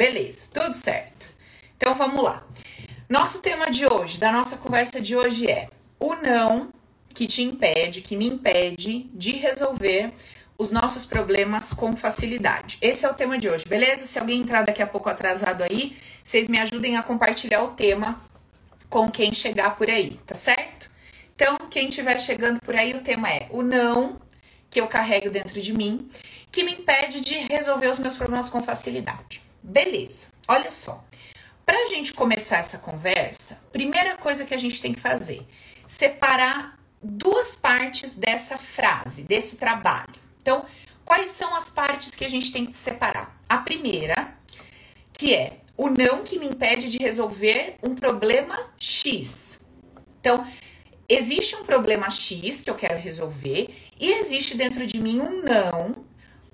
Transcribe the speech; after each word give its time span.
Beleza, 0.00 0.48
tudo 0.50 0.72
certo. 0.72 1.28
Então 1.76 1.94
vamos 1.94 2.24
lá. 2.24 2.42
Nosso 3.06 3.42
tema 3.42 3.70
de 3.70 3.84
hoje, 3.86 4.16
da 4.16 4.32
nossa 4.32 4.56
conversa 4.56 4.98
de 4.98 5.14
hoje 5.14 5.46
é 5.46 5.68
o 5.98 6.14
não 6.14 6.72
que 7.10 7.26
te 7.26 7.42
impede, 7.42 8.00
que 8.00 8.16
me 8.16 8.26
impede 8.26 9.10
de 9.12 9.32
resolver 9.32 10.10
os 10.56 10.70
nossos 10.70 11.04
problemas 11.04 11.74
com 11.74 11.94
facilidade. 11.98 12.78
Esse 12.80 13.04
é 13.04 13.10
o 13.10 13.14
tema 13.14 13.36
de 13.36 13.50
hoje, 13.50 13.66
beleza? 13.68 14.06
Se 14.06 14.18
alguém 14.18 14.40
entrar 14.40 14.62
daqui 14.62 14.80
a 14.80 14.86
pouco 14.86 15.10
atrasado 15.10 15.62
aí, 15.64 15.94
vocês 16.24 16.48
me 16.48 16.58
ajudem 16.58 16.96
a 16.96 17.02
compartilhar 17.02 17.62
o 17.62 17.72
tema 17.72 18.18
com 18.88 19.10
quem 19.10 19.34
chegar 19.34 19.76
por 19.76 19.90
aí, 19.90 20.18
tá 20.26 20.34
certo? 20.34 20.90
Então, 21.36 21.58
quem 21.68 21.90
estiver 21.90 22.18
chegando 22.18 22.58
por 22.62 22.74
aí, 22.74 22.94
o 22.94 23.02
tema 23.02 23.30
é 23.30 23.48
o 23.50 23.60
não 23.62 24.18
que 24.70 24.80
eu 24.80 24.86
carrego 24.86 25.28
dentro 25.28 25.60
de 25.60 25.74
mim, 25.74 26.08
que 26.50 26.64
me 26.64 26.72
impede 26.72 27.20
de 27.20 27.34
resolver 27.34 27.88
os 27.88 27.98
meus 27.98 28.16
problemas 28.16 28.48
com 28.48 28.62
facilidade. 28.62 29.49
Beleza, 29.62 30.28
olha 30.48 30.70
só. 30.70 31.04
Para 31.64 31.84
a 31.84 31.86
gente 31.86 32.12
começar 32.12 32.58
essa 32.58 32.78
conversa, 32.78 33.60
primeira 33.70 34.16
coisa 34.16 34.44
que 34.44 34.54
a 34.54 34.58
gente 34.58 34.80
tem 34.80 34.92
que 34.92 35.00
fazer, 35.00 35.46
separar 35.86 36.78
duas 37.02 37.54
partes 37.54 38.16
dessa 38.16 38.58
frase, 38.58 39.22
desse 39.22 39.56
trabalho. 39.56 40.14
Então, 40.40 40.64
quais 41.04 41.30
são 41.30 41.54
as 41.54 41.70
partes 41.70 42.10
que 42.10 42.24
a 42.24 42.28
gente 42.28 42.52
tem 42.52 42.66
que 42.66 42.74
separar? 42.74 43.38
A 43.48 43.58
primeira, 43.58 44.34
que 45.12 45.34
é 45.34 45.58
o 45.76 45.88
não 45.88 46.22
que 46.24 46.38
me 46.38 46.46
impede 46.46 46.88
de 46.88 46.98
resolver 46.98 47.76
um 47.82 47.94
problema 47.94 48.72
X. 48.78 49.60
Então, 50.20 50.46
existe 51.08 51.56
um 51.56 51.64
problema 51.64 52.10
X 52.10 52.60
que 52.60 52.70
eu 52.70 52.74
quero 52.74 52.98
resolver 52.98 53.68
e 53.98 54.12
existe 54.12 54.56
dentro 54.56 54.86
de 54.86 55.00
mim 55.00 55.20
um 55.20 55.42
não 55.42 56.09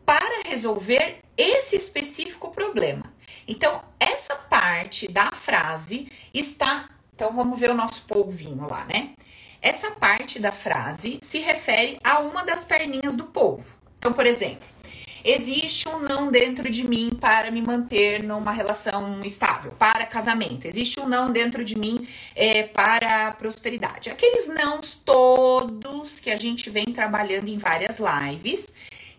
para 0.06 0.48
resolver 0.48 1.18
esse 1.36 1.76
específico 1.76 2.50
problema. 2.50 3.12
Então, 3.46 3.82
essa 3.98 4.36
parte 4.36 5.08
da 5.08 5.30
frase 5.32 6.08
está. 6.32 6.88
Então, 7.14 7.34
vamos 7.34 7.58
ver 7.58 7.70
o 7.70 7.74
nosso 7.74 8.02
polvinho 8.02 8.68
lá, 8.68 8.84
né? 8.84 9.10
Essa 9.60 9.90
parte 9.90 10.38
da 10.38 10.52
frase 10.52 11.18
se 11.20 11.40
refere 11.40 11.98
a 12.04 12.20
uma 12.20 12.44
das 12.44 12.64
perninhas 12.64 13.16
do 13.16 13.24
polvo. 13.24 13.74
Então, 13.98 14.12
por 14.12 14.26
exemplo, 14.26 14.66
existe 15.24 15.88
um 15.88 15.98
não 15.98 16.30
dentro 16.30 16.70
de 16.70 16.86
mim 16.86 17.10
para 17.20 17.50
me 17.50 17.60
manter 17.60 18.22
numa 18.22 18.52
relação 18.52 19.20
estável, 19.24 19.72
para 19.72 20.06
casamento. 20.06 20.66
Existe 20.66 21.00
um 21.00 21.08
não 21.08 21.32
dentro 21.32 21.64
de 21.64 21.76
mim 21.76 22.06
é, 22.34 22.64
para 22.64 23.32
prosperidade. 23.32 24.10
Aqueles 24.10 24.46
nãos 24.46 25.00
todos 25.04 26.20
que 26.20 26.30
a 26.30 26.36
gente 26.36 26.70
vem 26.70 26.86
trabalhando 26.86 27.48
em 27.48 27.58
várias 27.58 27.98
lives 27.98 28.72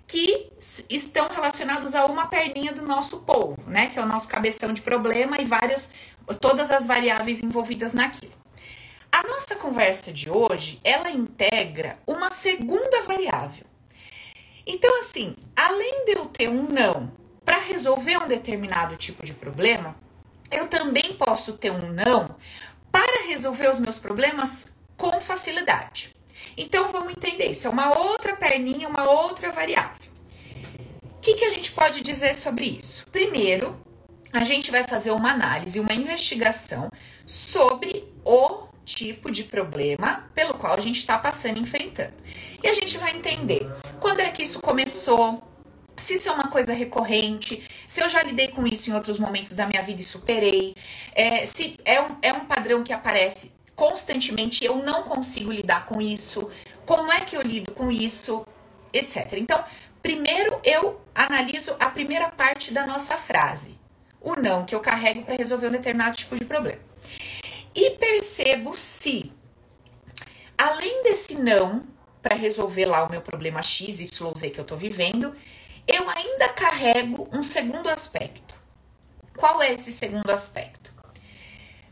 que 0.08 0.50
estão 0.90 1.28
relacionados 1.28 1.94
a 1.94 2.06
uma 2.06 2.28
perninha 2.28 2.72
do 2.72 2.82
nosso 2.82 3.20
povo, 3.20 3.70
né? 3.70 3.88
Que 3.88 4.00
é 4.00 4.02
o 4.02 4.06
nosso 4.06 4.28
cabeção 4.28 4.72
de 4.72 4.82
problema 4.82 5.38
e 5.40 5.44
várias, 5.44 5.92
todas 6.40 6.72
as 6.72 6.88
variáveis 6.88 7.44
envolvidas 7.44 7.94
naquilo. 7.94 8.32
A 9.12 9.24
nossa 9.24 9.56
conversa 9.56 10.14
de 10.14 10.30
hoje, 10.30 10.80
ela 10.84 11.12
integra 11.12 12.00
uma 12.08 12.32
segunda 12.32 13.04
variável. 13.04 13.66
Então, 14.66 15.00
assim, 15.00 15.36
além 15.56 16.06
de 16.06 16.14
eu 16.14 16.26
ter 16.26 16.50
um 16.50 16.70
não 16.70 17.12
para 17.44 17.58
resolver 17.58 18.18
um 18.18 18.28
determinado 18.28 18.96
tipo 18.96 19.26
de 19.26 19.34
problema, 19.34 19.96
eu 20.50 20.68
também 20.68 21.14
posso 21.14 21.54
ter 21.54 21.72
um 21.72 21.92
não 21.92 22.36
para 22.92 23.28
resolver 23.28 23.70
os 23.70 23.80
meus 23.80 23.98
problemas 23.98 24.74
com 24.96 25.20
facilidade. 25.20 26.17
Então 26.58 26.92
vamos 26.92 27.12
entender, 27.12 27.46
isso 27.46 27.68
é 27.68 27.70
uma 27.70 27.96
outra 27.98 28.36
perninha, 28.36 28.90
uma 28.90 29.10
outra 29.10 29.52
variável. 29.52 30.08
O 31.04 31.20
que, 31.22 31.36
que 31.36 31.46
a 31.46 31.52
gente 31.52 31.72
pode 31.72 32.02
dizer 32.02 32.34
sobre 32.34 32.66
isso? 32.66 33.06
Primeiro, 33.12 33.80
a 34.34 34.44
gente 34.44 34.72
vai 34.72 34.84
fazer 34.84 35.12
uma 35.12 35.32
análise, 35.32 35.80
uma 35.80 35.94
investigação 35.94 36.90
sobre 37.26 38.12
o 38.26 38.68
tipo 38.84 39.30
de 39.30 39.44
problema 39.44 40.30
pelo 40.34 40.54
qual 40.54 40.74
a 40.74 40.80
gente 40.80 40.98
está 40.98 41.18
passando 41.18 41.60
enfrentando. 41.60 42.14
E 42.64 42.68
a 42.68 42.74
gente 42.74 42.98
vai 42.98 43.16
entender 43.16 43.70
quando 44.00 44.22
é 44.22 44.32
que 44.32 44.42
isso 44.42 44.60
começou, 44.60 45.44
se 45.96 46.14
isso 46.16 46.30
é 46.30 46.32
uma 46.32 46.48
coisa 46.48 46.74
recorrente, 46.74 47.62
se 47.86 48.02
eu 48.02 48.08
já 48.08 48.24
lidei 48.24 48.48
com 48.48 48.66
isso 48.66 48.90
em 48.90 48.94
outros 48.94 49.20
momentos 49.20 49.54
da 49.54 49.68
minha 49.68 49.82
vida 49.84 50.02
e 50.02 50.06
superei, 50.06 50.74
é, 51.14 51.46
se 51.46 51.78
é 51.84 52.02
um, 52.02 52.18
é 52.22 52.34
um 52.34 52.46
padrão 52.46 52.82
que 52.82 52.94
aparece 52.94 53.52
constantemente, 53.78 54.66
eu 54.66 54.78
não 54.78 55.04
consigo 55.04 55.52
lidar 55.52 55.86
com 55.86 56.02
isso, 56.02 56.50
como 56.84 57.12
é 57.14 57.22
que 57.22 57.38
eu 57.38 57.44
lido 57.44 57.72
com 57.74 57.92
isso, 57.92 58.44
etc. 58.92 59.34
Então, 59.34 59.64
primeiro 60.02 60.60
eu 60.64 61.00
analiso 61.14 61.76
a 61.80 61.88
primeira 61.88 62.28
parte 62.28 62.74
da 62.74 62.88
nossa 62.88 63.16
frase, 63.16 63.80
o 64.20 64.36
não 64.36 64.66
que 64.66 64.74
eu 64.74 64.80
carrego 64.80 65.22
para 65.22 65.36
resolver 65.36 65.68
um 65.68 65.72
determinado 65.72 66.18
tipo 66.18 66.36
de 66.36 66.44
problema. 66.44 66.82
E 67.76 67.92
percebo 67.92 68.76
se, 68.76 69.32
além 70.58 71.04
desse 71.04 71.36
não 71.36 71.86
para 72.20 72.36
resolver 72.36 72.86
lá 72.86 73.04
o 73.04 73.12
meu 73.12 73.22
problema 73.22 73.62
X, 73.62 74.02
Y, 74.02 74.34
Z 74.36 74.50
que 74.50 74.60
eu 74.60 74.64
estou 74.64 74.78
vivendo, 74.78 75.36
eu 75.88 76.10
ainda 76.10 76.50
carrego 76.50 77.30
um 77.32 77.44
segundo 77.44 77.88
aspecto. 77.90 78.56
Qual 79.38 79.62
é 79.62 79.72
esse 79.72 79.92
segundo 79.92 80.32
aspecto? 80.32 80.87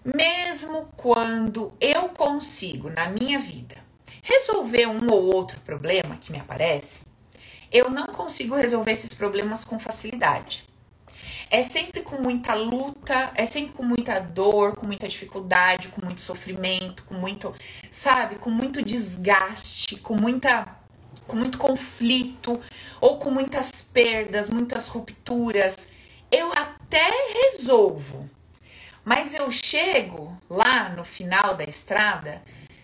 Mesmo 0.06 0.88
quando 0.96 1.74
eu 1.82 2.10
consigo 2.10 2.90
na 2.92 3.10
minha 3.10 3.40
vida 3.40 3.76
resolver 4.22 4.88
um 4.88 5.12
ou 5.12 5.34
outro 5.34 5.60
problema 5.62 6.18
que 6.18 6.32
me 6.32 6.40
aparece, 6.40 7.02
eu 7.72 7.90
não 7.90 8.08
consigo 8.08 8.56
resolver 8.56 8.92
esses 8.92 9.14
problemas 9.14 9.66
com 9.66 9.80
facilidade. 9.80 10.64
É 11.50 11.62
sempre 11.62 12.02
com 12.02 12.22
muita 12.22 12.54
luta, 12.54 13.32
é 13.36 13.46
sempre 13.46 13.74
com 13.74 13.84
muita 13.84 14.20
dor, 14.20 14.76
com 14.76 14.86
muita 14.86 15.08
dificuldade, 15.08 15.90
com 15.90 16.04
muito 16.04 16.22
sofrimento, 16.22 17.04
com 17.04 17.16
muito, 17.16 17.54
sabe, 17.92 18.36
com 18.36 18.50
muito 18.50 18.82
desgaste, 18.82 19.98
com 19.98 20.16
muita 20.16 20.76
com 21.28 21.36
muito 21.36 21.58
conflito 21.58 22.60
ou 23.02 23.18
com 23.18 23.32
muitas 23.32 23.82
perdas, 23.82 24.50
muitas 24.50 24.88
rupturas. 24.88 25.92
Eu 26.32 26.52
até 26.52 27.10
resolvo, 27.44 28.30
mas 29.06 29.36
eu 29.36 29.50
chego 29.52 30.36
lá 30.50 30.90
no 30.90 31.04
final 31.04 31.54
da 31.54 31.64
estrada, 31.64 32.42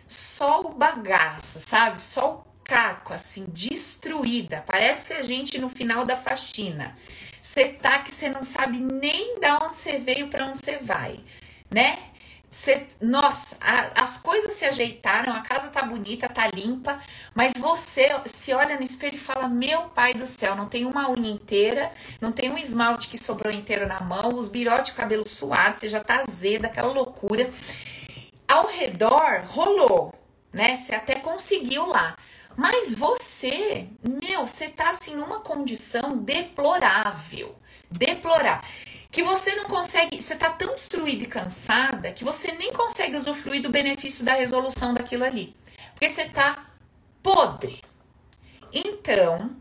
só 0.07 0.61
o 0.61 0.69
bagaço, 0.69 1.59
sabe? 1.59 1.99
Só 1.99 2.35
o 2.35 2.51
caco, 2.63 3.11
assim, 3.11 3.45
destruída. 3.49 4.63
Parece 4.67 5.13
a 5.13 5.23
gente 5.23 5.59
no 5.59 5.69
final 5.69 6.05
da 6.05 6.15
faxina. 6.15 6.95
Você 7.41 7.69
tá 7.69 7.99
que 7.99 8.11
você 8.11 8.29
não 8.29 8.43
sabe 8.43 8.77
nem 8.77 9.39
da 9.39 9.57
onde 9.57 9.77
você 9.77 9.97
veio 9.97 10.27
para 10.27 10.45
onde 10.45 10.59
você 10.59 10.77
vai, 10.77 11.19
né? 11.73 11.97
Cê, 12.51 12.85
nossa, 12.99 13.55
a, 13.61 14.03
as 14.03 14.17
coisas 14.17 14.51
se 14.51 14.65
ajeitaram, 14.65 15.31
a 15.31 15.39
casa 15.39 15.69
tá 15.69 15.83
bonita, 15.83 16.27
tá 16.27 16.49
limpa, 16.53 16.99
mas 17.33 17.53
você 17.57 18.09
se 18.25 18.53
olha 18.53 18.75
no 18.75 18.83
espelho 18.83 19.15
e 19.15 19.19
fala: 19.19 19.47
Meu 19.47 19.83
pai 19.83 20.13
do 20.13 20.27
céu, 20.27 20.53
não 20.53 20.65
tem 20.67 20.83
uma 20.83 21.09
unha 21.09 21.31
inteira, 21.31 21.89
não 22.19 22.33
tem 22.33 22.51
um 22.51 22.57
esmalte 22.57 23.07
que 23.07 23.17
sobrou 23.17 23.53
inteiro 23.53 23.87
na 23.87 24.01
mão, 24.01 24.35
os 24.35 24.49
birotes 24.49 24.91
de 24.91 24.97
cabelo 24.97 25.25
suado, 25.25 25.79
você 25.79 25.87
já 25.87 26.03
tá 26.03 26.25
azeda, 26.27 26.67
aquela 26.67 26.91
loucura. 26.91 27.49
Ao 28.45 28.67
redor 28.67 29.45
rolou, 29.45 30.13
né? 30.51 30.75
Você 30.75 30.93
até 30.93 31.15
conseguiu 31.15 31.85
lá. 31.85 32.17
Mas 32.57 32.93
você, 32.93 33.87
meu, 34.03 34.45
você 34.45 34.67
tá 34.67 34.89
assim 34.89 35.15
numa 35.15 35.39
condição 35.39 36.17
deplorável. 36.17 37.55
Deplorável 37.89 38.61
que 39.11 39.21
você 39.21 39.53
não 39.55 39.65
consegue, 39.65 40.21
você 40.21 40.35
tá 40.35 40.49
tão 40.49 40.73
destruída 40.73 41.25
e 41.25 41.27
cansada 41.27 42.13
que 42.13 42.23
você 42.23 42.53
nem 42.53 42.71
consegue 42.71 43.17
usufruir 43.17 43.61
do 43.61 43.69
benefício 43.69 44.23
da 44.23 44.33
resolução 44.33 44.93
daquilo 44.93 45.25
ali. 45.25 45.53
Porque 45.91 46.09
você 46.09 46.29
tá 46.29 46.65
podre. 47.21 47.83
Então, 48.73 49.53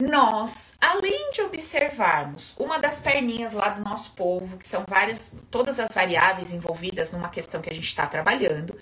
nós, 0.00 0.74
além 0.80 1.32
de 1.32 1.42
observarmos 1.42 2.54
uma 2.58 2.78
das 2.78 3.00
perninhas 3.00 3.52
lá 3.52 3.70
do 3.70 3.82
nosso 3.82 4.12
povo, 4.12 4.56
que 4.56 4.66
são 4.66 4.84
várias, 4.88 5.34
todas 5.50 5.80
as 5.80 5.92
variáveis 5.92 6.52
envolvidas 6.52 7.10
numa 7.10 7.28
questão 7.28 7.60
que 7.60 7.70
a 7.70 7.74
gente 7.74 7.86
está 7.86 8.06
trabalhando, 8.06 8.78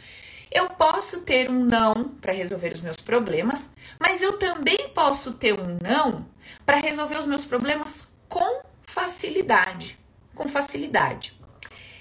eu 0.51 0.69
posso 0.69 1.23
ter 1.23 1.51
um 1.51 1.65
não 1.65 2.09
para 2.21 2.33
resolver 2.33 2.73
os 2.73 2.83
meus 2.83 2.97
problemas, 2.99 3.75
mas 3.99 4.21
eu 4.21 4.39
também 4.39 4.91
posso 4.95 5.33
ter 5.33 5.59
um 5.59 5.79
não 5.81 6.27
para 6.67 6.77
resolver 6.77 7.17
os 7.17 7.27
meus 7.27 7.47
problemas 7.47 8.13
com 8.29 8.70
facilidade, 8.91 9.99
com 10.35 10.49
facilidade. 10.49 11.33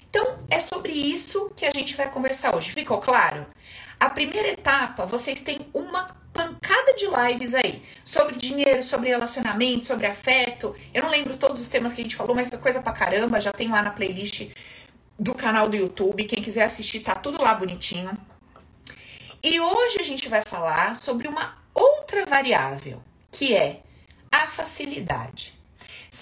Então, 0.09 0.39
é 0.49 0.59
sobre 0.59 0.91
isso 0.91 1.51
que 1.55 1.65
a 1.65 1.71
gente 1.71 1.95
vai 1.95 2.09
conversar 2.09 2.55
hoje. 2.55 2.71
Ficou 2.71 2.97
claro? 2.97 3.45
A 3.99 4.09
primeira 4.09 4.49
etapa, 4.49 5.05
vocês 5.05 5.39
têm 5.39 5.59
uma 5.71 6.07
pancada 6.33 6.93
de 6.95 7.05
lives 7.05 7.53
aí 7.53 7.83
sobre 8.03 8.35
dinheiro, 8.35 8.81
sobre 8.81 9.09
relacionamento, 9.09 9.85
sobre 9.85 10.07
afeto. 10.07 10.75
Eu 10.93 11.03
não 11.03 11.09
lembro 11.09 11.37
todos 11.37 11.61
os 11.61 11.67
temas 11.67 11.93
que 11.93 12.01
a 12.01 12.03
gente 12.03 12.15
falou, 12.15 12.35
mas 12.35 12.49
foi 12.49 12.57
coisa 12.57 12.81
pra 12.81 12.91
caramba. 12.91 13.39
Já 13.39 13.51
tem 13.51 13.69
lá 13.69 13.83
na 13.83 13.91
playlist 13.91 14.49
do 15.17 15.35
canal 15.35 15.69
do 15.69 15.75
YouTube. 15.75 16.23
Quem 16.23 16.41
quiser 16.41 16.63
assistir, 16.63 17.01
tá 17.01 17.13
tudo 17.13 17.41
lá 17.41 17.53
bonitinho. 17.53 18.17
E 19.43 19.59
hoje 19.59 19.99
a 19.99 20.03
gente 20.03 20.27
vai 20.27 20.41
falar 20.41 20.95
sobre 20.95 21.27
uma 21.27 21.55
outra 21.73 22.25
variável, 22.25 23.03
que 23.31 23.55
é 23.55 23.81
a 24.31 24.47
facilidade. 24.47 25.58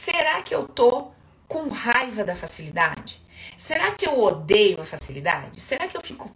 Será 0.10 0.42
que 0.42 0.56
eu 0.56 0.66
tô 0.66 1.12
com 1.50 1.68
raiva 1.68 2.24
da 2.24 2.34
facilidade? 2.34 3.22
Será 3.58 3.92
que 3.92 4.08
eu 4.08 4.18
odeio 4.24 4.82
a 4.82 4.86
facilidade? 4.86 5.60
Será 5.60 5.86
que 5.86 5.98
eu 5.98 6.02
fico 6.02 6.34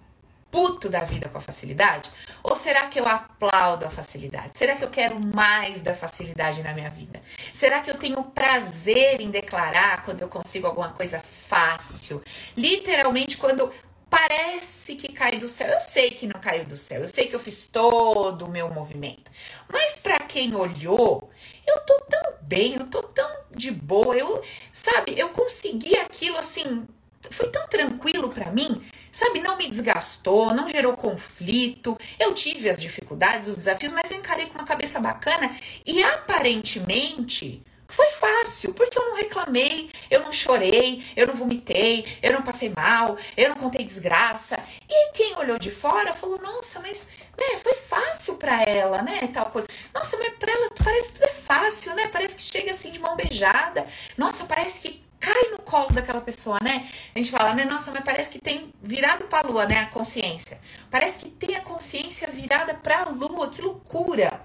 puto 0.51 0.89
da 0.89 1.05
vida 1.05 1.29
com 1.29 1.37
a 1.37 1.41
facilidade? 1.41 2.11
Ou 2.43 2.53
será 2.53 2.87
que 2.87 2.99
eu 2.99 3.07
aplaudo 3.07 3.85
a 3.85 3.89
facilidade? 3.89 4.57
Será 4.57 4.75
que 4.75 4.83
eu 4.83 4.89
quero 4.89 5.17
mais 5.33 5.79
da 5.79 5.95
facilidade 5.95 6.61
na 6.61 6.73
minha 6.73 6.89
vida? 6.89 7.21
Será 7.53 7.79
que 7.79 7.89
eu 7.89 7.95
tenho 7.95 8.21
prazer 8.21 9.21
em 9.21 9.29
declarar 9.29 10.03
quando 10.03 10.19
eu 10.19 10.27
consigo 10.27 10.67
alguma 10.67 10.89
coisa 10.89 11.21
fácil? 11.21 12.21
Literalmente, 12.57 13.37
quando 13.37 13.71
parece 14.11 14.95
que 14.97 15.13
cai 15.13 15.39
do 15.39 15.47
céu. 15.47 15.69
Eu 15.69 15.79
sei 15.79 16.11
que 16.11 16.27
não 16.27 16.39
caiu 16.39 16.65
do 16.65 16.75
céu, 16.75 17.01
eu 17.01 17.07
sei 17.07 17.27
que 17.27 17.35
eu 17.35 17.39
fiz 17.39 17.67
todo 17.67 18.45
o 18.45 18.51
meu 18.51 18.69
movimento. 18.69 19.31
Mas 19.71 19.95
para 19.95 20.19
quem 20.19 20.53
olhou, 20.53 21.31
eu 21.65 21.79
tô 21.79 21.99
tão 22.01 22.33
bem, 22.41 22.75
eu 22.75 22.85
tô 22.87 23.01
tão 23.01 23.31
de 23.49 23.71
boa, 23.71 24.15
eu, 24.15 24.43
sabe, 24.73 25.17
eu 25.17 25.29
consegui 25.29 25.95
aquilo 25.95 26.37
assim, 26.37 26.85
foi 27.29 27.49
tão 27.49 27.65
tranquilo 27.67 28.27
para 28.27 28.51
mim, 28.51 28.83
sabe, 29.11 29.39
não 29.39 29.57
me 29.57 29.69
desgastou, 29.69 30.53
não 30.53 30.67
gerou 30.67 30.97
conflito. 30.97 31.97
Eu 32.19 32.33
tive 32.33 32.69
as 32.69 32.81
dificuldades, 32.81 33.47
os 33.47 33.55
desafios, 33.55 33.93
mas 33.93 34.11
eu 34.11 34.17
encarei 34.17 34.47
com 34.47 34.55
uma 34.55 34.67
cabeça 34.67 34.99
bacana 34.99 35.55
e 35.85 36.03
aparentemente 36.03 37.63
foi 37.91 38.09
fácil, 38.11 38.73
porque 38.73 38.97
eu 38.97 39.05
não 39.05 39.15
reclamei, 39.15 39.89
eu 40.09 40.21
não 40.21 40.31
chorei, 40.31 41.03
eu 41.15 41.27
não 41.27 41.35
vomitei, 41.35 42.05
eu 42.21 42.33
não 42.33 42.41
passei 42.41 42.71
mal, 42.75 43.17
eu 43.37 43.49
não 43.49 43.55
contei 43.55 43.83
desgraça. 43.85 44.57
E 44.89 45.11
quem 45.11 45.35
olhou 45.37 45.59
de 45.59 45.71
fora 45.71 46.13
falou: 46.13 46.39
"Nossa, 46.39 46.79
mas, 46.79 47.07
né, 47.37 47.57
foi 47.61 47.73
fácil 47.75 48.35
para 48.35 48.63
ela, 48.63 49.01
né, 49.01 49.29
tal 49.33 49.47
coisa. 49.47 49.67
Nossa, 49.93 50.17
mas 50.17 50.33
para 50.33 50.51
ela 50.51 50.69
parece 50.83 51.09
que 51.09 51.19
tudo 51.19 51.25
é 51.25 51.33
fácil, 51.33 51.95
né? 51.95 52.07
Parece 52.07 52.35
que 52.35 52.41
chega 52.41 52.71
assim 52.71 52.91
de 52.91 52.99
mão 52.99 53.15
beijada. 53.15 53.85
Nossa, 54.17 54.45
parece 54.45 54.81
que 54.81 55.03
cai 55.19 55.49
no 55.51 55.59
colo 55.59 55.91
daquela 55.91 56.19
pessoa, 56.21 56.57
né? 56.63 56.89
A 57.15 57.19
gente 57.19 57.31
fala, 57.31 57.53
né? 57.53 57.63
Nossa, 57.65 57.91
mas 57.91 58.03
parece 58.03 58.29
que 58.29 58.39
tem 58.39 58.73
virado 58.81 59.25
para 59.25 59.47
a 59.47 59.51
lua, 59.51 59.65
né? 59.67 59.79
A 59.81 59.85
consciência. 59.87 60.59
Parece 60.89 61.19
que 61.19 61.29
tem 61.29 61.55
a 61.55 61.61
consciência 61.61 62.27
virada 62.27 62.73
para 62.73 63.03
a 63.03 63.09
lua. 63.09 63.49
Que 63.49 63.61
loucura! 63.61 64.41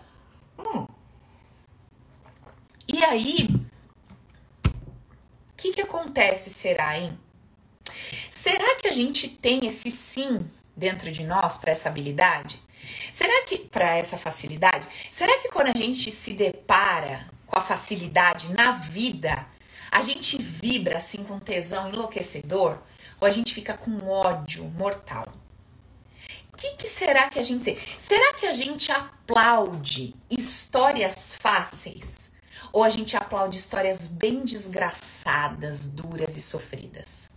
Hum. 0.58 0.85
E 2.88 3.02
aí, 3.04 3.48
o 4.64 5.56
que, 5.56 5.72
que 5.72 5.80
acontece, 5.80 6.50
será, 6.50 6.98
hein? 6.98 7.18
Será 8.30 8.76
que 8.76 8.86
a 8.86 8.92
gente 8.92 9.28
tem 9.28 9.66
esse 9.66 9.90
sim 9.90 10.48
dentro 10.76 11.10
de 11.10 11.24
nós 11.24 11.56
para 11.56 11.72
essa 11.72 11.88
habilidade? 11.88 12.60
Será 13.12 13.44
que 13.44 13.58
para 13.58 13.96
essa 13.96 14.16
facilidade? 14.16 14.86
Será 15.10 15.36
que 15.38 15.48
quando 15.48 15.68
a 15.68 15.76
gente 15.76 16.10
se 16.12 16.34
depara 16.34 17.28
com 17.46 17.58
a 17.58 17.62
facilidade 17.62 18.52
na 18.52 18.72
vida, 18.72 19.46
a 19.90 20.02
gente 20.02 20.40
vibra 20.40 20.96
assim 20.96 21.24
com 21.24 21.40
tesão 21.40 21.88
enlouquecedor 21.88 22.78
ou 23.20 23.26
a 23.26 23.30
gente 23.30 23.52
fica 23.52 23.76
com 23.76 24.08
ódio 24.08 24.64
mortal? 24.64 25.26
O 26.52 26.56
que, 26.56 26.76
que, 26.76 26.88
será 26.88 27.28
que 27.28 27.38
a 27.38 27.42
gente. 27.42 27.76
Será 27.98 28.32
que 28.34 28.46
a 28.46 28.52
gente 28.52 28.90
aplaude 28.90 30.14
histórias 30.30 31.34
fáceis? 31.34 32.35
Ou 32.72 32.84
a 32.84 32.90
gente 32.90 33.16
aplaude 33.16 33.56
histórias 33.56 34.06
bem 34.06 34.44
desgraçadas, 34.44 35.88
duras 35.88 36.36
e 36.36 36.42
sofridas? 36.42 37.30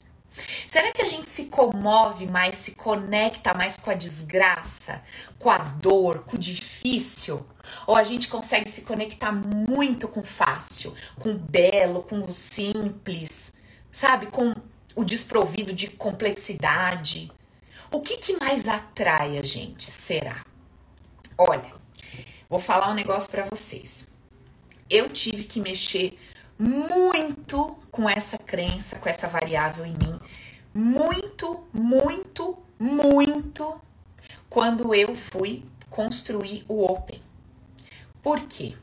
Será 0.68 0.92
que 0.92 1.02
a 1.02 1.06
gente 1.06 1.30
se 1.30 1.46
comove 1.46 2.26
mais, 2.26 2.56
se 2.58 2.76
conecta 2.76 3.54
mais 3.54 3.78
com 3.78 3.90
a 3.90 3.96
desgraça, 3.96 5.04
com 5.38 5.50
a 5.50 5.58
dor, 5.58 6.24
com 6.24 6.36
o 6.36 6.40
difícil? 6.40 7.46
Ou 7.86 7.96
a 7.96 8.04
gente 8.04 8.28
consegue 8.28 8.70
se 8.70 8.81
conectar 8.81 9.31
muito 9.31 10.08
com 10.08 10.22
o 10.22 10.26
fácil, 10.26 10.96
com 11.20 11.34
o 11.34 11.38
belo, 11.38 12.04
com 12.04 12.24
o 12.24 12.34
simples, 12.34 13.54
sabe? 13.92 14.28
Com 14.28 14.54
o 14.96 15.04
desprovido 15.04 15.74
de 15.74 15.88
complexidade? 15.88 17.31
O 17.92 18.02
que, 18.02 18.18
que 18.18 18.38
mais 18.40 18.68
atrai 18.68 19.38
a 19.38 19.44
gente, 19.44 19.84
será? 19.84 20.46
Olha, 21.38 21.74
vou 22.50 22.60
falar 22.60 22.90
um 22.92 22.94
negócio 22.94 23.30
para 23.30 23.46
vocês 23.46 24.08
eu 24.89 25.09
tive 25.09 25.44
que 25.44 25.59
mexer 25.59 26.18
muito 26.57 27.77
com 27.91 28.09
essa 28.09 28.38
crença, 28.38 28.97
com 28.97 29.07
essa 29.07 29.27
variável 29.27 29.86
em 29.86 29.94
mim. 29.94 30.19
Muito, 30.74 31.63
muito, 31.74 32.57
muito 32.77 33.80
quando 34.50 34.94
eu 34.94 35.15
fui 35.15 35.63
construir 35.89 36.65
o 36.68 36.83
Open. 36.83 37.21
Por 38.21 38.41
quê? 38.41 38.75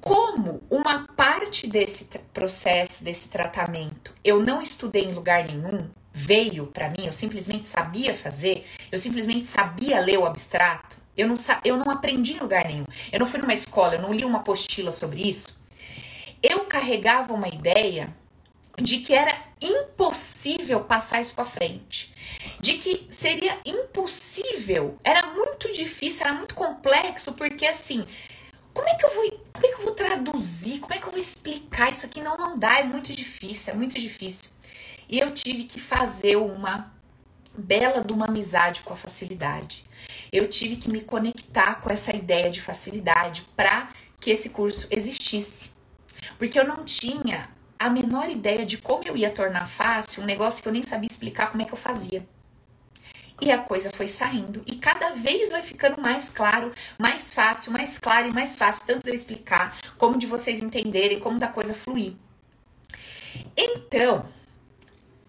Como 0.00 0.62
uma 0.70 1.06
parte 1.08 1.66
desse 1.66 2.04
processo, 2.32 3.02
desse 3.02 3.28
tratamento, 3.28 4.14
eu 4.22 4.40
não 4.40 4.62
estudei 4.62 5.04
em 5.04 5.12
lugar 5.12 5.44
nenhum, 5.44 5.90
veio 6.12 6.68
para 6.68 6.90
mim, 6.90 7.06
eu 7.06 7.12
simplesmente 7.12 7.68
sabia 7.68 8.14
fazer, 8.14 8.64
eu 8.92 8.98
simplesmente 8.98 9.44
sabia 9.44 10.00
ler 10.00 10.18
o 10.18 10.24
abstrato, 10.24 10.95
eu 11.16 11.26
não, 11.28 11.36
eu 11.64 11.76
não 11.76 11.90
aprendi 11.90 12.34
em 12.34 12.38
lugar 12.38 12.66
nenhum. 12.66 12.84
Eu 13.10 13.20
não 13.20 13.26
fui 13.26 13.40
numa 13.40 13.54
escola, 13.54 13.94
eu 13.94 14.02
não 14.02 14.12
li 14.12 14.24
uma 14.24 14.38
apostila 14.38 14.92
sobre 14.92 15.22
isso. 15.22 15.60
Eu 16.42 16.60
carregava 16.66 17.32
uma 17.32 17.48
ideia 17.48 18.14
de 18.78 18.98
que 18.98 19.14
era 19.14 19.46
impossível 19.60 20.84
passar 20.84 21.22
isso 21.22 21.34
para 21.34 21.46
frente, 21.46 22.12
de 22.60 22.74
que 22.74 23.06
seria 23.08 23.58
impossível, 23.64 24.98
era 25.02 25.26
muito 25.28 25.72
difícil, 25.72 26.26
era 26.26 26.34
muito 26.34 26.54
complexo, 26.54 27.32
porque 27.32 27.66
assim, 27.66 28.06
como 28.74 28.86
é 28.86 28.94
que 28.94 29.06
eu 29.06 29.14
vou, 29.14 29.30
como 29.50 29.66
é 29.66 29.68
que 29.68 29.74
eu 29.74 29.84
vou 29.84 29.94
traduzir, 29.94 30.80
como 30.80 30.92
é 30.92 30.98
que 30.98 31.06
eu 31.06 31.10
vou 31.10 31.18
explicar 31.18 31.90
isso 31.90 32.04
aqui? 32.04 32.20
Não, 32.20 32.36
não 32.36 32.58
dá, 32.58 32.80
é 32.80 32.84
muito 32.84 33.10
difícil, 33.12 33.72
é 33.72 33.76
muito 33.76 33.98
difícil. 33.98 34.50
E 35.08 35.18
eu 35.18 35.32
tive 35.32 35.64
que 35.64 35.80
fazer 35.80 36.36
uma 36.36 36.92
bela 37.56 38.04
de 38.04 38.12
uma 38.12 38.26
amizade 38.26 38.82
com 38.82 38.92
a 38.92 38.96
facilidade 38.96 39.85
eu 40.36 40.48
tive 40.48 40.76
que 40.76 40.90
me 40.90 41.00
conectar 41.00 41.76
com 41.76 41.90
essa 41.90 42.14
ideia 42.14 42.50
de 42.50 42.60
facilidade 42.60 43.46
para 43.56 43.90
que 44.20 44.30
esse 44.30 44.50
curso 44.50 44.88
existisse. 44.90 45.70
Porque 46.38 46.58
eu 46.58 46.66
não 46.66 46.84
tinha 46.84 47.48
a 47.78 47.90
menor 47.90 48.28
ideia 48.30 48.64
de 48.64 48.78
como 48.78 49.04
eu 49.04 49.16
ia 49.16 49.30
tornar 49.30 49.66
fácil 49.68 50.22
um 50.22 50.26
negócio 50.26 50.62
que 50.62 50.68
eu 50.68 50.72
nem 50.72 50.82
sabia 50.82 51.08
explicar 51.08 51.50
como 51.50 51.62
é 51.62 51.64
que 51.64 51.72
eu 51.72 51.78
fazia. 51.78 52.26
E 53.40 53.52
a 53.52 53.58
coisa 53.58 53.90
foi 53.92 54.08
saindo 54.08 54.62
e 54.66 54.76
cada 54.76 55.10
vez 55.10 55.50
vai 55.50 55.62
ficando 55.62 56.00
mais 56.00 56.30
claro, 56.30 56.72
mais 56.98 57.34
fácil, 57.34 57.70
mais 57.70 57.98
claro 57.98 58.28
e 58.28 58.32
mais 58.32 58.56
fácil, 58.56 58.86
tanto 58.86 59.04
de 59.04 59.10
eu 59.10 59.14
explicar, 59.14 59.78
como 59.98 60.18
de 60.18 60.26
vocês 60.26 60.60
entenderem, 60.60 61.20
como 61.20 61.38
da 61.38 61.48
coisa 61.48 61.74
fluir. 61.74 62.14
Então, 63.54 64.26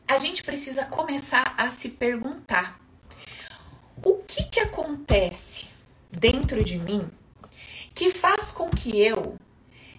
a 0.08 0.17
gente 0.17 0.41
precisa 0.41 0.86
começar 0.86 1.53
a 1.58 1.70
se 1.70 1.89
perguntar 1.89 2.79
o 4.04 4.24
que, 4.24 4.44
que 4.44 4.60
acontece 4.60 5.68
dentro 6.12 6.63
de 6.63 6.77
mim 6.77 7.10
que 7.94 8.12
faz 8.12 8.51
com 8.51 8.70
que 8.70 9.00
eu 9.00 9.38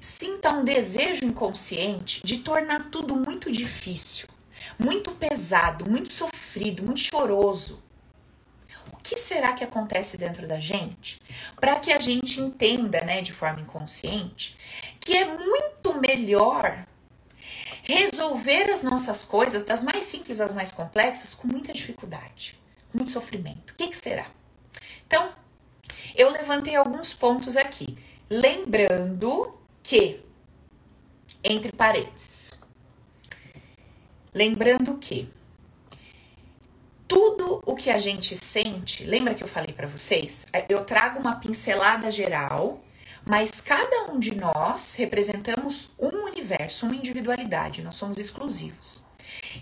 sinta 0.01 0.51
um 0.53 0.65
desejo 0.65 1.25
inconsciente 1.25 2.21
de 2.25 2.39
tornar 2.39 2.91
tudo 2.91 3.17
muito 3.17 3.51
difícil, 3.51 4.29
muito 4.79 5.11
pesado, 5.13 5.89
muito 5.91 6.13
sofrido, 6.13 6.85
muito 6.85 7.01
choroso. 7.01 7.83
O 8.93 8.97
que 8.99 9.17
será 9.17 9.53
que 9.53 9.65
acontece 9.65 10.17
dentro 10.17 10.47
da 10.47 10.61
gente 10.61 11.21
para 11.61 11.81
que 11.81 11.93
a 11.93 11.99
gente 11.99 12.41
entenda, 12.41 13.01
né, 13.01 13.21
de 13.21 13.33
forma 13.33 13.61
inconsciente, 13.61 14.57
que 15.01 15.17
é 15.17 15.25
muito 15.25 16.01
melhor 16.01 16.87
resolver 17.83 18.71
as 18.71 18.83
nossas 18.83 19.25
coisas, 19.25 19.65
das 19.65 19.83
mais 19.83 20.05
simples 20.05 20.41
às 20.41 20.53
mais 20.53 20.71
complexas, 20.71 21.35
com 21.35 21.49
muita 21.49 21.73
dificuldade? 21.73 22.57
Muito 22.99 23.11
sofrimento. 23.11 23.73
O 23.73 23.77
que, 23.77 23.89
que 23.89 23.97
será? 23.97 24.27
Então, 25.07 25.33
eu 26.15 26.31
levantei 26.31 26.77
alguns 26.77 27.15
pontos 27.15 27.57
aqui. 27.57 27.97
Lembrando 28.29 29.59
que, 29.83 30.21
entre 31.43 31.73
parênteses, 31.73 32.53
lembrando 34.35 34.99
que 34.99 35.33
tudo 37.07 37.63
o 37.65 37.75
que 37.75 37.89
a 37.89 37.99
gente 37.99 38.37
sente, 38.37 39.05
lembra 39.05 39.35
que 39.35 39.43
eu 39.43 39.49
falei 39.49 39.73
para 39.73 39.87
vocês? 39.87 40.45
Eu 40.69 40.85
trago 40.85 41.19
uma 41.19 41.37
pincelada 41.37 42.11
geral, 42.11 42.85
mas 43.25 43.63
cada 43.63 44.13
um 44.13 44.19
de 44.19 44.35
nós 44.35 44.95
representamos 44.95 45.93
um 45.99 46.25
universo, 46.27 46.85
uma 46.85 46.95
individualidade, 46.95 47.83
nós 47.83 47.97
somos 47.97 48.19
exclusivos. 48.19 49.08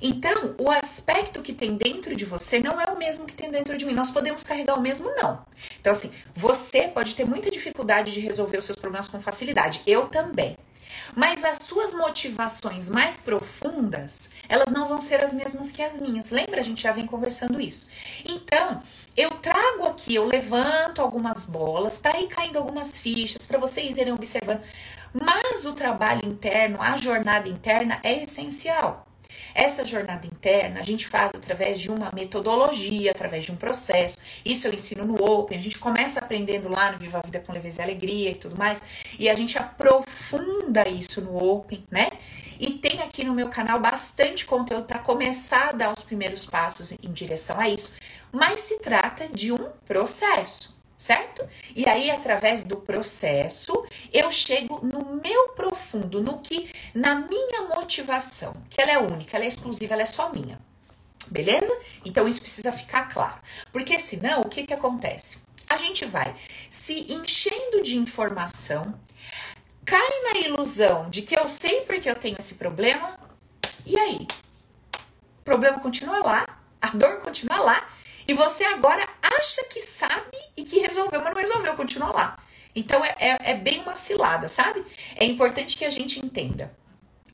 Então, 0.01 0.55
o 0.59 0.71
aspecto 0.71 1.43
que 1.43 1.53
tem 1.53 1.77
dentro 1.77 2.15
de 2.15 2.25
você 2.25 2.59
não 2.59 2.81
é 2.81 2.87
o 2.87 2.99
mesmo 2.99 3.27
que 3.27 3.35
tem 3.35 3.51
dentro 3.51 3.77
de 3.77 3.85
mim. 3.85 3.95
Nós 3.95 4.11
podemos 4.11 4.43
carregar 4.43 4.79
o 4.79 4.81
mesmo, 4.81 5.15
não. 5.17 5.45
Então, 5.81 5.93
assim, 5.93 6.13
você 6.35 6.89
pode 6.89 7.15
ter 7.15 7.25
muita 7.25 7.51
dificuldade 7.51 8.13
de 8.13 8.21
resolver 8.21 8.59
os 8.59 8.65
seus 8.65 8.79
problemas 8.79 9.09
com 9.09 9.21
facilidade. 9.21 9.83
Eu 9.87 10.09
também. 10.09 10.57
Mas 11.15 11.45
as 11.45 11.59
suas 11.59 11.95
motivações 11.95 12.89
mais 12.89 13.17
profundas, 13.17 14.31
elas 14.49 14.71
não 14.73 14.89
vão 14.89 15.01
ser 15.01 15.23
as 15.23 15.33
mesmas 15.33 15.71
que 15.71 15.83
as 15.83 16.01
minhas. 16.01 16.31
Lembra? 16.31 16.61
A 16.61 16.65
gente 16.65 16.83
já 16.83 16.93
vem 16.93 17.07
conversando 17.07 17.61
isso. 17.61 17.89
Então, 18.25 18.83
eu 19.17 19.31
trago 19.31 19.87
aqui, 19.87 20.15
eu 20.15 20.27
levanto 20.27 21.01
algumas 21.01 21.47
bolas 21.47 21.99
para 21.99 22.21
ir 22.21 22.29
caindo 22.29 22.59
algumas 22.59 22.99
fichas 22.99 23.47
para 23.47 23.59
vocês 23.59 23.97
irem 23.97 24.13
observando. 24.13 24.61
Mas 25.13 25.65
o 25.65 25.73
trabalho 25.73 26.27
interno, 26.27 26.81
a 26.81 26.97
jornada 26.97 27.49
interna 27.49 27.99
é 28.03 28.25
essencial. 28.25 29.07
Essa 29.57 29.87
jornada 29.87 30.27
interna 30.27 30.81
a 30.81 30.83
gente 30.83 31.09
faz 31.09 31.33
através 31.35 31.81
de 31.81 31.91
uma 31.91 32.13
metodologia, 32.13 33.11
através 33.11 33.47
de 33.47 33.53
um 33.53 33.57
processo. 33.57 34.19
Isso 34.45 34.69
eu 34.69 34.75
ensino 34.75 35.07
no 35.07 35.15
Open. 35.15 35.57
A 35.57 35.61
gente 35.61 35.79
começa 35.79 36.21
aprendendo 36.21 36.69
lá 36.69 36.93
no 36.93 36.99
Viva 36.99 37.21
a 37.21 37.23
Vida 37.23 37.41
com 37.41 37.55
Leveza 37.55 37.81
e 37.81 37.85
Alegria 37.85 38.31
e 38.33 38.35
tudo 38.35 38.55
mais. 38.55 38.83
E 39.19 39.31
a 39.31 39.35
gente 39.35 39.57
aprofunda 39.57 40.87
isso 40.87 41.23
no 41.23 41.43
Open, 41.43 41.83
né? 41.91 42.11
E 42.61 42.73
tem 42.73 43.01
aqui 43.01 43.25
no 43.25 43.33
meu 43.33 43.49
canal 43.49 43.81
bastante 43.81 44.45
conteúdo 44.45 44.85
para 44.85 44.99
começar 44.99 45.71
a 45.71 45.73
dar 45.73 45.95
os 45.97 46.05
primeiros 46.05 46.45
passos 46.45 46.93
em 46.93 47.11
direção 47.11 47.59
a 47.59 47.67
isso. 47.67 47.95
Mas 48.31 48.61
se 48.61 48.79
trata 48.81 49.27
de 49.27 49.53
um 49.53 49.71
processo 49.87 50.76
certo? 50.97 51.47
E 51.75 51.89
aí, 51.89 52.11
através 52.11 52.63
do 52.63 52.77
processo, 52.77 53.87
eu 54.13 54.31
chego 54.31 54.81
no 54.85 55.21
meu 55.23 55.49
profundo, 55.51 56.23
no 56.23 56.39
que, 56.39 56.71
na 56.95 57.17
minha 57.17 57.63
motivação, 57.75 58.57
que 58.71 58.81
ela 58.81 58.93
é 58.93 58.99
única, 58.99 59.37
ela 59.37 59.45
é 59.45 59.49
exclusiva, 59.49 59.95
ela 59.95 60.03
é 60.03 60.07
só 60.07 60.33
minha. 60.33 60.59
Beleza? 61.29 61.77
Então 62.05 62.29
isso 62.29 62.41
precisa 62.41 62.73
ficar 62.73 63.09
claro. 63.09 63.39
Porque 63.73 63.99
senão, 63.99 64.43
o 64.43 64.49
que 64.49 64.65
que 64.65 64.73
acontece? 64.73 65.45
A 65.69 65.77
gente 65.77 66.05
vai 66.05 66.35
se 66.71 67.13
enchendo 67.13 67.83
de 67.83 67.99
informação, 67.99 68.95
cai 69.85 70.09
na 70.33 70.39
ilusão 70.41 71.11
de 71.11 71.23
que 71.23 71.37
eu 71.37 71.49
sei 71.49 71.81
porque 71.81 72.09
eu 72.09 72.15
tenho 72.15 72.37
esse 72.39 72.55
problema, 72.55 73.19
e 73.85 73.99
aí? 73.99 74.27
O 75.41 75.45
problema 75.45 75.81
continua 75.81 76.19
lá, 76.19 76.47
a 76.81 76.89
dor 76.89 77.21
continua 77.21 77.59
lá, 77.59 77.89
e 78.29 78.35
você 78.35 78.65
agora 78.65 79.07
acha 79.23 79.65
que 79.65 79.81
sabe 79.83 80.37
e 80.57 80.65
que 80.65 80.81
resolveu, 80.81 81.21
mas 81.23 81.35
não 81.35 81.41
resolveu, 81.41 81.77
continua 81.77 82.13
lá. 82.13 82.39
Então 82.75 83.05
é, 83.05 83.15
é, 83.19 83.39
é 83.53 83.55
bem 83.55 83.81
uma 83.81 83.97
cilada, 83.97 84.49
sabe? 84.49 84.85
É 85.15 85.25
importante 85.25 85.77
que 85.77 85.85
a 85.85 85.91
gente 85.91 86.19
entenda. 86.25 86.73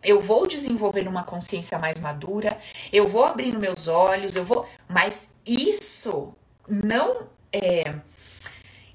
Eu 0.02 0.20
vou 0.20 0.46
desenvolvendo 0.46 1.08
uma 1.08 1.22
consciência 1.22 1.78
mais 1.78 1.98
madura, 1.98 2.58
eu 2.92 3.06
vou 3.06 3.24
abrindo 3.24 3.58
meus 3.58 3.88
olhos, 3.88 4.36
eu 4.36 4.44
vou. 4.44 4.68
Mas 4.88 5.30
isso 5.46 6.34
não 6.68 7.28
é. 7.52 7.94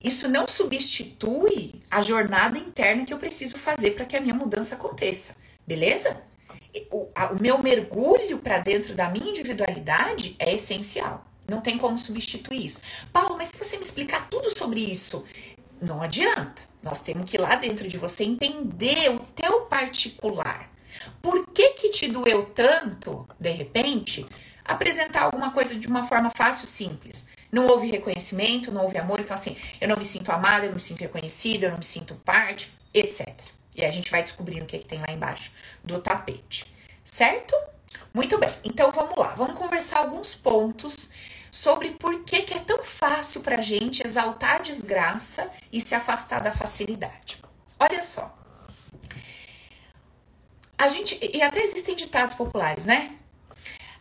Isso 0.04 0.27
não 0.27 0.48
substitui 0.48 1.82
a 1.89 2.01
jornada 2.01 2.58
interna 2.58 3.06
que 3.06 3.13
eu 3.13 3.18
preciso 3.18 3.58
fazer 3.58 3.92
para 3.92 4.06
que 4.06 4.16
a 4.16 4.22
minha 4.22 4.36
mudança 4.36 4.75
aconteça, 4.75 5.36
beleza? 5.66 6.22
O, 6.92 7.10
a, 7.16 7.34
o 7.34 7.42
meu 7.42 7.58
mergulho 7.58 8.38
para 8.38 8.60
dentro 8.60 8.94
da 8.94 9.10
minha 9.10 9.30
individualidade 9.30 10.36
é 10.38 10.54
essencial. 10.54 11.25
Não 11.48 11.62
tem 11.62 11.77
como 11.77 11.98
substituir 11.98 12.66
isso. 12.66 12.82
Paulo, 13.13 13.38
mas 13.38 13.50
se 13.50 13.58
você 13.58 13.77
me 13.77 13.84
explicar 13.84 14.27
tudo 14.30 14.56
sobre 14.58 14.82
isso, 14.82 15.25
não 15.82 16.01
adianta. 16.01 16.62
Nós 16.84 17.00
temos 17.00 17.30
que 17.30 17.38
ir 17.38 17.42
lá 17.42 17.56
dentro 17.56 17.88
de 17.88 17.98
você 17.98 18.24
entender 18.24 19.10
o 19.10 19.20
teu 19.20 19.62
particular. 19.62 20.70
Por 21.22 21.48
que 21.48 21.70
que 21.70 21.89
te 21.89 22.08
doeu 22.08 22.46
tanto, 22.46 23.27
de 23.39 23.51
repente, 23.51 24.25
apresentar 24.63 25.24
alguma 25.24 25.51
coisa 25.51 25.75
de 25.75 25.88
uma 25.88 26.06
forma 26.06 26.30
fácil, 26.30 26.68
simples? 26.68 27.30
Não 27.51 27.68
houve 27.68 27.88
reconhecimento, 27.88 28.72
não 28.72 28.84
houve 28.84 28.98
amor, 28.98 29.20
então 29.20 29.34
assim, 29.34 29.56
eu 29.80 29.88
não 29.88 29.96
me 29.96 30.04
sinto 30.04 30.32
amada, 30.32 30.66
eu 30.66 30.70
não 30.70 30.75
me 30.75 30.82
sinto 30.82 31.00
reconhecida, 31.00 31.68
eu 31.68 31.72
não 31.72 31.77
me 31.77 31.86
sinto 31.86 32.16
parte, 32.16 32.72
etc. 32.94 33.27
E 33.75 33.86
a 33.86 33.92
gente 33.92 34.12
vai 34.12 34.22
descobrindo 34.22 34.63
o 34.63 34.68
que, 34.68 34.75
é 34.75 34.80
que 34.80 34.86
tem 34.86 35.00
lá 35.00 35.12
embaixo 35.12 35.51
do 35.84 36.00
tapete, 36.01 36.66
certo? 37.06 37.56
Muito 38.13 38.38
bem, 38.38 38.54
então 38.63 38.92
vamos 38.92 39.16
lá, 39.18 39.34
vamos 39.36 39.58
conversar 39.58 40.00
alguns 40.00 40.36
pontos 40.36 41.12
sobre 41.51 41.92
por 41.92 42.24
que, 42.24 42.42
que 42.42 42.54
é 42.54 42.60
tão 42.60 42.84
fácil 42.84 43.42
para 43.42 43.58
a 43.58 43.62
gente 43.62 44.06
exaltar 44.06 44.58
a 44.58 44.60
desgraça 44.60 45.51
e 45.72 45.82
se 45.82 45.96
afastar 45.96 46.42
da 46.42 46.51
facilidade. 46.51 47.42
Olha 47.80 48.01
só. 48.01 48.36
A 50.77 50.89
gente. 50.89 51.18
E 51.22 51.42
até 51.42 51.63
existem 51.63 51.96
ditados 51.96 52.36
populares, 52.36 52.86
né? 52.86 53.16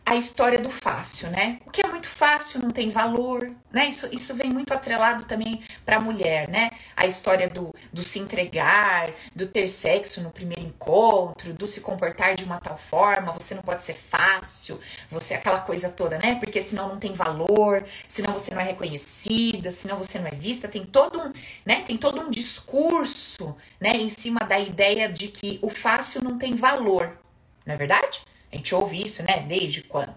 A 0.07 0.15
história 0.15 0.57
do 0.57 0.69
fácil, 0.69 1.29
né? 1.29 1.59
O 1.65 1.69
que 1.69 1.85
é 1.85 1.87
muito 1.89 2.07
fácil 2.07 2.61
não 2.61 2.71
tem 2.71 2.89
valor, 2.89 3.51
né? 3.69 3.89
Isso, 3.89 4.07
isso 4.13 4.33
vem 4.35 4.49
muito 4.49 4.73
atrelado 4.73 5.25
também 5.25 5.61
para 5.85 5.97
a 5.97 5.99
mulher, 5.99 6.47
né? 6.47 6.71
A 6.95 7.05
história 7.05 7.49
do, 7.49 7.75
do 7.91 8.01
se 8.01 8.17
entregar, 8.17 9.11
do 9.35 9.45
ter 9.45 9.67
sexo 9.67 10.21
no 10.21 10.31
primeiro 10.31 10.63
encontro, 10.63 11.53
do 11.53 11.67
se 11.67 11.81
comportar 11.81 12.35
de 12.35 12.45
uma 12.45 12.57
tal 12.57 12.77
forma, 12.77 13.33
você 13.33 13.53
não 13.53 13.61
pode 13.61 13.83
ser 13.83 13.95
fácil, 13.95 14.79
você 15.11 15.33
aquela 15.33 15.59
coisa 15.59 15.89
toda, 15.89 16.17
né? 16.17 16.35
Porque 16.35 16.61
senão 16.61 16.87
não 16.87 16.99
tem 16.99 17.13
valor, 17.13 17.83
senão 18.07 18.31
você 18.31 18.55
não 18.55 18.61
é 18.61 18.63
reconhecida, 18.63 19.71
senão 19.71 19.97
você 19.97 20.19
não 20.19 20.27
é 20.27 20.31
vista, 20.31 20.69
tem 20.69 20.85
todo 20.85 21.19
um, 21.19 21.33
né? 21.65 21.81
Tem 21.81 21.97
todo 21.97 22.21
um 22.21 22.31
discurso, 22.31 23.57
né, 23.77 23.91
em 23.97 24.09
cima 24.09 24.39
da 24.39 24.57
ideia 24.57 25.09
de 25.09 25.27
que 25.27 25.59
o 25.61 25.69
fácil 25.69 26.23
não 26.23 26.37
tem 26.37 26.55
valor, 26.55 27.19
não 27.65 27.73
é 27.73 27.77
verdade? 27.77 28.21
A 28.51 28.55
gente 28.55 28.73
ouve 28.73 29.03
isso, 29.03 29.23
né? 29.23 29.39
Desde 29.41 29.81
quando? 29.81 30.15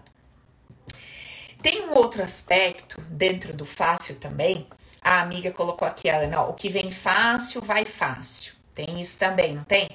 Tem 1.61 1.81
um 1.81 1.93
outro 1.93 2.23
aspecto 2.23 2.99
dentro 3.01 3.53
do 3.53 3.65
fácil 3.65 4.15
também. 4.15 4.67
A 5.01 5.21
amiga 5.21 5.51
colocou 5.51 5.87
aqui, 5.87 6.09
Ana, 6.09 6.43
o 6.43 6.53
que 6.53 6.69
vem 6.69 6.91
fácil, 6.91 7.61
vai 7.61 7.85
fácil. 7.85 8.53
Tem 8.73 8.99
isso 8.99 9.19
também, 9.19 9.55
não 9.55 9.63
tem? 9.63 9.87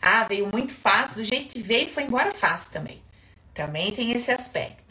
Ah, 0.00 0.24
veio 0.24 0.48
muito 0.50 0.74
fácil, 0.74 1.18
do 1.18 1.24
jeito 1.24 1.54
que 1.54 1.62
veio, 1.62 1.86
foi 1.86 2.04
embora 2.04 2.32
fácil 2.32 2.72
também. 2.72 3.00
Também 3.54 3.92
tem 3.92 4.12
esse 4.12 4.32
aspecto. 4.32 4.82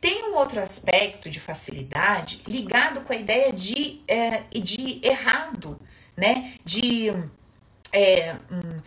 Tem 0.00 0.24
um 0.24 0.36
outro 0.36 0.60
aspecto 0.60 1.30
de 1.30 1.40
facilidade 1.40 2.42
ligado 2.46 3.00
com 3.02 3.12
a 3.12 3.16
ideia 3.16 3.52
de, 3.52 4.02
é, 4.08 4.42
de 4.50 5.00
errado, 5.02 5.80
né? 6.16 6.54
De 6.64 7.10
é, 7.92 8.36
hum, 8.50 8.80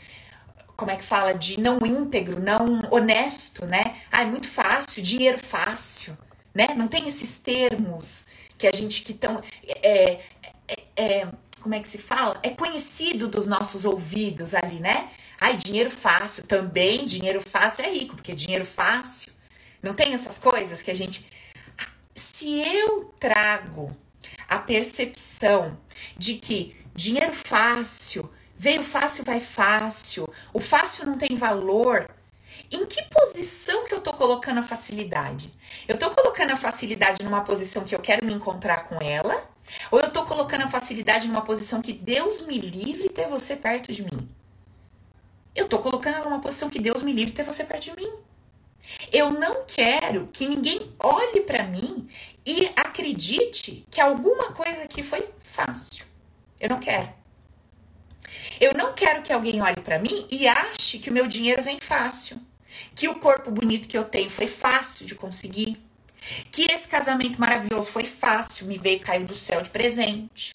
como 0.76 0.92
é 0.92 0.96
que 0.96 1.04
fala, 1.04 1.34
de 1.34 1.60
não 1.60 1.80
íntegro, 1.86 2.40
não 2.40 2.82
honesto, 2.92 3.66
né? 3.66 3.96
Ah, 4.12 4.24
é 4.24 4.26
muito 4.26 4.50
fácil, 4.50 5.02
dinheiro 5.02 5.40
fácil, 5.40 6.18
né? 6.54 6.68
Não 6.76 6.88
tem 6.88 7.08
esses 7.08 7.38
termos 7.38 8.28
que 8.58 8.68
a 8.68 8.72
gente 8.74 9.02
que 9.04 9.14
tão 9.14 9.42
é, 9.84 10.20
é, 10.68 10.84
é, 10.96 11.28
como 11.62 11.76
é 11.76 11.80
que 11.80 11.88
se 11.88 11.98
fala? 11.98 12.40
É 12.44 12.50
conhecido 12.50 13.28
dos 13.28 13.46
nossos 13.46 13.86
ouvidos 13.86 14.54
ali, 14.54 14.80
né? 14.80 15.10
Ai, 15.40 15.58
dinheiro 15.58 15.90
fácil, 15.90 16.46
também 16.46 17.06
dinheiro 17.06 17.42
fácil 17.42 17.86
é 17.86 17.90
rico, 17.92 18.16
porque 18.16 18.34
dinheiro 18.34 18.66
fácil. 18.66 19.34
Não 19.82 19.94
tem 19.94 20.14
essas 20.14 20.38
coisas 20.38 20.82
que 20.82 20.92
a 20.92 20.96
gente. 20.96 21.28
Se 22.14 22.62
eu 22.62 23.14
trago 23.20 23.96
a 24.48 24.60
percepção 24.60 25.78
de 26.18 26.36
que 26.36 26.76
dinheiro 26.94 27.34
fácil 27.34 28.30
Veio 28.58 28.84
fácil, 28.84 29.24
vai 29.24 29.40
fácil. 29.40 30.28
O 30.54 30.60
fácil 30.60 31.06
não 31.06 31.18
tem 31.18 31.36
valor. 31.36 32.10
Em 32.72 32.86
que 32.86 33.02
posição 33.04 33.86
que 33.86 33.94
eu 33.94 34.02
tô 34.02 34.14
colocando 34.14 34.60
a 34.60 34.64
facilidade? 34.64 35.52
Eu 35.88 35.98
tô 35.98 36.10
colocando 36.10 36.52
a 36.52 36.58
facilidade 36.58 37.24
numa 37.24 37.42
posição 37.42 37.84
que 37.84 37.94
eu 37.94 38.00
quero 38.00 38.26
me 38.26 38.34
encontrar 38.34 38.86
com 38.86 39.02
ela? 39.02 39.50
Ou 39.92 40.00
eu 40.00 40.10
tô 40.10 40.26
colocando 40.26 40.64
a 40.64 40.70
facilidade 40.70 41.28
numa 41.28 41.42
posição 41.42 41.82
que 41.82 41.94
Deus 41.94 42.46
me 42.48 42.58
livre 42.58 43.10
ter 43.10 43.28
você 43.28 43.56
perto 43.56 43.92
de 43.92 44.04
mim? 44.04 44.30
Eu 45.54 45.68
tô 45.68 45.80
colocando 45.80 46.16
ela 46.16 46.30
numa 46.30 46.42
posição 46.42 46.70
que 46.70 46.80
Deus 46.80 47.04
me 47.04 47.14
livre 47.14 47.34
ter 47.34 47.44
você 47.44 47.64
perto 47.64 47.84
de 47.84 47.96
mim. 47.96 48.12
Eu 49.12 49.32
não 49.32 49.66
quero 49.66 50.28
que 50.32 50.48
ninguém 50.48 50.94
olhe 51.00 51.42
para 51.42 51.64
mim 51.64 52.08
e 52.46 52.68
acredite 52.76 53.86
que 53.90 54.00
alguma 54.00 54.52
coisa 54.52 54.84
aqui 54.84 55.02
foi 55.02 55.28
fácil. 55.40 56.06
Eu 56.60 56.70
não 56.70 56.80
quero. 56.80 57.25
Eu 58.60 58.74
não 58.74 58.94
quero 58.94 59.22
que 59.22 59.34
alguém 59.34 59.62
olhe 59.62 59.82
para 59.82 60.00
mim 60.00 60.26
e 60.32 60.48
ache 60.48 61.00
que 61.00 61.10
o 61.10 61.14
meu 61.14 61.28
dinheiro 61.28 61.62
vem 61.62 61.78
fácil, 61.80 62.38
que 62.96 63.08
o 63.08 63.16
corpo 63.16 63.52
bonito 63.52 63.88
que 63.88 63.98
eu 63.98 64.06
tenho 64.06 64.30
foi 64.30 64.48
fácil 64.48 65.06
de 65.06 65.16
conseguir, 65.16 65.78
que 66.52 66.66
esse 66.72 66.88
casamento 66.88 67.40
maravilhoso 67.40 67.90
foi 67.90 68.06
fácil, 68.06 68.68
me 68.68 68.78
veio 68.78 69.00
caiu 69.00 69.26
do 69.26 69.36
céu 69.36 69.62
de 69.62 69.70
presente. 69.70 70.54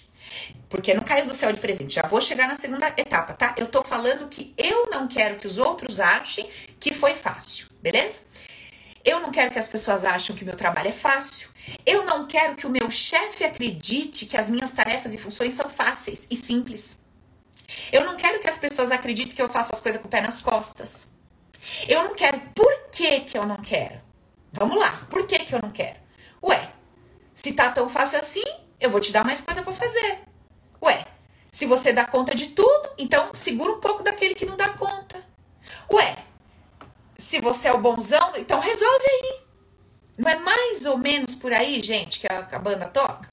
Porque 0.68 0.94
não 0.94 1.02
caiu 1.02 1.26
do 1.26 1.34
céu 1.34 1.52
de 1.52 1.60
presente. 1.60 1.94
Já 1.94 2.02
vou 2.02 2.20
chegar 2.20 2.46
na 2.46 2.54
segunda 2.54 2.86
etapa, 2.96 3.34
tá? 3.34 3.54
Eu 3.58 3.66
tô 3.66 3.82
falando 3.82 4.28
que 4.28 4.54
eu 4.56 4.86
não 4.86 5.08
quero 5.08 5.36
que 5.36 5.46
os 5.46 5.58
outros 5.58 5.98
achem 5.98 6.48
que 6.78 6.94
foi 6.94 7.14
fácil, 7.14 7.66
beleza? 7.82 8.20
Eu 9.04 9.18
não 9.18 9.32
quero 9.32 9.50
que 9.50 9.58
as 9.58 9.66
pessoas 9.66 10.04
achem 10.04 10.36
que 10.36 10.44
meu 10.44 10.56
trabalho 10.56 10.88
é 10.88 10.92
fácil. 10.92 11.48
Eu 11.84 12.04
não 12.04 12.26
quero 12.26 12.54
que 12.54 12.66
o 12.66 12.70
meu 12.70 12.90
chefe 12.90 13.42
acredite 13.42 14.26
que 14.26 14.36
as 14.36 14.48
minhas 14.48 14.70
tarefas 14.70 15.12
e 15.14 15.18
funções 15.18 15.52
são 15.54 15.68
fáceis 15.68 16.28
e 16.30 16.36
simples. 16.36 17.00
Eu 17.92 18.04
não 18.04 18.16
quero 18.16 18.40
que 18.40 18.48
as 18.48 18.58
pessoas 18.58 18.90
acreditem 18.90 19.34
que 19.34 19.42
eu 19.42 19.48
faço 19.48 19.74
as 19.74 19.80
coisas 19.80 20.00
com 20.00 20.08
o 20.08 20.10
pé 20.10 20.20
nas 20.20 20.40
costas. 20.40 21.08
Eu 21.88 22.04
não 22.04 22.14
quero. 22.14 22.40
Por 22.54 22.72
que, 22.90 23.20
que 23.20 23.36
eu 23.36 23.46
não 23.46 23.56
quero? 23.56 24.00
Vamos 24.52 24.78
lá. 24.78 25.06
Por 25.08 25.26
que, 25.26 25.38
que 25.40 25.54
eu 25.54 25.60
não 25.62 25.70
quero? 25.70 25.98
Ué, 26.42 26.72
se 27.34 27.52
tá 27.52 27.70
tão 27.70 27.88
fácil 27.88 28.18
assim, 28.18 28.44
eu 28.80 28.90
vou 28.90 29.00
te 29.00 29.12
dar 29.12 29.24
mais 29.24 29.40
coisa 29.40 29.62
para 29.62 29.72
fazer. 29.72 30.20
Ué, 30.82 31.04
se 31.50 31.66
você 31.66 31.92
dá 31.92 32.04
conta 32.04 32.34
de 32.34 32.48
tudo, 32.48 32.90
então 32.96 33.32
segura 33.32 33.72
um 33.72 33.80
pouco 33.80 34.02
daquele 34.02 34.34
que 34.34 34.46
não 34.46 34.56
dá 34.56 34.70
conta. 34.70 35.22
Ué, 35.92 36.16
se 37.14 37.40
você 37.40 37.68
é 37.68 37.72
o 37.72 37.78
bonzão, 37.78 38.32
então 38.36 38.60
resolve 38.60 39.04
aí. 39.04 39.40
Não 40.18 40.30
é 40.30 40.36
mais 40.36 40.84
ou 40.86 40.98
menos 40.98 41.34
por 41.34 41.52
aí, 41.52 41.82
gente, 41.82 42.20
que 42.20 42.26
a, 42.26 42.42
que 42.42 42.54
a 42.54 42.58
banda 42.58 42.86
toca? 42.86 43.30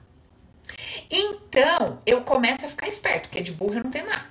Então, 1.09 2.01
eu 2.05 2.21
começo 2.23 2.65
a 2.65 2.69
ficar 2.69 2.87
esperto, 2.87 3.29
porque 3.29 3.41
de 3.41 3.51
burro 3.51 3.75
eu 3.75 3.83
não 3.83 3.91
tenho 3.91 4.07
nada. 4.07 4.27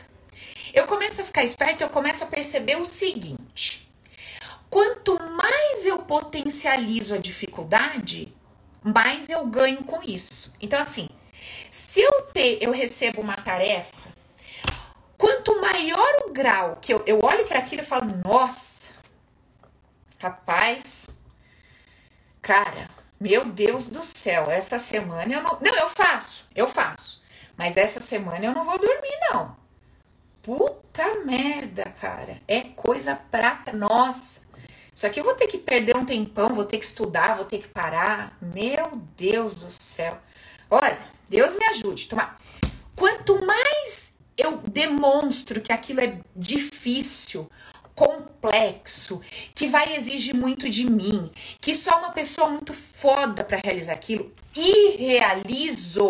eu 0.74 0.86
começo 0.86 1.22
a 1.22 1.24
ficar 1.24 1.44
esperto, 1.44 1.82
eu 1.82 1.88
começo 1.88 2.24
a 2.24 2.26
perceber 2.26 2.76
o 2.76 2.84
seguinte: 2.84 3.90
quanto 4.68 5.18
mais 5.18 5.84
eu 5.84 5.98
potencializo 6.00 7.14
a 7.14 7.18
dificuldade, 7.18 8.34
mais 8.82 9.28
eu 9.28 9.46
ganho 9.46 9.82
com 9.84 10.02
isso. 10.02 10.54
Então, 10.60 10.78
assim, 10.80 11.08
se 11.70 12.00
eu 12.00 12.22
ter, 12.32 12.58
eu 12.62 12.70
recebo 12.70 13.20
uma 13.20 13.36
tarefa, 13.36 14.06
quanto 15.16 15.60
maior 15.60 16.26
o 16.26 16.32
grau 16.32 16.76
que 16.76 16.92
eu, 16.92 17.02
eu 17.06 17.20
olho 17.22 17.46
para 17.46 17.58
aquilo 17.58 17.82
e 17.82 17.86
falo, 17.86 18.06
nossa, 18.24 18.92
rapaz, 20.18 21.08
cara, 22.40 22.88
meu 23.18 23.44
Deus 23.44 23.88
do 23.88 24.02
céu, 24.02 24.50
essa 24.50 24.78
semana 24.78 25.32
eu 25.32 25.42
não. 25.42 25.58
Não, 25.60 25.74
eu 25.74 25.88
faço, 25.88 26.46
eu 26.54 26.68
faço. 26.68 27.24
Mas 27.56 27.76
essa 27.76 28.00
semana 28.00 28.44
eu 28.44 28.52
não 28.52 28.64
vou 28.64 28.78
dormir, 28.78 29.18
não. 29.30 29.56
Puta 30.42 31.24
merda, 31.24 31.84
cara. 32.00 32.40
É 32.46 32.60
coisa 32.60 33.16
pra. 33.30 33.64
Nossa. 33.72 34.46
Isso 34.94 35.06
aqui 35.06 35.20
eu 35.20 35.24
vou 35.24 35.34
ter 35.34 35.46
que 35.46 35.58
perder 35.58 35.96
um 35.96 36.04
tempão, 36.04 36.54
vou 36.54 36.64
ter 36.64 36.78
que 36.78 36.84
estudar, 36.84 37.36
vou 37.36 37.44
ter 37.44 37.58
que 37.58 37.68
parar. 37.68 38.36
Meu 38.40 38.92
Deus 39.16 39.54
do 39.54 39.70
céu. 39.70 40.18
Olha, 40.70 40.98
Deus 41.28 41.54
me 41.54 41.64
ajude. 41.66 42.08
Tomar. 42.08 42.40
Quanto 42.94 43.44
mais 43.44 44.14
eu 44.36 44.58
demonstro 44.58 45.60
que 45.60 45.72
aquilo 45.72 46.00
é 46.00 46.18
difícil, 46.34 47.50
complexo, 47.96 49.22
que 49.54 49.66
vai 49.66 49.96
exigir 49.96 50.36
muito 50.36 50.68
de 50.68 50.88
mim, 50.88 51.30
que 51.60 51.74
só 51.74 51.98
uma 51.98 52.12
pessoa 52.12 52.50
muito 52.50 52.74
foda 52.74 53.42
para 53.42 53.58
realizar 53.64 53.94
aquilo 53.94 54.30
e 54.54 54.96
realizo. 54.98 56.08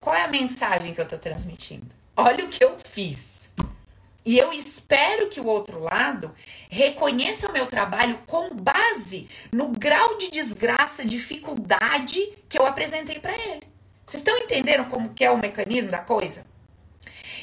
Qual 0.00 0.14
é 0.14 0.24
a 0.24 0.28
mensagem 0.28 0.92
que 0.92 1.00
eu 1.00 1.08
tô 1.08 1.16
transmitindo? 1.16 1.86
Olha 2.16 2.44
o 2.44 2.48
que 2.48 2.62
eu 2.62 2.76
fiz. 2.78 3.54
E 4.24 4.36
eu 4.36 4.52
espero 4.52 5.28
que 5.28 5.40
o 5.40 5.46
outro 5.46 5.78
lado 5.78 6.34
reconheça 6.68 7.48
o 7.48 7.52
meu 7.52 7.66
trabalho 7.66 8.18
com 8.26 8.52
base 8.56 9.28
no 9.52 9.68
grau 9.68 10.18
de 10.18 10.30
desgraça, 10.30 11.04
dificuldade 11.04 12.20
que 12.48 12.58
eu 12.58 12.66
apresentei 12.66 13.20
para 13.20 13.34
ele. 13.34 13.62
Vocês 14.04 14.20
estão 14.20 14.36
entendendo 14.38 14.88
como 14.88 15.14
que 15.14 15.24
é 15.24 15.30
o 15.30 15.38
mecanismo 15.38 15.90
da 15.92 15.98
coisa? 15.98 16.44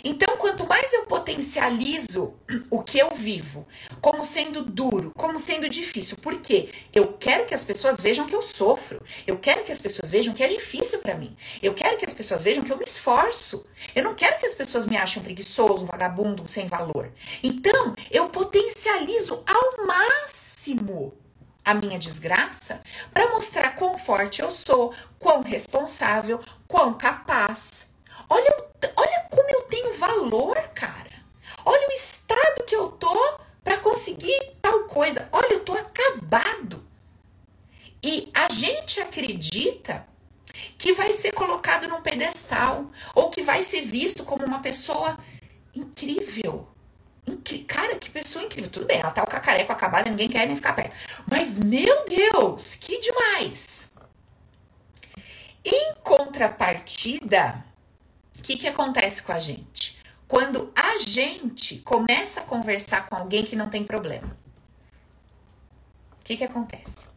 Então, 0.04 0.36
quanto 0.36 0.68
mais 0.68 0.92
eu 0.92 1.06
potencializo 1.06 2.34
o 2.70 2.84
que 2.84 3.00
eu 3.00 3.12
vivo 3.12 3.66
como 4.02 4.22
sendo 4.22 4.62
duro, 4.62 5.14
como 5.16 5.40
sendo 5.40 5.70
difícil, 5.70 6.18
porque 6.22 6.70
eu 6.94 7.14
quero 7.14 7.46
que 7.46 7.54
as 7.54 7.64
pessoas 7.64 8.02
vejam 8.02 8.28
que 8.28 8.36
eu 8.36 8.42
sofro, 8.42 9.02
eu 9.26 9.38
quero 9.38 9.64
que 9.64 9.72
as 9.72 9.80
pessoas 9.80 10.12
vejam 10.12 10.34
que 10.34 10.44
é 10.44 10.48
difícil 10.50 11.00
para 11.00 11.16
mim, 11.16 11.34
eu 11.62 11.74
quero 11.74 11.98
que 11.98 12.06
as 12.06 12.14
pessoas 12.14 12.44
vejam 12.44 12.66
que 12.66 12.72
eu 12.72 12.78
me 12.78 12.84
esforço, 12.84 13.66
eu 13.96 14.04
não 14.04 14.14
quero 14.14 14.38
que 14.38 14.46
as 14.46 14.54
pessoas 14.54 14.86
me 14.88 14.98
achem 14.98 15.24
preguiçoso, 15.24 15.86
um 15.86 15.88
vagabundo, 15.88 16.44
um 16.44 16.48
sem 16.50 16.68
valor. 16.68 17.10
Então, 17.42 17.96
eu 18.12 18.28
potencializo 18.28 19.42
ao 19.48 19.86
máximo 19.88 21.18
a 21.64 21.74
minha 21.74 21.98
desgraça 21.98 22.82
para 23.14 23.32
mostrar 23.32 23.76
quão 23.76 23.98
forte 23.98 24.42
eu 24.42 24.52
sou, 24.52 24.94
quão 25.18 25.42
responsável, 25.42 26.42
quão 26.68 26.94
capaz. 26.94 27.93
Olha, 28.34 28.52
olha 28.96 29.28
como 29.30 29.48
eu 29.52 29.62
tenho 29.64 29.94
valor, 29.94 30.56
cara. 30.74 31.12
Olha 31.64 31.88
o 31.88 31.92
estado 31.92 32.64
que 32.66 32.76
eu 32.76 32.90
tô 32.90 33.38
para 33.64 33.78
conseguir 33.78 34.56
tal 34.60 34.86
coisa. 34.86 35.30
Olha, 35.32 35.54
eu 35.54 35.60
tô 35.60 35.74
acabado. 35.74 36.84
E 38.02 38.32
a 38.34 38.52
gente 38.52 39.00
acredita 39.00 40.08
que 40.80 40.94
vai 40.94 41.14
ser 41.14 41.32
colocado 41.32 41.88
num 41.88 42.02
pedestal 42.02 42.92
ou 43.14 43.30
que 43.30 43.44
vai 43.44 43.62
ser 43.62 43.82
visto 43.82 44.24
como 44.24 44.44
uma 44.44 44.62
pessoa 44.62 45.16
incrível. 45.76 46.68
Incri 47.28 47.60
cara, 47.60 48.00
que 48.00 48.10
pessoa 48.10 48.44
incrível. 48.44 48.72
Tudo 48.72 48.88
bem, 48.88 49.00
ela 49.00 49.12
tá 49.12 49.22
o 49.22 49.28
cacareco 49.28 49.72
acabado, 49.72 50.10
ninguém 50.10 50.28
quer 50.28 50.48
nem 50.48 50.56
ficar 50.56 50.74
perto. 50.74 50.96
Mas, 51.30 51.60
meu 51.60 52.04
Deus, 52.06 52.76
que 52.78 53.00
demais! 53.00 53.94
Em 55.64 55.94
contrapartida, 56.04 57.64
o 58.44 58.46
que, 58.46 58.58
que 58.58 58.68
acontece 58.68 59.24
com 59.24 59.32
a 59.32 59.40
gente? 59.40 59.98
Quando 60.28 60.70
a 60.76 60.98
gente 60.98 61.78
começa 61.78 62.42
a 62.42 62.44
conversar 62.44 63.08
com 63.08 63.16
alguém 63.16 63.46
que 63.46 63.56
não 63.56 63.70
tem 63.70 63.86
problema, 63.86 64.38
o 66.20 66.24
que, 66.26 66.36
que 66.36 66.44
acontece? 66.44 67.08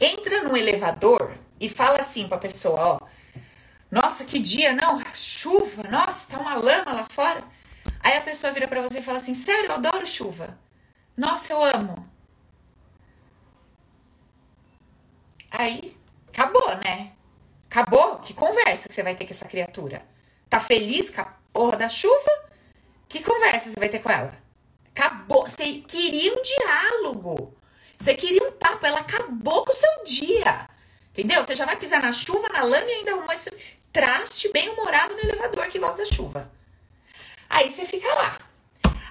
Entra 0.00 0.44
no 0.44 0.56
elevador 0.56 1.36
e 1.58 1.68
fala 1.68 2.00
assim 2.00 2.28
pra 2.28 2.38
pessoa, 2.38 2.78
ó. 2.80 3.00
Nossa, 3.90 4.24
que 4.24 4.38
dia, 4.38 4.72
não? 4.72 5.02
Chuva, 5.12 5.82
nossa, 5.90 6.28
tá 6.28 6.38
uma 6.38 6.54
lama 6.54 6.92
lá 6.92 7.06
fora. 7.10 7.42
Aí 7.98 8.16
a 8.16 8.20
pessoa 8.20 8.52
vira 8.52 8.68
para 8.68 8.82
você 8.82 9.00
e 9.00 9.02
fala 9.02 9.16
assim: 9.16 9.34
Sério, 9.34 9.66
eu 9.66 9.74
adoro 9.74 10.06
chuva. 10.06 10.56
Nossa, 11.16 11.54
eu 11.54 11.64
amo. 11.64 12.08
Aí, 15.50 15.96
acabou, 16.28 16.76
né? 16.76 17.14
Acabou? 17.68 18.20
Que 18.20 18.32
conversa 18.32 18.88
que 18.88 18.94
você 18.94 19.02
vai 19.02 19.16
ter 19.16 19.24
com 19.24 19.32
essa 19.32 19.48
criatura? 19.48 20.11
Tá 20.52 20.60
feliz 20.60 21.08
com 21.08 21.22
a 21.22 21.32
porra 21.50 21.78
da 21.78 21.88
chuva? 21.88 22.50
Que 23.08 23.24
conversa 23.24 23.70
você 23.70 23.80
vai 23.80 23.88
ter 23.88 24.00
com 24.00 24.10
ela? 24.10 24.36
Acabou. 24.94 25.48
Você 25.48 25.82
queria 25.88 26.30
um 26.30 26.42
diálogo. 26.42 27.56
Você 27.96 28.14
queria 28.14 28.46
um 28.46 28.52
papo. 28.52 28.84
Ela 28.84 29.00
acabou 29.00 29.64
com 29.64 29.72
o 29.72 29.74
seu 29.74 30.04
dia. 30.04 30.68
Entendeu? 31.08 31.42
Você 31.42 31.56
já 31.56 31.64
vai 31.64 31.76
pisar 31.76 32.02
na 32.02 32.12
chuva, 32.12 32.50
na 32.50 32.64
lama 32.64 32.84
e 32.84 32.92
ainda 32.96 33.12
arrumar 33.12 33.32
esse 33.32 33.50
traste 33.90 34.52
bem 34.52 34.68
humorado 34.68 35.14
no 35.14 35.20
elevador 35.20 35.68
que 35.68 35.78
gosta 35.78 35.96
da 35.96 36.04
chuva. 36.04 36.52
Aí 37.48 37.70
você 37.70 37.86
fica 37.86 38.12
lá. 38.12 38.38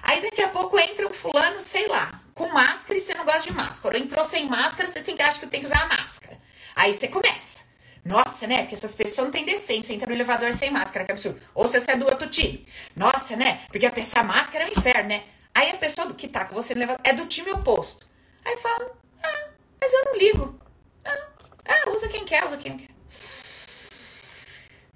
Aí 0.04 0.22
daqui 0.22 0.42
a 0.42 0.48
pouco 0.48 0.78
entra 0.78 1.08
um 1.08 1.12
fulano, 1.12 1.60
sei 1.60 1.88
lá, 1.88 2.20
com 2.34 2.50
máscara 2.50 2.96
e 2.96 3.00
você 3.00 3.14
não 3.14 3.24
gosta 3.24 3.42
de 3.42 3.52
máscara. 3.52 3.96
Ou 3.96 4.00
entrou 4.00 4.22
sem 4.22 4.48
máscara, 4.48 4.88
você 4.88 5.02
tem 5.02 5.16
que 5.16 5.22
achar 5.22 5.40
que 5.40 5.46
tem 5.48 5.58
que 5.58 5.66
usar 5.66 5.82
a 5.82 5.88
máscara. 5.88 6.38
Aí 6.76 6.94
você 6.94 7.08
começa. 7.08 7.64
Nossa, 8.04 8.46
né? 8.46 8.62
Porque 8.62 8.74
essas 8.74 8.94
pessoas 8.94 9.26
não 9.26 9.32
têm 9.32 9.44
decência, 9.44 9.92
entra 9.92 10.08
no 10.08 10.14
elevador 10.14 10.52
sem 10.52 10.70
máscara, 10.70 11.04
que 11.04 11.12
absurdo. 11.12 11.40
Ou 11.54 11.66
se 11.66 11.80
você 11.80 11.92
é 11.92 11.96
do 11.96 12.04
outro 12.06 12.28
time. 12.28 12.66
Nossa, 12.96 13.36
né? 13.36 13.60
Porque 13.70 13.86
a 13.86 13.92
pessoa 13.92 14.24
máscara 14.24 14.64
é 14.64 14.68
um 14.68 14.70
inferno, 14.70 15.08
né? 15.08 15.24
Aí 15.54 15.70
a 15.70 15.76
pessoa 15.76 16.12
que 16.12 16.26
tá 16.26 16.44
com 16.44 16.54
você 16.54 16.74
no 16.74 16.80
elevador 16.80 17.00
é 17.04 17.12
do 17.12 17.26
time 17.26 17.50
oposto. 17.50 18.06
Aí 18.44 18.56
fala, 18.56 18.90
ah, 19.22 19.48
mas 19.80 19.92
eu 19.92 20.04
não 20.06 20.16
ligo. 20.16 20.60
Ah, 21.04 21.28
ah 21.68 21.90
usa 21.90 22.08
quem 22.08 22.24
quer, 22.24 22.44
usa 22.44 22.56
quem 22.56 22.76
quer. 22.76 22.88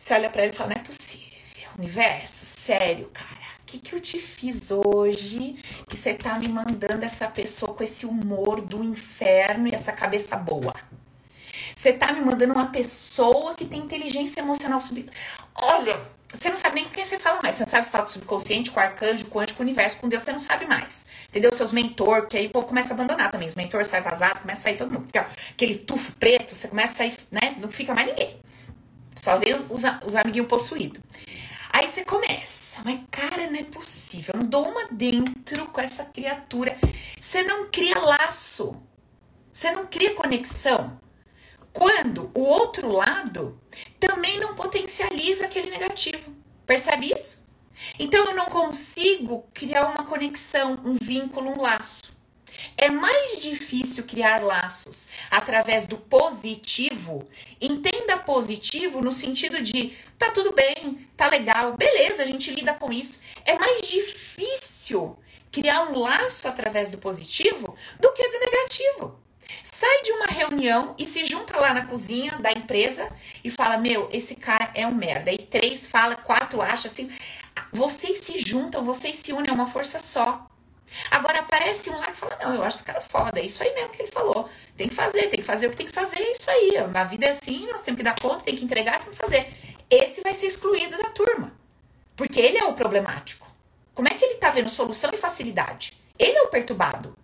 Você 0.06 0.14
olha 0.14 0.30
pra 0.30 0.42
ele 0.42 0.52
e 0.52 0.56
fala, 0.56 0.70
não 0.70 0.80
é 0.80 0.84
possível. 0.84 1.26
Universo, 1.78 2.60
sério, 2.60 3.08
cara. 3.12 3.46
O 3.60 3.66
que, 3.66 3.78
que 3.78 3.94
eu 3.94 4.00
te 4.00 4.18
fiz 4.18 4.70
hoje 4.70 5.56
que 5.88 5.96
você 5.96 6.14
tá 6.14 6.38
me 6.38 6.48
mandando 6.48 7.04
essa 7.04 7.28
pessoa 7.28 7.74
com 7.74 7.82
esse 7.82 8.06
humor 8.06 8.60
do 8.60 8.82
inferno 8.82 9.68
e 9.68 9.74
essa 9.74 9.92
cabeça 9.92 10.36
boa? 10.36 10.74
Você 11.76 11.92
tá 11.92 12.10
me 12.10 12.22
mandando 12.22 12.54
uma 12.54 12.68
pessoa 12.68 13.54
que 13.54 13.66
tem 13.66 13.80
inteligência 13.80 14.40
emocional 14.40 14.80
sub. 14.80 15.08
Olha, 15.54 16.00
você 16.26 16.48
não 16.48 16.56
sabe 16.56 16.76
nem 16.76 16.84
com 16.84 16.90
quem 16.90 17.04
você 17.04 17.18
fala 17.18 17.42
mais. 17.42 17.56
Você 17.56 17.64
não 17.64 17.70
sabe 17.70 17.84
se 17.84 17.90
fala 17.92 18.04
com 18.04 18.10
o 18.10 18.12
subconsciente, 18.14 18.70
com 18.70 18.80
o 18.80 18.82
arcanjo, 18.82 19.26
com 19.26 19.38
o 19.38 19.42
quântico, 19.42 19.58
com 19.58 19.62
o 19.62 19.66
universo, 19.66 19.98
com 19.98 20.08
Deus, 20.08 20.22
você 20.22 20.32
não 20.32 20.38
sabe 20.38 20.64
mais. 20.64 21.06
Entendeu? 21.28 21.52
Seus 21.52 21.72
mentor, 21.72 22.28
que 22.28 22.38
aí 22.38 22.46
o 22.46 22.50
povo 22.50 22.66
começa 22.66 22.94
a 22.94 22.94
abandonar 22.94 23.30
também. 23.30 23.46
Os 23.46 23.54
mentores 23.54 23.88
saem 23.88 24.02
vazados, 24.02 24.40
começa 24.40 24.60
a 24.60 24.64
sair 24.64 24.78
todo 24.78 24.90
mundo. 24.90 25.06
Fica 25.06 25.28
aquele 25.50 25.74
tufo 25.76 26.12
preto, 26.12 26.54
você 26.54 26.66
começa 26.66 26.94
a 26.94 26.96
sair, 26.96 27.14
né? 27.30 27.54
Não 27.60 27.70
fica 27.70 27.94
mais 27.94 28.08
ninguém. 28.08 28.40
Só 29.14 29.38
vê 29.38 29.52
os, 29.52 29.66
os, 29.68 29.82
os 30.06 30.16
amiguinhos 30.16 30.48
possuídos. 30.48 31.02
Aí 31.74 31.86
você 31.86 32.06
começa, 32.06 32.80
mas 32.86 33.00
cara, 33.10 33.50
não 33.50 33.58
é 33.58 33.64
possível. 33.64 34.32
Eu 34.34 34.40
não 34.40 34.46
dou 34.46 34.66
uma 34.66 34.88
dentro 34.90 35.66
com 35.66 35.80
essa 35.80 36.06
criatura. 36.06 36.74
Você 37.20 37.42
não 37.42 37.66
cria 37.66 37.98
laço. 37.98 38.80
Você 39.52 39.70
não 39.72 39.86
cria 39.86 40.14
conexão 40.14 40.98
quando 41.76 42.30
o 42.34 42.40
outro 42.40 42.90
lado 42.90 43.60
também 44.00 44.40
não 44.40 44.54
potencializa 44.54 45.44
aquele 45.44 45.68
negativo. 45.68 46.34
Percebe 46.66 47.12
isso? 47.14 47.46
Então 47.98 48.24
eu 48.24 48.34
não 48.34 48.46
consigo 48.46 49.46
criar 49.52 49.86
uma 49.86 50.06
conexão, 50.06 50.80
um 50.82 50.94
vínculo, 50.94 51.50
um 51.50 51.60
laço. 51.60 52.16
É 52.78 52.88
mais 52.88 53.42
difícil 53.42 54.04
criar 54.04 54.42
laços 54.42 55.08
através 55.30 55.86
do 55.86 55.98
positivo. 55.98 57.28
Entenda 57.60 58.16
positivo 58.16 59.02
no 59.02 59.12
sentido 59.12 59.60
de 59.60 59.94
tá 60.18 60.30
tudo 60.30 60.52
bem, 60.52 61.06
tá 61.14 61.28
legal, 61.28 61.76
beleza, 61.76 62.22
a 62.22 62.26
gente 62.26 62.50
lida 62.52 62.72
com 62.72 62.90
isso. 62.90 63.20
É 63.44 63.58
mais 63.58 63.82
difícil 63.82 65.14
criar 65.52 65.90
um 65.90 65.98
laço 65.98 66.48
através 66.48 66.88
do 66.88 66.96
positivo 66.96 67.76
do 68.00 68.12
que 68.14 68.26
do 68.30 68.38
negativo. 68.38 69.25
Sai 69.62 70.02
de 70.02 70.12
uma 70.12 70.26
reunião 70.26 70.94
e 70.98 71.06
se 71.06 71.24
junta 71.26 71.58
lá 71.58 71.72
na 71.72 71.86
cozinha 71.86 72.32
da 72.38 72.50
empresa 72.52 73.10
e 73.44 73.50
fala: 73.50 73.76
Meu, 73.76 74.08
esse 74.12 74.34
cara 74.34 74.70
é 74.74 74.86
um 74.86 74.94
merda. 74.94 75.32
E 75.32 75.38
três 75.38 75.86
fala, 75.86 76.16
quatro 76.16 76.60
acha 76.60 76.88
assim. 76.88 77.10
Vocês 77.72 78.20
se 78.20 78.38
juntam, 78.38 78.84
vocês 78.84 79.16
se 79.16 79.32
unem, 79.32 79.50
é 79.50 79.52
uma 79.52 79.66
força 79.66 79.98
só. 79.98 80.46
Agora 81.10 81.40
aparece 81.40 81.90
um 81.90 81.98
lá 81.98 82.06
que 82.06 82.16
fala: 82.16 82.38
Não, 82.42 82.54
eu 82.54 82.64
acho 82.64 82.76
esse 82.76 82.84
cara 82.84 83.00
foda. 83.00 83.40
É 83.40 83.44
isso 83.44 83.62
aí 83.62 83.74
mesmo 83.74 83.90
que 83.90 84.02
ele 84.02 84.10
falou. 84.10 84.48
Tem 84.76 84.88
que 84.88 84.94
fazer, 84.94 85.28
tem 85.28 85.40
que 85.40 85.46
fazer 85.46 85.66
o 85.66 85.70
que 85.70 85.76
tem 85.76 85.86
que 85.86 85.92
fazer. 85.92 86.18
É 86.18 86.32
isso 86.32 86.50
aí. 86.50 86.76
A 86.94 87.04
vida 87.04 87.26
é 87.26 87.30
assim, 87.30 87.66
nós 87.66 87.82
temos 87.82 87.98
que 87.98 88.04
dar 88.04 88.18
conta, 88.20 88.44
tem 88.44 88.56
que 88.56 88.64
entregar, 88.64 89.00
tem 89.00 89.10
que 89.10 89.16
fazer. 89.16 89.52
Esse 89.88 90.20
vai 90.22 90.34
ser 90.34 90.46
excluído 90.46 90.96
da 90.98 91.10
turma. 91.10 91.52
Porque 92.16 92.40
ele 92.40 92.58
é 92.58 92.64
o 92.64 92.74
problemático. 92.74 93.46
Como 93.94 94.08
é 94.08 94.14
que 94.14 94.24
ele 94.24 94.34
tá 94.34 94.50
vendo 94.50 94.68
solução 94.68 95.10
e 95.12 95.16
facilidade? 95.16 95.92
Ele 96.18 96.36
é 96.36 96.42
o 96.42 96.48
perturbado. 96.48 97.16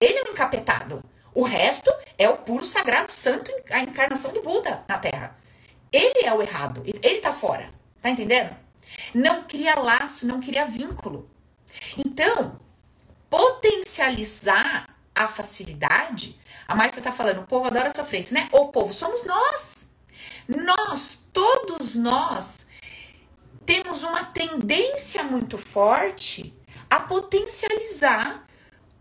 Ele 0.00 0.18
é 0.18 0.22
o 0.22 0.30
encapetado. 0.30 1.02
O 1.34 1.44
resto 1.44 1.90
é 2.18 2.28
o 2.28 2.38
puro 2.38 2.64
sagrado 2.64 3.10
santo, 3.10 3.50
a 3.70 3.80
encarnação 3.80 4.32
do 4.32 4.42
Buda 4.42 4.84
na 4.86 4.98
Terra. 4.98 5.36
Ele 5.90 6.24
é 6.24 6.32
o 6.32 6.42
errado. 6.42 6.82
Ele 6.84 7.20
tá 7.20 7.32
fora. 7.32 7.72
Tá 8.00 8.10
entendendo? 8.10 8.54
Não 9.14 9.44
cria 9.44 9.74
laço, 9.74 10.26
não 10.26 10.40
cria 10.40 10.66
vínculo. 10.66 11.30
Então, 11.96 12.60
potencializar 13.30 14.88
a 15.14 15.28
facilidade. 15.28 16.38
A 16.66 16.74
Márcia 16.74 17.02
tá 17.02 17.12
falando, 17.12 17.40
o 17.40 17.46
povo 17.46 17.66
adora 17.66 17.94
sofrência, 17.94 18.34
né? 18.34 18.48
O 18.52 18.68
povo 18.68 18.92
somos 18.92 19.24
nós. 19.24 19.90
Nós, 20.48 21.26
todos 21.32 21.94
nós, 21.94 22.68
temos 23.64 24.02
uma 24.02 24.24
tendência 24.24 25.22
muito 25.22 25.56
forte 25.56 26.54
a 26.90 27.00
potencializar 27.00 28.46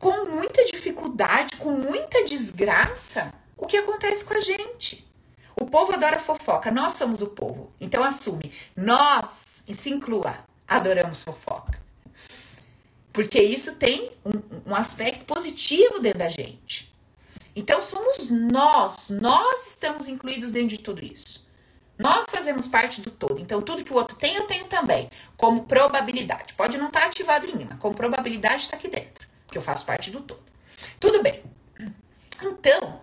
com 0.02 0.26
muita 0.26 0.66
dificuldade, 0.66 1.58
com 1.58 1.72
muita 1.72 2.26
desgraça, 2.26 3.32
o 3.56 3.68
que 3.68 3.78
acontece 3.78 4.26
com 4.26 4.34
a 4.34 4.40
gente. 4.40 5.08
O 5.56 5.68
povo 5.68 5.94
adora 5.94 6.18
fofoca, 6.18 6.72
nós 6.72 6.94
somos 6.94 7.22
o 7.22 7.28
povo. 7.28 7.72
Então 7.80 8.04
assume, 8.04 8.52
nós, 8.76 9.64
e 9.68 9.76
se 9.76 9.92
inclua, 9.92 10.40
adoramos 10.68 11.22
fofoca. 11.22 11.80
Porque 13.14 13.40
isso 13.40 13.76
tem 13.76 14.10
um, 14.26 14.72
um 14.72 14.76
aspecto 14.76 15.24
positivo 15.26 16.00
dentro 16.00 16.20
da 16.20 16.30
gente. 16.30 16.92
Então 17.56 17.80
somos 17.80 18.30
nós, 18.30 19.10
nós 19.12 19.68
estamos 19.68 20.08
incluídos 20.08 20.50
dentro 20.50 20.70
de 20.70 20.80
tudo 20.80 21.06
isso. 21.06 21.48
Nós 22.00 22.26
fazemos 22.32 22.68
parte 22.68 23.02
do 23.02 23.12
todo. 23.12 23.40
Então 23.40 23.62
tudo 23.62 23.84
que 23.84 23.94
o 23.94 23.98
outro 23.98 24.18
tem, 24.18 24.36
eu 24.36 24.48
tenho 24.48 24.66
também, 24.66 25.08
como 25.38 25.66
probabilidade. 25.66 26.56
Pode 26.56 26.76
não 26.80 26.88
estar 26.88 27.06
ativado 27.06 27.46
em 27.46 27.56
mim, 27.56 27.68
mas 27.70 27.78
como 27.78 27.94
probabilidade 27.94 28.64
está 28.64 28.78
aqui 28.78 28.88
dentro, 28.88 29.28
que 29.52 29.58
eu 29.58 29.62
faço 29.62 29.86
parte 29.86 30.10
do 30.10 30.22
todo. 30.22 30.42
Tudo 31.00 31.22
bem. 31.22 31.44
Então, 32.42 33.02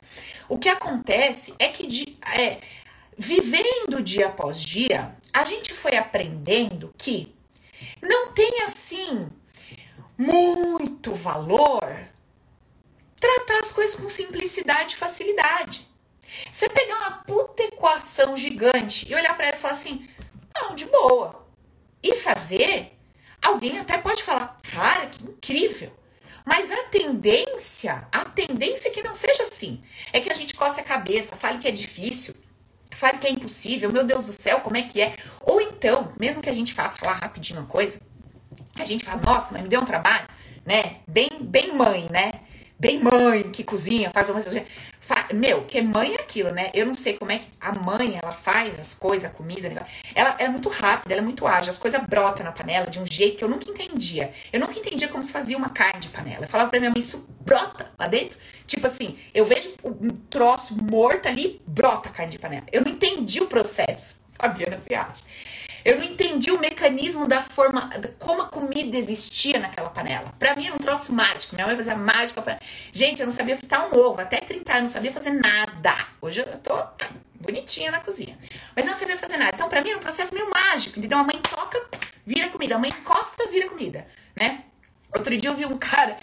o 0.48 0.58
que 0.58 0.68
acontece 0.68 1.54
é 1.58 1.68
que 1.68 2.18
é, 2.36 2.58
vivendo 3.16 4.02
dia 4.02 4.26
após 4.28 4.60
dia, 4.60 5.14
a 5.32 5.44
gente 5.44 5.72
foi 5.72 5.96
aprendendo 5.96 6.92
que 6.96 7.36
não 8.02 8.32
tem 8.32 8.62
assim 8.62 9.28
muito 10.16 11.14
valor 11.14 12.08
tratar 13.20 13.60
as 13.60 13.70
coisas 13.70 13.96
com 13.96 14.08
simplicidade 14.08 14.94
e 14.94 14.98
facilidade. 14.98 15.86
Você 16.50 16.68
pegar 16.68 16.96
uma 16.96 17.10
puta 17.24 17.62
equação 17.62 18.36
gigante 18.36 19.08
e 19.08 19.14
olhar 19.14 19.36
para 19.36 19.48
ela 19.48 19.56
e 19.56 19.60
falar 19.60 19.74
assim, 19.74 20.08
não, 20.54 20.74
de 20.74 20.86
boa. 20.86 21.46
E 22.02 22.14
fazer, 22.14 22.92
alguém 23.42 23.78
até 23.78 23.98
pode 23.98 24.22
falar, 24.22 24.58
cara, 24.62 25.06
que 25.06 25.24
incrível. 25.24 25.92
Mas 26.48 26.70
a 26.70 26.84
tendência, 26.84 28.08
a 28.10 28.24
tendência 28.24 28.88
é 28.88 28.90
que 28.90 29.02
não 29.02 29.12
seja 29.12 29.42
assim. 29.42 29.82
É 30.14 30.18
que 30.18 30.32
a 30.32 30.34
gente 30.34 30.54
coce 30.54 30.80
a 30.80 30.82
cabeça, 30.82 31.36
fale 31.36 31.58
que 31.58 31.68
é 31.68 31.70
difícil, 31.70 32.34
fale 32.90 33.18
que 33.18 33.26
é 33.26 33.30
impossível, 33.30 33.92
meu 33.92 34.02
Deus 34.02 34.24
do 34.24 34.32
céu, 34.32 34.60
como 34.60 34.78
é 34.78 34.80
que 34.80 34.98
é? 35.02 35.14
Ou 35.42 35.60
então, 35.60 36.10
mesmo 36.18 36.40
que 36.40 36.48
a 36.48 36.52
gente 36.54 36.72
faça 36.72 36.98
falar 36.98 37.18
rapidinho 37.18 37.60
uma 37.60 37.68
coisa, 37.68 38.00
a 38.76 38.84
gente 38.86 39.04
fala, 39.04 39.20
nossa, 39.20 39.52
mas 39.52 39.60
me 39.60 39.68
deu 39.68 39.82
um 39.82 39.84
trabalho, 39.84 40.26
né? 40.64 41.00
Bem, 41.06 41.28
bem 41.38 41.76
mãe, 41.76 42.08
né? 42.10 42.32
Bem 42.80 42.98
mãe 42.98 43.42
que 43.52 43.62
cozinha, 43.62 44.10
faz 44.10 44.30
uma 44.30 44.40
coisa. 44.40 44.64
Meu, 45.34 45.62
que 45.62 45.80
mãe 45.82 46.14
é 46.14 46.22
aquilo, 46.22 46.50
né? 46.50 46.70
Eu 46.74 46.86
não 46.86 46.94
sei 46.94 47.14
como 47.14 47.30
é 47.30 47.38
que 47.38 47.48
a 47.60 47.72
mãe 47.72 48.18
ela 48.22 48.32
faz 48.32 48.78
as 48.78 48.94
coisas, 48.94 49.30
a 49.30 49.32
comida. 49.32 49.68
Ela, 49.68 49.86
ela 50.14 50.36
é 50.38 50.48
muito 50.48 50.68
rápida, 50.68 51.14
ela 51.14 51.22
é 51.22 51.24
muito 51.24 51.46
ágil. 51.46 51.70
As 51.70 51.78
coisas 51.78 52.00
brotam 52.04 52.44
na 52.44 52.52
panela 52.52 52.86
de 52.86 52.98
um 52.98 53.06
jeito 53.06 53.36
que 53.38 53.44
eu 53.44 53.48
nunca 53.48 53.70
entendia. 53.70 54.32
Eu 54.52 54.60
nunca 54.60 54.78
entendia 54.78 55.08
como 55.08 55.22
se 55.22 55.32
fazia 55.32 55.56
uma 55.56 55.68
carne 55.68 56.00
de 56.00 56.08
panela. 56.08 56.44
Eu 56.44 56.48
falava 56.48 56.70
pra 56.70 56.78
minha 56.78 56.90
mãe, 56.90 57.00
isso 57.00 57.28
brota 57.40 57.90
lá 57.98 58.06
dentro. 58.06 58.38
Tipo 58.66 58.86
assim, 58.86 59.18
eu 59.32 59.44
vejo 59.44 59.70
um 59.84 60.10
troço 60.30 60.76
morto 60.76 61.26
ali, 61.26 61.60
brota 61.66 62.08
a 62.08 62.12
carne 62.12 62.32
de 62.32 62.38
panela. 62.38 62.66
Eu 62.72 62.82
não 62.82 62.92
entendi 62.92 63.40
o 63.40 63.46
processo. 63.46 64.16
Fabiana, 64.40 64.76
acha. 64.76 65.24
Eu 65.84 65.96
não 65.96 66.04
entendi 66.04 66.50
o 66.50 66.58
mecanismo 66.58 67.26
da 67.26 67.42
forma, 67.42 67.90
como 68.18 68.42
a 68.42 68.46
comida 68.46 68.96
existia 68.96 69.58
naquela 69.58 69.88
panela. 69.88 70.32
Pra 70.38 70.54
mim 70.54 70.66
era 70.66 70.74
um 70.74 70.78
troço 70.78 71.12
mágico. 71.12 71.54
Minha 71.54 71.66
mãe 71.66 71.76
fazia 71.76 71.96
mágica. 71.96 72.42
Pra... 72.42 72.58
Gente, 72.92 73.20
eu 73.20 73.26
não 73.26 73.32
sabia 73.32 73.56
fritar 73.56 73.88
um 73.88 73.98
ovo. 73.98 74.20
Até 74.20 74.38
30 74.38 74.70
anos, 74.72 74.82
não 74.82 74.90
sabia 74.90 75.12
fazer 75.12 75.30
nada. 75.30 75.94
Hoje 76.20 76.40
eu 76.40 76.58
tô 76.58 76.74
bonitinha 77.40 77.90
na 77.90 78.00
cozinha. 78.00 78.36
Mas 78.76 78.86
não 78.86 78.94
sabia 78.94 79.16
fazer 79.16 79.38
nada. 79.38 79.52
Então, 79.54 79.68
pra 79.68 79.80
mim 79.80 79.90
era 79.90 79.98
um 79.98 80.02
processo 80.02 80.34
meio 80.34 80.50
mágico. 80.50 80.98
Entendeu? 80.98 81.18
A 81.18 81.24
mãe 81.24 81.40
toca, 81.40 81.80
vira 82.26 82.48
comida. 82.48 82.74
A 82.74 82.78
mãe 82.78 82.90
encosta, 82.90 83.48
vira 83.48 83.68
comida. 83.68 84.06
Né? 84.36 84.64
Outro 85.14 85.34
dia 85.36 85.48
eu 85.48 85.56
vi 85.56 85.64
um 85.64 85.78
cara 85.78 86.18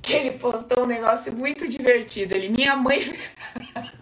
que 0.00 0.12
ele 0.12 0.38
postou 0.38 0.84
um 0.84 0.86
negócio 0.86 1.32
muito 1.32 1.66
divertido. 1.66 2.34
Ele, 2.34 2.50
minha 2.50 2.76
mãe. 2.76 3.00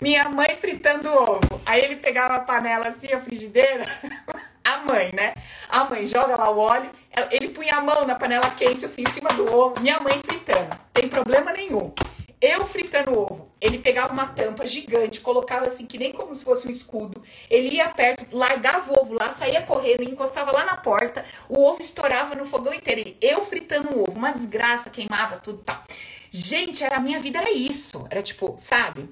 Minha 0.00 0.28
mãe 0.28 0.48
fritando 0.60 1.12
ovo. 1.12 1.60
Aí 1.64 1.82
ele 1.82 1.96
pegava 1.96 2.34
a 2.36 2.40
panela 2.40 2.88
assim, 2.88 3.12
a 3.12 3.20
frigideira. 3.20 3.86
A 4.64 4.78
mãe, 4.78 5.10
né? 5.12 5.34
A 5.68 5.84
mãe 5.86 6.06
joga 6.06 6.36
lá 6.36 6.48
o 6.48 6.58
óleo. 6.58 6.88
Ele 7.32 7.48
punha 7.48 7.74
a 7.74 7.80
mão 7.80 8.06
na 8.06 8.14
panela 8.14 8.48
quente, 8.50 8.84
assim, 8.84 9.02
em 9.02 9.12
cima 9.12 9.28
do 9.30 9.52
ovo. 9.52 9.80
Minha 9.80 9.98
mãe 9.98 10.20
fritando. 10.24 10.78
Tem 10.92 11.08
problema 11.08 11.52
nenhum. 11.52 11.92
Eu 12.40 12.64
fritando 12.66 13.16
ovo. 13.16 13.52
Ele 13.60 13.78
pegava 13.78 14.12
uma 14.12 14.26
tampa 14.26 14.66
gigante, 14.66 15.20
colocava 15.20 15.66
assim, 15.66 15.86
que 15.86 15.96
nem 15.96 16.12
como 16.12 16.34
se 16.34 16.44
fosse 16.44 16.66
um 16.66 16.70
escudo. 16.70 17.22
Ele 17.48 17.76
ia 17.76 17.88
perto, 17.88 18.26
largava 18.36 18.92
o 18.92 19.00
ovo 19.00 19.14
lá, 19.14 19.30
saía 19.30 19.62
correndo, 19.62 20.02
encostava 20.02 20.50
lá 20.50 20.64
na 20.64 20.76
porta. 20.76 21.24
O 21.48 21.64
ovo 21.64 21.80
estourava 21.80 22.34
no 22.34 22.44
fogão 22.44 22.74
inteiro. 22.74 23.16
Eu 23.20 23.44
fritando 23.44 23.90
o 23.92 24.02
ovo. 24.02 24.12
Uma 24.12 24.32
desgraça, 24.32 24.90
queimava 24.90 25.36
tudo 25.38 25.60
e 25.60 25.64
tal. 25.64 25.82
Gente, 26.30 26.82
era 26.82 26.96
a 26.96 27.00
minha 27.00 27.20
vida, 27.20 27.38
era 27.38 27.50
isso. 27.50 28.06
Era 28.10 28.22
tipo, 28.22 28.54
sabe? 28.58 29.08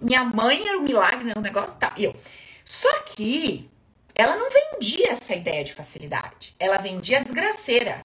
Minha 0.00 0.24
mãe 0.24 0.66
era 0.66 0.78
um 0.78 0.82
milagre, 0.82 1.24
né? 1.24 1.32
Um 1.36 1.40
negócio 1.40 1.76
tal. 1.78 1.92
E 1.96 2.04
eu. 2.04 2.14
Só 2.64 3.00
que 3.00 3.68
ela 4.14 4.36
não 4.36 4.48
vendia 4.50 5.12
essa 5.12 5.34
ideia 5.34 5.64
de 5.64 5.72
facilidade. 5.72 6.54
Ela 6.58 6.78
vendia 6.78 7.18
a 7.18 7.22
desgraceira. 7.22 8.04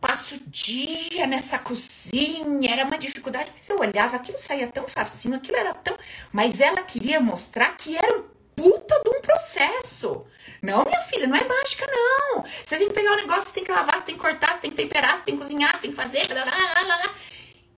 Passo 0.00 0.34
o 0.36 0.40
dia 0.46 1.26
nessa 1.26 1.58
cozinha, 1.58 2.72
era 2.72 2.86
uma 2.86 2.96
dificuldade, 2.96 3.52
mas 3.54 3.68
eu 3.68 3.78
olhava, 3.78 4.16
aquilo 4.16 4.38
saía 4.38 4.66
tão 4.66 4.88
facinho, 4.88 5.36
aquilo 5.36 5.58
era 5.58 5.74
tão. 5.74 5.96
Mas 6.32 6.58
ela 6.58 6.82
queria 6.82 7.20
mostrar 7.20 7.76
que 7.76 7.98
era 7.98 8.18
um 8.18 8.24
puta 8.56 8.98
de 9.04 9.10
um 9.10 9.20
processo. 9.20 10.26
Não, 10.62 10.84
minha 10.84 11.02
filha, 11.02 11.26
não 11.26 11.36
é 11.36 11.44
mágica, 11.44 11.86
não. 11.86 12.42
Você 12.42 12.78
tem 12.78 12.88
que 12.88 12.94
pegar 12.94 13.12
o 13.12 13.16
negócio, 13.16 13.48
você 13.48 13.52
tem 13.52 13.64
que 13.64 13.72
lavar, 13.72 13.98
você 13.98 14.04
tem 14.06 14.14
que 14.14 14.20
cortar, 14.20 14.54
você 14.54 14.60
tem 14.60 14.70
que 14.70 14.76
temperar, 14.76 15.18
você 15.18 15.24
tem 15.24 15.36
que 15.36 15.42
cozinhar, 15.42 15.72
você 15.72 15.80
tem 15.82 15.90
que 15.90 15.96
fazer. 15.96 16.26
Blá, 16.28 16.44
blá, 16.44 16.54
blá, 16.56 16.96
blá. 16.96 17.14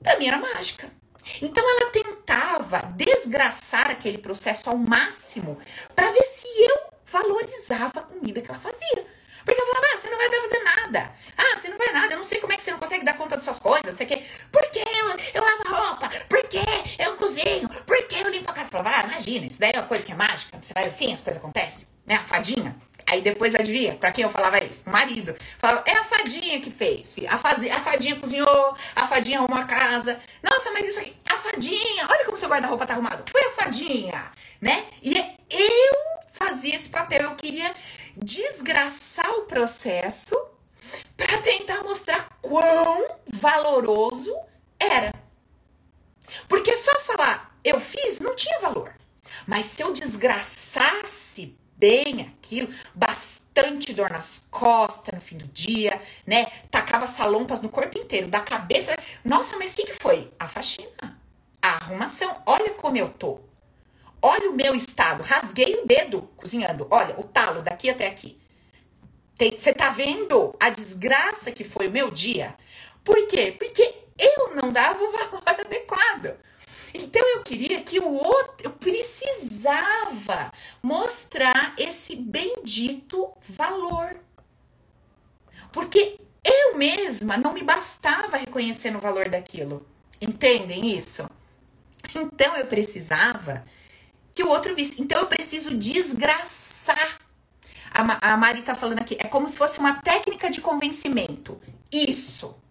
Pra 0.01 0.19
mim 0.19 0.27
era 0.29 0.39
mágica. 0.39 1.02
Então 1.41 1.65
ela 1.69 1.91
tentava 1.91 2.79
desgraçar 2.97 3.91
aquele 3.91 4.19
processo 4.19 4.69
ao 4.71 4.77
máximo 4.77 5.59
para 5.95 6.11
ver 6.11 6.25
se 6.25 6.47
eu 6.47 6.93
valorizava 7.07 8.01
a 8.01 8.03
comida 8.03 8.41
que 8.41 8.51
ela 8.51 8.59
fazia. 8.59 9.07
Porque 9.45 9.61
eu 9.61 9.67
falava, 9.67 9.87
ah, 9.93 9.99
você 9.99 10.11
não 10.11 10.19
vai 10.19 10.31
fazer 10.31 10.63
nada. 10.63 11.15
Ah, 11.37 11.57
você 11.57 11.69
não 11.69 11.79
vai 11.79 11.93
nada. 11.93 12.15
Eu 12.15 12.19
não 12.19 12.25
sei 12.25 12.41
como 12.41 12.53
é 12.53 12.57
que 12.57 12.63
você 12.63 12.71
não 12.71 12.79
consegue 12.79 13.05
dar 13.05 13.15
conta 13.15 13.37
das 13.37 13.45
suas 13.45 13.59
coisas. 13.59 13.97
Você 13.97 14.07
quer. 14.07 14.25
Por 14.51 14.63
que 14.71 14.79
eu, 14.79 15.17
eu 15.35 15.43
lavo 15.43 15.75
roupa? 15.75 16.11
Por 16.29 16.43
que 16.45 16.61
eu 16.99 17.17
cozinho? 17.17 17.69
Por 17.69 18.07
que 18.07 18.21
eu 18.21 18.29
limpo 18.29 18.51
a 18.51 18.55
casa? 18.55 18.67
Você 18.67 18.73
falava, 18.73 18.97
ah, 18.97 19.09
imagina, 19.09 19.47
isso 19.47 19.59
daí 19.59 19.73
é 19.75 19.79
uma 19.81 19.87
coisa 19.87 20.05
que 20.05 20.13
é 20.13 20.15
mágica. 20.15 20.59
Você 20.61 20.73
faz 20.73 20.87
assim, 20.87 21.13
as 21.13 21.23
coisas 21.23 21.43
acontecem. 21.43 21.89
Né? 22.07 22.15
A 22.17 22.25
fadinha. 22.25 22.77
Aí 23.07 23.21
depois 23.21 23.55
adivinha, 23.55 23.95
pra 23.95 24.13
quem 24.13 24.25
eu 24.25 24.31
falava 24.31 24.63
isso? 24.63 24.89
Marido. 24.89 25.37
Falava, 25.59 25.83
é 25.87 25.93
a 25.93 26.05
fadinha 26.05 26.61
que 26.61 26.71
fez, 26.71 27.15
filho. 27.15 27.29
A, 27.29 27.35
a 27.35 27.81
fadinha 27.81 28.17
cozinhou, 28.17 28.77
a 28.95 29.07
fadinha 29.07 29.39
arrumou 29.39 29.59
a 29.59 29.65
casa. 29.65 30.21
Nossa, 30.43 30.71
mas 30.73 30.87
isso 30.87 31.01
aqui, 31.01 31.15
a 31.29 31.37
fadinha, 31.37 32.07
olha 32.09 32.25
como 32.25 32.37
seu 32.37 32.49
guarda-roupa 32.49 32.87
tá 32.87 32.95
arrumado. 32.95 33.25
Foi 33.31 33.43
a 33.45 33.51
fadinha, 33.51 34.33
né? 34.61 34.87
E 35.03 35.17
eu 35.19 35.95
fazia 36.33 36.75
esse 36.75 36.89
papel, 36.89 37.23
eu 37.23 37.35
queria 37.35 37.75
desgraçar 38.17 39.31
o 39.39 39.43
processo 39.43 40.37
para 41.17 41.39
tentar 41.39 41.83
mostrar 41.83 42.29
quão 42.41 43.19
valoroso 43.27 44.35
era. 44.79 45.13
Porque 46.49 46.77
só 46.77 46.99
falar 47.01 47.53
eu 47.65 47.81
fiz 47.81 48.19
não 48.19 48.35
tinha 48.35 48.59
valor. 48.61 48.95
Mas 49.47 49.67
se 49.67 49.83
eu 49.83 49.93
desgraçasse 49.93 51.57
bem 51.83 52.21
aquilo, 52.21 52.73
bastante 52.95 53.93
dor 53.93 54.09
nas 54.09 54.45
costas 54.53 55.13
no 55.13 55.21
fim 55.21 55.37
do 55.37 55.49
dia, 55.49 56.01
né? 56.25 56.47
Tacava 56.71 57.09
salompas 57.09 57.61
no 57.61 57.69
corpo 57.69 57.99
inteiro, 57.99 58.29
da 58.29 58.39
cabeça. 58.39 58.95
Nossa, 59.25 59.59
mas 59.59 59.73
o 59.73 59.75
que, 59.75 59.87
que 59.87 59.93
foi? 59.93 60.33
A 60.39 60.47
faxina, 60.47 61.21
a 61.61 61.71
arrumação. 61.71 62.41
Olha 62.47 62.71
como 62.75 62.97
eu 62.97 63.09
tô. 63.09 63.41
Olha 64.23 64.49
o 64.49 64.55
meu 64.55 64.77
estado. 64.77 65.25
Rasguei 65.25 65.75
o 65.75 65.85
dedo 65.85 66.23
cozinhando. 66.37 66.87
Olha, 66.89 67.19
o 67.19 67.25
talo 67.25 67.63
daqui 67.63 67.91
até 67.91 68.07
aqui. 68.07 68.41
Você 69.37 69.73
tá 69.73 69.91
vendo 69.91 70.55
a 70.61 70.71
desgraça 70.71 71.51
que 71.51 71.65
foi 71.65 71.89
o 71.89 71.91
meu 71.91 72.13
dia? 72.13 72.55
Por 73.03 73.27
quê? 73.27 73.57
Porque 73.59 73.83
eu 74.17 74.55
não 74.55 74.71
dava 74.71 75.03
o 75.03 75.11
valor 75.11 75.43
adequado. 75.67 76.37
Então 76.95 77.27
eu 77.37 77.43
queria 77.43 77.83
que 77.83 77.99
o 77.99 78.13
outro, 78.13 78.67
eu 78.67 78.71
precisava 78.71 80.53
mostrar 80.83 81.75
esse 81.79 82.17
bendito 82.17 83.33
valor. 83.49 84.17
Porque 85.73 86.21
eu 86.45 86.77
mesma 86.77 87.37
não 87.37 87.53
me 87.53 87.63
bastava 87.63 88.37
reconhecer 88.37 88.95
o 88.95 89.01
valor 89.01 89.29
daquilo. 89.29 89.87
Entendem 90.21 90.97
isso? 90.97 91.29
Então 92.15 92.57
eu 92.57 92.67
precisava 92.67 93.65
que 94.35 94.43
o 94.43 94.49
outro 94.49 94.75
visse. 94.75 95.01
Então 95.01 95.21
eu 95.21 95.27
preciso 95.27 95.77
desgraçar. 95.77 97.21
A, 97.91 98.33
a 98.33 98.37
Mari 98.37 98.63
tá 98.63 98.75
falando 98.75 99.01
aqui, 99.01 99.17
é 99.19 99.25
como 99.25 99.47
se 99.49 99.59
fosse 99.59 99.79
uma 99.79 99.95
técnica 99.95 100.51
de 100.51 100.61
convencimento. 100.61 101.61
Isso. 101.91 102.62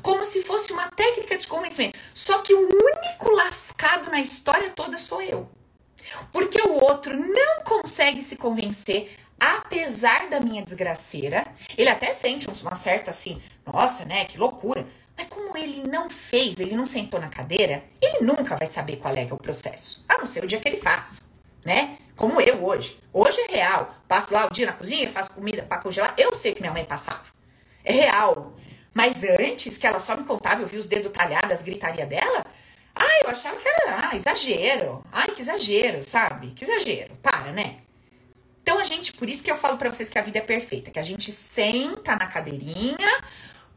Como 0.00 0.24
se 0.24 0.42
fosse 0.42 0.72
uma 0.72 0.90
técnica 0.90 1.36
de 1.36 1.46
convencimento. 1.46 1.98
Só 2.14 2.38
que 2.38 2.54
o 2.54 2.60
único 2.60 3.30
lascado 3.30 4.10
na 4.10 4.20
história 4.20 4.70
toda 4.70 4.98
sou 4.98 5.22
eu. 5.22 5.48
Porque 6.32 6.60
o 6.60 6.84
outro 6.84 7.16
não 7.16 7.62
consegue 7.64 8.22
se 8.22 8.36
convencer, 8.36 9.14
apesar 9.38 10.28
da 10.28 10.40
minha 10.40 10.62
desgraceira. 10.62 11.46
Ele 11.76 11.88
até 11.88 12.12
sente 12.12 12.48
uma 12.62 12.74
certa 12.74 13.10
assim, 13.10 13.40
nossa, 13.64 14.04
né, 14.04 14.24
que 14.24 14.38
loucura. 14.38 14.86
Mas 15.16 15.28
como 15.28 15.56
ele 15.56 15.82
não 15.88 16.08
fez, 16.08 16.58
ele 16.58 16.74
não 16.74 16.86
sentou 16.86 17.20
na 17.20 17.28
cadeira, 17.28 17.84
ele 18.00 18.24
nunca 18.24 18.56
vai 18.56 18.70
saber 18.70 18.96
qual 18.96 19.14
é, 19.14 19.24
é 19.24 19.32
o 19.32 19.36
processo. 19.36 20.04
A 20.08 20.18
não 20.18 20.26
ser 20.26 20.44
o 20.44 20.46
dia 20.46 20.58
que 20.58 20.68
ele 20.68 20.78
faz, 20.78 21.22
né? 21.64 21.98
Como 22.16 22.40
eu 22.40 22.64
hoje. 22.64 22.98
Hoje 23.12 23.40
é 23.48 23.56
real. 23.56 23.94
Passo 24.06 24.32
lá 24.32 24.46
o 24.46 24.52
dia 24.52 24.66
na 24.66 24.72
cozinha, 24.72 25.10
faço 25.10 25.30
comida 25.32 25.62
para 25.62 25.80
congelar. 25.80 26.14
Eu 26.16 26.34
sei 26.34 26.54
que 26.54 26.60
minha 26.60 26.72
mãe 26.72 26.84
passava. 26.84 27.24
É 27.84 27.92
real. 27.92 28.54
Mas 28.94 29.24
antes, 29.24 29.78
que 29.78 29.86
ela 29.86 30.00
só 30.00 30.16
me 30.16 30.24
contava, 30.24 30.62
eu 30.62 30.66
vi 30.66 30.76
os 30.76 30.86
dedos 30.86 31.12
talhados, 31.12 31.50
as 31.50 31.62
gritaria 31.62 32.06
dela. 32.06 32.44
Ai, 32.94 33.20
eu 33.24 33.30
achava 33.30 33.56
que 33.56 33.68
era 33.68 34.10
ah, 34.10 34.16
exagero. 34.16 35.04
Ai, 35.10 35.28
que 35.28 35.40
exagero, 35.40 36.02
sabe? 36.02 36.48
Que 36.48 36.64
exagero. 36.64 37.16
Para, 37.22 37.52
né? 37.52 37.78
Então 38.62 38.78
a 38.78 38.84
gente, 38.84 39.12
por 39.14 39.28
isso 39.28 39.42
que 39.42 39.50
eu 39.50 39.56
falo 39.56 39.76
para 39.76 39.90
vocês 39.90 40.08
que 40.08 40.18
a 40.18 40.22
vida 40.22 40.38
é 40.38 40.42
perfeita, 40.42 40.90
que 40.90 40.98
a 40.98 41.02
gente 41.02 41.32
senta 41.32 42.16
na 42.16 42.26
cadeirinha, 42.26 43.22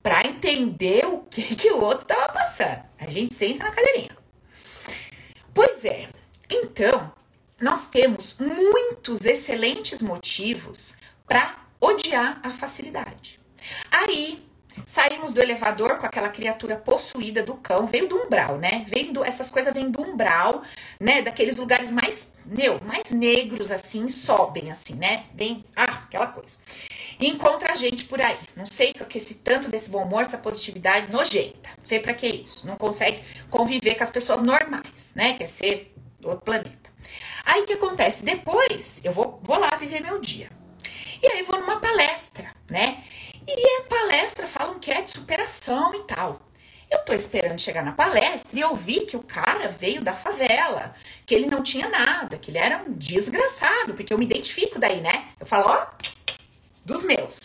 para 0.03 0.27
entender 0.27 1.05
o 1.07 1.19
que, 1.19 1.55
que 1.55 1.71
o 1.71 1.81
outro 1.81 2.05
tava 2.05 2.31
passando. 2.31 2.83
A 2.99 3.07
gente 3.07 3.33
senta 3.33 3.63
na 3.63 3.71
cadeirinha. 3.71 4.15
Pois 5.53 5.83
é, 5.85 6.09
então, 6.51 7.11
nós 7.59 7.87
temos 7.87 8.37
muitos 8.37 9.25
excelentes 9.25 10.03
motivos 10.03 10.97
para 11.25 11.65
odiar 11.81 12.39
a 12.43 12.51
facilidade. 12.51 13.39
Aí, 13.89 14.45
saímos 14.85 15.31
do 15.31 15.41
elevador 15.41 15.97
com 15.97 16.05
aquela 16.05 16.29
criatura 16.29 16.75
possuída 16.75 17.43
do 17.43 17.55
cão, 17.55 17.85
veio 17.85 18.07
do 18.07 18.17
umbral, 18.17 18.57
né? 18.57 18.85
Veio 18.87 19.13
do, 19.13 19.23
essas 19.23 19.49
coisas 19.49 19.73
vêm 19.73 19.89
do 19.89 20.01
umbral, 20.01 20.63
né? 20.99 21.21
Daqueles 21.21 21.57
lugares 21.57 21.91
mais, 21.91 22.33
meu, 22.45 22.79
mais 22.85 23.11
negros 23.11 23.71
assim, 23.71 24.09
sobem 24.09 24.71
assim, 24.71 24.95
né? 24.95 25.25
Vem, 25.33 25.63
ah, 25.75 25.83
aquela 25.83 26.27
coisa 26.27 26.57
e 27.19 27.27
encontra 27.27 27.71
a 27.71 27.75
gente 27.75 28.05
por 28.05 28.21
aí. 28.21 28.37
Não 28.55 28.65
sei 28.65 28.93
o 28.99 29.05
que 29.05 29.17
esse 29.17 29.35
tanto 29.35 29.69
desse 29.69 29.89
bom 29.89 30.03
humor, 30.03 30.21
essa 30.21 30.37
positividade 30.37 31.11
nojenta. 31.11 31.69
Não 31.77 31.85
sei 31.85 31.99
para 31.99 32.13
que 32.13 32.27
isso. 32.27 32.67
Não 32.67 32.77
consegue 32.77 33.23
conviver 33.49 33.95
com 33.95 34.03
as 34.03 34.11
pessoas 34.11 34.41
normais, 34.41 35.13
né? 35.15 35.33
Quer 35.33 35.47
ser 35.47 35.95
outro 36.23 36.41
planeta. 36.41 36.91
Aí 37.45 37.61
o 37.61 37.65
que 37.65 37.73
acontece? 37.73 38.23
Depois 38.23 39.03
eu 39.03 39.13
vou, 39.13 39.39
vou 39.43 39.57
lá 39.57 39.75
viver 39.75 40.01
meu 40.01 40.19
dia. 40.19 40.49
E 41.21 41.27
aí 41.27 41.43
vou 41.43 41.59
numa 41.59 41.79
palestra, 41.79 42.51
né? 42.69 43.03
E 43.47 43.81
a 43.81 43.83
palestra 43.83 44.47
falam 44.47 44.79
que 44.79 44.91
é 44.91 45.01
de 45.01 45.11
superação 45.11 45.93
e 45.93 46.03
tal. 46.03 46.41
Eu 46.89 46.99
tô 46.99 47.13
esperando 47.13 47.59
chegar 47.59 47.83
na 47.83 47.91
palestra 47.91 48.57
e 48.57 48.61
eu 48.61 48.75
vi 48.75 49.05
que 49.05 49.17
o 49.17 49.23
cara 49.23 49.67
veio 49.67 50.01
da 50.01 50.13
favela, 50.13 50.95
que 51.25 51.33
ele 51.33 51.47
não 51.47 51.61
tinha 51.63 51.89
nada, 51.89 52.37
que 52.37 52.51
ele 52.51 52.57
era 52.57 52.83
um 52.83 52.93
desgraçado, 52.93 53.93
porque 53.93 54.13
eu 54.13 54.17
me 54.17 54.25
identifico 54.25 54.79
daí, 54.79 55.01
né? 55.01 55.29
Eu 55.39 55.45
falo, 55.45 55.67
ó, 55.67 55.87
dos 56.83 57.03
meus. 57.03 57.39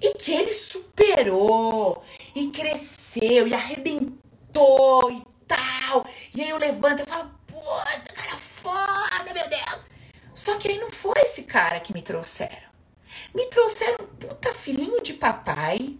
E 0.00 0.14
que 0.14 0.32
ele 0.32 0.52
superou 0.52 2.02
e 2.34 2.48
cresceu 2.50 3.46
e 3.46 3.54
arrebentou 3.54 5.10
e 5.12 5.22
tal. 5.46 6.06
E 6.34 6.42
aí 6.42 6.50
eu 6.50 6.58
levanto 6.58 7.02
e 7.02 7.10
falo, 7.10 7.30
puta, 7.46 8.12
cara 8.14 8.36
foda, 8.36 9.34
meu 9.34 9.48
Deus. 9.48 9.80
Só 10.34 10.56
que 10.56 10.68
aí 10.68 10.78
não 10.78 10.90
foi 10.90 11.20
esse 11.22 11.42
cara 11.42 11.80
que 11.80 11.92
me 11.92 12.02
trouxeram. 12.02 12.69
Me 13.34 13.46
trouxeram 13.46 14.04
um 14.04 14.06
puta 14.06 14.52
filhinho 14.52 15.02
de 15.02 15.14
papai. 15.14 15.96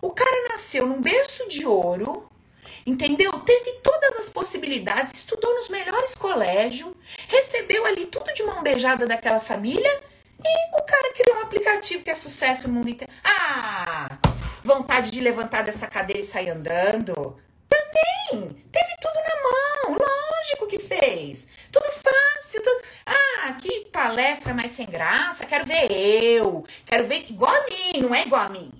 O 0.00 0.10
cara 0.10 0.48
nasceu 0.48 0.86
num 0.86 1.00
berço 1.00 1.48
de 1.48 1.66
ouro, 1.66 2.28
entendeu? 2.86 3.32
Teve 3.40 3.72
todas 3.82 4.16
as 4.16 4.28
possibilidades, 4.28 5.14
estudou 5.14 5.54
nos 5.54 5.68
melhores 5.68 6.14
colégios, 6.14 6.92
recebeu 7.28 7.86
ali 7.86 8.06
tudo 8.06 8.32
de 8.34 8.42
mão 8.42 8.62
beijada 8.62 9.06
daquela 9.06 9.40
família 9.40 9.90
e 10.42 10.78
o 10.78 10.82
cara 10.82 11.12
criou 11.14 11.38
um 11.38 11.42
aplicativo 11.42 12.04
que 12.04 12.10
é 12.10 12.14
sucesso 12.14 12.68
no 12.68 12.74
mundo 12.74 12.90
inteiro. 12.90 13.12
Ah, 13.24 14.18
vontade 14.62 15.10
de 15.10 15.20
levantar 15.20 15.62
dessa 15.62 15.86
cadeira 15.86 16.20
e 16.20 16.24
sair 16.24 16.50
andando. 16.50 17.38
Também, 17.68 18.50
teve 18.70 18.96
tudo 19.00 19.14
na 19.14 19.42
mão, 19.42 19.98
lógico 19.98 20.66
que 20.66 20.78
fez. 20.78 21.48
Tudo 21.74 21.90
fácil, 21.92 22.62
tudo... 22.62 22.82
Ah, 23.04 23.52
que 23.60 23.86
palestra 23.86 24.54
mais 24.54 24.70
sem 24.70 24.86
graça, 24.86 25.44
quero 25.44 25.66
ver 25.66 25.90
eu. 25.90 26.64
Quero 26.86 27.08
ver 27.08 27.26
igual 27.28 27.52
a 27.52 27.64
mim, 27.64 28.00
não 28.00 28.14
é 28.14 28.22
igual 28.22 28.42
a 28.42 28.48
mim. 28.48 28.70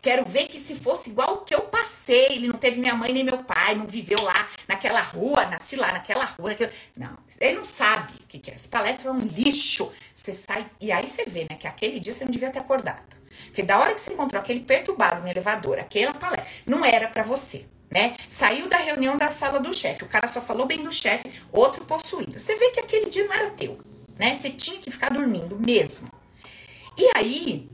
Quero 0.00 0.24
ver 0.24 0.48
que 0.48 0.58
se 0.58 0.74
fosse 0.74 1.10
igual 1.10 1.34
o 1.34 1.38
que 1.38 1.54
eu 1.54 1.60
passei, 1.62 2.28
ele 2.30 2.48
não 2.48 2.54
teve 2.54 2.80
minha 2.80 2.94
mãe 2.94 3.12
nem 3.12 3.22
meu 3.22 3.44
pai, 3.44 3.74
não 3.74 3.86
viveu 3.86 4.18
lá 4.22 4.48
naquela 4.66 5.00
rua, 5.00 5.44
nasci 5.44 5.76
lá 5.76 5.92
naquela 5.92 6.24
rua. 6.24 6.48
Naquela... 6.48 6.72
Não, 6.96 7.18
ele 7.38 7.56
não 7.56 7.64
sabe 7.64 8.14
o 8.14 8.26
que, 8.26 8.38
que 8.38 8.50
é. 8.50 8.54
Essa 8.54 8.68
palestra 8.70 9.10
é 9.10 9.12
um 9.12 9.20
lixo. 9.20 9.92
Você 10.14 10.34
sai 10.34 10.66
e 10.80 10.90
aí 10.90 11.06
você 11.06 11.26
vê, 11.26 11.46
né, 11.50 11.56
que 11.56 11.66
aquele 11.66 12.00
dia 12.00 12.14
você 12.14 12.24
não 12.24 12.32
devia 12.32 12.50
ter 12.50 12.60
acordado. 12.60 13.14
Porque 13.44 13.62
da 13.62 13.78
hora 13.78 13.92
que 13.92 14.00
você 14.00 14.14
encontrou 14.14 14.40
aquele 14.40 14.60
perturbado 14.60 15.20
no 15.20 15.28
elevador, 15.28 15.78
aquela 15.78 16.14
palestra, 16.14 16.46
não 16.64 16.82
era 16.82 17.08
para 17.08 17.22
você. 17.22 17.66
Né? 17.90 18.16
Saiu 18.28 18.68
da 18.68 18.76
reunião 18.76 19.16
da 19.16 19.30
sala 19.30 19.58
do 19.58 19.74
chefe, 19.74 20.04
o 20.04 20.08
cara 20.08 20.28
só 20.28 20.42
falou 20.42 20.66
bem 20.66 20.82
do 20.82 20.92
chefe, 20.92 21.32
outro 21.50 21.84
possuído. 21.84 22.38
Você 22.38 22.54
vê 22.56 22.70
que 22.70 22.80
aquele 22.80 23.08
dia 23.08 23.24
não 23.24 23.32
era 23.32 23.50
teu, 23.50 23.78
né? 24.18 24.34
Você 24.34 24.50
tinha 24.50 24.78
que 24.78 24.90
ficar 24.90 25.10
dormindo 25.10 25.58
mesmo. 25.58 26.10
E 26.98 27.10
aí, 27.16 27.70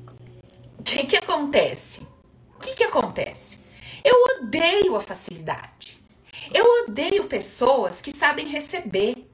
o 0.79 0.83
que 0.85 1.07
que 1.07 1.17
acontece? 1.17 2.07
O 2.57 2.61
que 2.61 2.75
que 2.75 2.85
acontece? 2.85 3.59
Eu 4.05 4.15
odeio 4.39 4.95
a 4.95 5.01
facilidade. 5.01 5.99
Eu 6.53 6.85
odeio 6.85 7.25
pessoas 7.25 8.01
que 8.01 8.15
sabem 8.15 8.47
receber. 8.47 9.29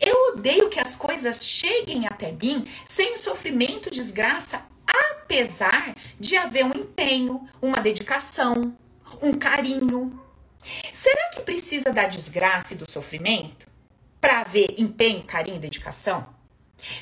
Eu 0.00 0.32
odeio 0.32 0.68
que 0.68 0.80
as 0.80 0.96
coisas 0.96 1.46
cheguem 1.46 2.06
até 2.06 2.32
mim 2.32 2.66
sem 2.86 3.16
sofrimento, 3.16 3.90
desgraça, 3.90 4.66
apesar 4.86 5.94
de 6.18 6.36
haver 6.36 6.64
um 6.64 6.70
empenho, 6.70 7.46
uma 7.60 7.80
dedicação, 7.80 8.76
um 9.20 9.32
carinho. 9.34 10.20
Será 10.92 11.30
que 11.30 11.40
precisa 11.40 11.92
da 11.92 12.06
desgraça 12.06 12.74
e 12.74 12.76
do 12.76 12.90
sofrimento 12.90 13.66
para 14.20 14.40
haver 14.40 14.74
empenho, 14.78 15.24
carinho 15.24 15.56
e 15.56 15.60
dedicação? 15.60 16.26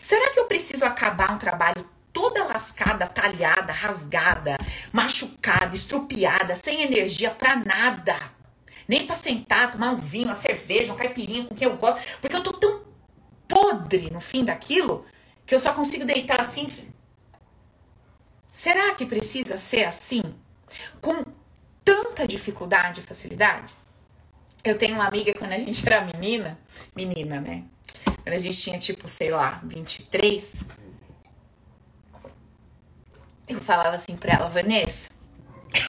Será 0.01 0.31
que 0.31 0.41
eu 0.41 0.47
preciso 0.47 0.85
acabar 0.85 1.33
um 1.33 1.39
trabalho 1.39 1.85
toda 2.13 2.45
lascada, 2.45 3.07
talhada, 3.07 3.73
rasgada, 3.73 4.57
machucada, 4.93 5.75
estrupiada, 5.75 6.57
sem 6.57 6.83
energia 6.83 7.31
para 7.31 7.57
nada. 7.57 8.17
Nem 8.89 9.07
para 9.07 9.17
sentar, 9.17 9.71
tomar 9.71 9.93
um 9.93 9.97
vinho, 9.97 10.27
uma 10.27 10.35
cerveja, 10.35 10.93
um 10.93 10.97
caipirinha 10.97 11.45
com 11.45 11.55
quem 11.55 11.69
eu 11.69 11.77
gosto, 11.77 12.01
porque 12.21 12.35
eu 12.35 12.43
tô 12.43 12.53
tão 12.53 12.83
podre 13.47 14.11
no 14.11 14.21
fim 14.21 14.45
daquilo 14.45 15.07
que 15.47 15.55
eu 15.55 15.61
só 15.61 15.73
consigo 15.73 16.05
deitar 16.05 16.41
assim. 16.41 16.69
Será 18.53 18.95
que 18.95 19.07
precisa 19.07 19.57
ser 19.57 19.85
assim? 19.85 20.23
Com 21.01 21.25
tanta 22.03 22.27
dificuldade 22.27 23.01
e 23.01 23.05
facilidade? 23.05 23.75
Eu 24.65 24.77
tenho 24.77 24.95
uma 24.95 25.07
amiga 25.07 25.33
quando 25.35 25.53
a 25.53 25.59
gente 25.59 25.87
era 25.87 26.03
menina, 26.03 26.59
menina, 26.95 27.41
né? 27.41 27.65
Quando 28.23 28.35
a 28.35 28.39
gente 28.39 28.61
tinha 28.61 28.79
tipo, 28.79 29.09
sei 29.09 29.31
lá, 29.31 29.61
23, 29.65 30.65
eu 33.49 33.61
falava 33.61 33.95
assim 33.97 34.17
pra 34.17 34.35
ela, 34.35 34.49
Vanessa, 34.49 35.09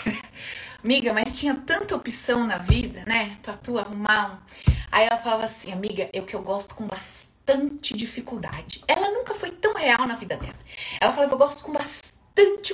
amiga, 0.84 1.14
mas 1.14 1.38
tinha 1.38 1.56
tanta 1.56 1.96
opção 1.96 2.46
na 2.46 2.58
vida, 2.58 3.04
né? 3.06 3.38
Pra 3.42 3.54
tu 3.58 3.78
arrumar 3.78 4.34
um. 4.34 4.72
Aí 4.92 5.06
ela 5.06 5.18
falava 5.18 5.44
assim, 5.44 5.72
amiga, 5.72 6.10
eu 6.14 6.24
que 6.24 6.36
eu 6.36 6.42
gosto 6.42 6.76
com 6.76 6.86
bastante 6.88 7.96
dificuldade. 7.96 8.84
Ela 8.88 9.12
nunca 9.12 9.34
foi 9.34 9.52
tão 9.52 9.74
real 9.74 10.06
na 10.08 10.16
vida 10.16 10.38
dela. 10.38 10.56
Ela 11.00 11.12
falava, 11.12 11.34
eu 11.34 11.38
gosto 11.38 11.64
com 11.64 11.72
bastante 11.72 12.21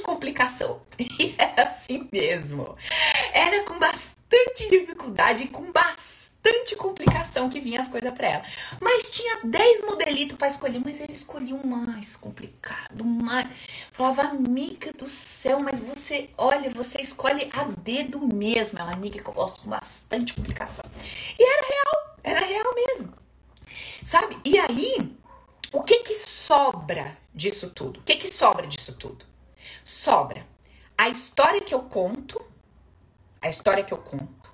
complicação. 0.07 0.81
E 1.19 1.35
era 1.37 1.63
assim 1.63 2.07
mesmo. 2.11 2.75
Era 3.33 3.63
com 3.63 3.77
bastante 3.77 4.67
dificuldade 4.69 5.43
e 5.43 5.47
com 5.47 5.71
bastante 5.71 6.17
bastante 6.47 6.75
complicação 6.77 7.49
que 7.49 7.59
vinha 7.59 7.81
as 7.81 7.89
coisas 7.89 8.13
para 8.13 8.27
ela. 8.27 8.43
Mas 8.79 9.11
tinha 9.11 9.41
10 9.43 9.81
modelitos 9.81 10.37
para 10.37 10.47
escolher, 10.47 10.79
mas 10.79 11.01
ele 11.01 11.11
escolhia 11.11 11.53
um 11.53 11.67
mais 11.67 12.15
complicado, 12.15 13.03
mais. 13.03 13.51
Falava, 13.91 14.21
amiga 14.21 14.93
do 14.93 15.09
céu, 15.09 15.59
mas 15.59 15.81
você, 15.81 16.29
olha, 16.37 16.69
você 16.69 17.01
escolhe 17.01 17.49
a 17.51 17.63
dedo 17.65 18.25
mesmo. 18.25 18.79
Ela, 18.79 18.93
amiga, 18.93 19.21
que 19.21 19.29
eu 19.29 19.33
gosto 19.33 19.63
com 19.63 19.69
bastante 19.69 20.33
complicação. 20.33 20.85
E 21.37 21.43
era 21.43 21.67
real, 21.67 22.17
Era 22.23 22.45
real 22.45 22.75
mesmo. 22.75 23.13
Sabe? 24.01 24.37
E 24.45 24.57
aí, 24.57 25.17
o 25.73 25.83
que 25.83 25.99
que 25.99 26.15
sobra 26.15 27.17
disso 27.33 27.71
tudo? 27.71 27.99
O 27.99 28.03
que 28.03 28.15
que 28.15 28.33
sobra 28.33 28.65
disso 28.65 28.93
tudo? 28.93 29.26
Sobra 29.87 30.45
a 30.97 31.07
história 31.07 31.61
que 31.61 31.73
eu 31.73 31.79
conto, 31.83 32.41
a 33.41 33.47
história 33.47 33.85
que 33.85 33.93
eu 33.93 33.97
conto, 33.97 34.51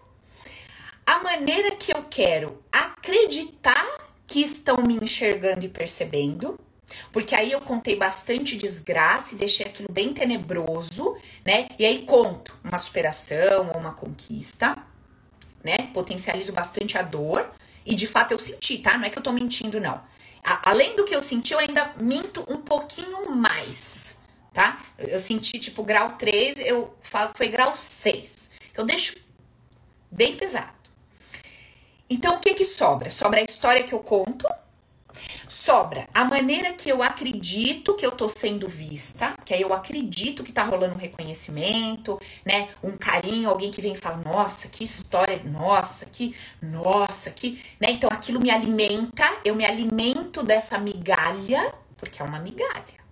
a 1.04 1.24
maneira 1.24 1.76
que 1.76 1.92
eu 1.92 2.04
quero 2.04 2.64
acreditar 2.72 3.84
que 4.28 4.44
estão 4.44 4.78
me 4.86 4.96
enxergando 5.02 5.66
e 5.66 5.70
percebendo, 5.70 6.60
porque 7.12 7.34
aí 7.34 7.52
eu 7.52 7.60
contei 7.62 7.96
bastante 7.96 8.56
desgraça 8.56 9.34
e 9.34 9.40
deixei 9.40 9.66
aquilo 9.66 9.92
bem 9.92 10.14
tenebroso, 10.14 11.18
né? 11.44 11.68
E 11.80 11.84
aí 11.84 12.06
conto 12.06 12.56
uma 12.64 12.78
superação 12.78 13.72
ou 13.74 13.80
uma 13.80 13.94
conquista, 13.94 14.78
né? 15.64 15.90
Potencializo 15.96 16.54
bastante 16.54 16.96
a 16.96 17.02
dor 17.02 17.52
e 17.84 17.96
de 17.96 18.06
fato 18.06 18.34
eu 18.34 18.40
senti, 18.40 18.78
tá? 18.78 19.00
Não 19.00 19.06
é 19.06 19.10
que 19.10 19.18
eu 19.18 19.24
tô 19.24 19.32
mentindo, 19.32 19.82
não. 19.82 20.00
Além 20.44 20.96
do 20.96 21.06
que 21.06 21.16
eu 21.16 21.24
senti, 21.24 21.54
eu 21.54 21.60
ainda 21.60 21.92
minto 21.98 22.46
um 22.48 22.58
pouquinho 22.58 23.32
mais, 23.32 24.22
tá? 24.54 24.82
Eu 24.98 25.20
senti 25.20 25.60
tipo 25.60 25.84
grau 25.84 26.12
3, 26.12 26.58
eu 26.60 26.96
falo 27.02 27.32
que 27.32 27.38
foi 27.38 27.50
grau 27.50 27.76
6. 27.76 28.52
Eu 28.76 28.86
deixo 28.86 29.16
bem 30.12 30.36
pesado. 30.36 30.72
Então 32.10 32.36
o 32.36 32.40
que 32.40 32.54
que 32.54 32.66
sobra? 32.66 33.10
Sobra 33.10 33.40
a 33.40 33.44
história 33.44 33.84
que 33.84 33.94
eu 33.94 34.00
conto, 34.00 34.48
sobra 35.48 36.08
a 36.14 36.26
maneira 36.26 36.74
que 36.74 36.90
eu 36.90 37.02
acredito 37.02 37.96
que 37.96 38.06
eu 38.06 38.12
tô 38.12 38.28
sendo 38.30 38.68
vista, 38.68 39.36
que 39.46 39.54
aí 39.54 39.62
eu 39.62 39.74
acredito 39.74 40.44
que 40.44 40.52
tá 40.52 40.64
rolando 40.64 40.96
um 40.96 40.98
reconhecimento, 40.98 42.20
né? 42.46 42.70
Um 42.84 42.98
carinho, 42.98 43.50
alguém 43.50 43.72
que 43.72 43.82
vem 43.82 43.94
e 43.94 43.98
fala, 43.98 44.18
nossa, 44.18 44.68
que 44.68 44.84
história, 44.84 45.42
nossa, 45.44 46.06
que, 46.06 46.36
nossa, 46.62 47.32
que, 47.32 47.64
né? 47.80 47.92
Então 47.92 48.10
aquilo 48.12 48.40
me 48.40 48.52
alimenta, 48.52 49.26
eu 49.44 49.56
me 49.56 49.66
alimento 49.66 50.44
dessa 50.44 50.78
migalha, 50.78 51.74
porque 51.98 52.22
é 52.22 52.26
uma 52.26 52.40
migalha, 52.40 53.03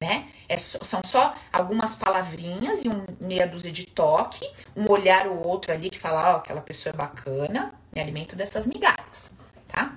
né? 0.00 0.28
É, 0.48 0.56
são 0.56 1.00
só 1.04 1.34
algumas 1.52 1.96
palavrinhas 1.96 2.84
e 2.84 2.88
um 2.88 3.04
meia 3.20 3.46
dúzia 3.46 3.72
de 3.72 3.86
toque, 3.86 4.44
um 4.76 4.90
olhar 4.90 5.26
ou 5.26 5.46
outro 5.46 5.72
ali 5.72 5.90
que 5.90 5.98
fala, 5.98 6.30
ó, 6.30 6.34
oh, 6.34 6.36
aquela 6.38 6.60
pessoa 6.60 6.92
é 6.92 6.96
bacana, 6.96 7.74
me 7.94 8.00
alimento 8.00 8.36
dessas 8.36 8.66
migalhas, 8.66 9.36
tá? 9.68 9.96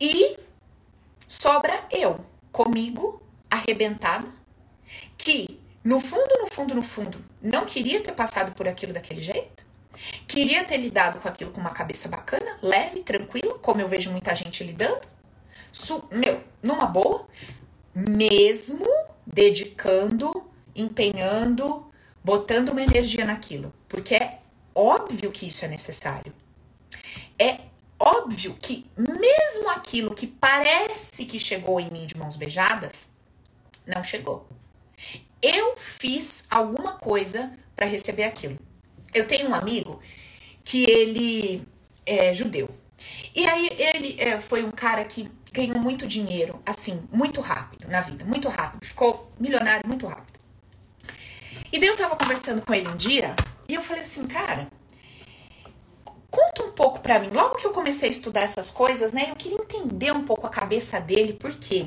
E 0.00 0.36
sobra 1.26 1.84
eu, 1.90 2.24
comigo, 2.52 3.22
arrebentada, 3.50 4.26
que 5.16 5.60
no 5.82 6.00
fundo, 6.00 6.30
no 6.40 6.46
fundo, 6.50 6.74
no 6.74 6.82
fundo, 6.82 7.24
não 7.42 7.64
queria 7.66 8.02
ter 8.02 8.12
passado 8.12 8.54
por 8.54 8.66
aquilo 8.66 8.92
daquele 8.92 9.22
jeito. 9.22 9.64
Queria 10.26 10.64
ter 10.64 10.76
lidado 10.76 11.20
com 11.20 11.28
aquilo 11.28 11.50
com 11.52 11.60
uma 11.60 11.70
cabeça 11.70 12.08
bacana, 12.08 12.58
leve, 12.62 13.02
tranquilo, 13.02 13.58
como 13.60 13.80
eu 13.80 13.88
vejo 13.88 14.10
muita 14.10 14.34
gente 14.34 14.64
lidando. 14.64 15.06
Meu, 16.10 16.42
numa 16.62 16.86
boa, 16.86 17.26
mesmo 17.94 18.86
dedicando, 19.26 20.50
empenhando, 20.74 21.86
botando 22.22 22.70
uma 22.70 22.82
energia 22.82 23.24
naquilo. 23.24 23.72
Porque 23.88 24.14
é 24.14 24.40
óbvio 24.74 25.30
que 25.30 25.48
isso 25.48 25.64
é 25.64 25.68
necessário. 25.68 26.32
É 27.38 27.60
óbvio 27.98 28.56
que 28.60 28.86
mesmo 28.96 29.68
aquilo 29.70 30.14
que 30.14 30.26
parece 30.26 31.24
que 31.24 31.38
chegou 31.38 31.78
em 31.80 31.90
mim 31.90 32.06
de 32.06 32.16
mãos 32.16 32.36
beijadas, 32.36 33.12
não 33.86 34.02
chegou. 34.02 34.46
Eu 35.40 35.76
fiz 35.76 36.46
alguma 36.50 36.94
coisa 36.94 37.52
para 37.76 37.86
receber 37.86 38.24
aquilo. 38.24 38.58
Eu 39.12 39.26
tenho 39.26 39.50
um 39.50 39.54
amigo 39.54 40.00
que 40.64 40.90
ele 40.90 41.66
é 42.06 42.32
judeu. 42.32 42.68
E 43.34 43.46
aí 43.46 43.68
ele 43.78 44.20
é, 44.20 44.40
foi 44.40 44.64
um 44.64 44.70
cara 44.70 45.04
que 45.04 45.30
ganhou 45.54 45.78
muito 45.78 46.06
dinheiro, 46.06 46.60
assim, 46.66 47.08
muito 47.12 47.40
rápido 47.40 47.88
na 47.88 48.00
vida, 48.00 48.24
muito 48.24 48.48
rápido. 48.48 48.84
Ficou 48.84 49.32
milionário 49.38 49.86
muito 49.86 50.06
rápido. 50.06 50.38
E 51.72 51.78
daí 51.78 51.88
eu 51.88 51.96
tava 51.96 52.16
conversando 52.16 52.60
com 52.60 52.74
ele 52.74 52.88
um 52.88 52.96
dia 52.96 53.34
e 53.68 53.74
eu 53.74 53.80
falei 53.80 54.02
assim, 54.02 54.26
cara, 54.26 54.68
Conta 56.34 56.64
um 56.64 56.72
pouco 56.72 56.98
para 56.98 57.20
mim. 57.20 57.30
Logo 57.30 57.54
que 57.54 57.64
eu 57.64 57.70
comecei 57.70 58.08
a 58.08 58.10
estudar 58.10 58.40
essas 58.40 58.68
coisas, 58.68 59.12
né, 59.12 59.28
eu 59.30 59.36
queria 59.36 59.56
entender 59.56 60.10
um 60.12 60.24
pouco 60.24 60.44
a 60.44 60.50
cabeça 60.50 61.00
dele, 61.00 61.32
porque 61.34 61.86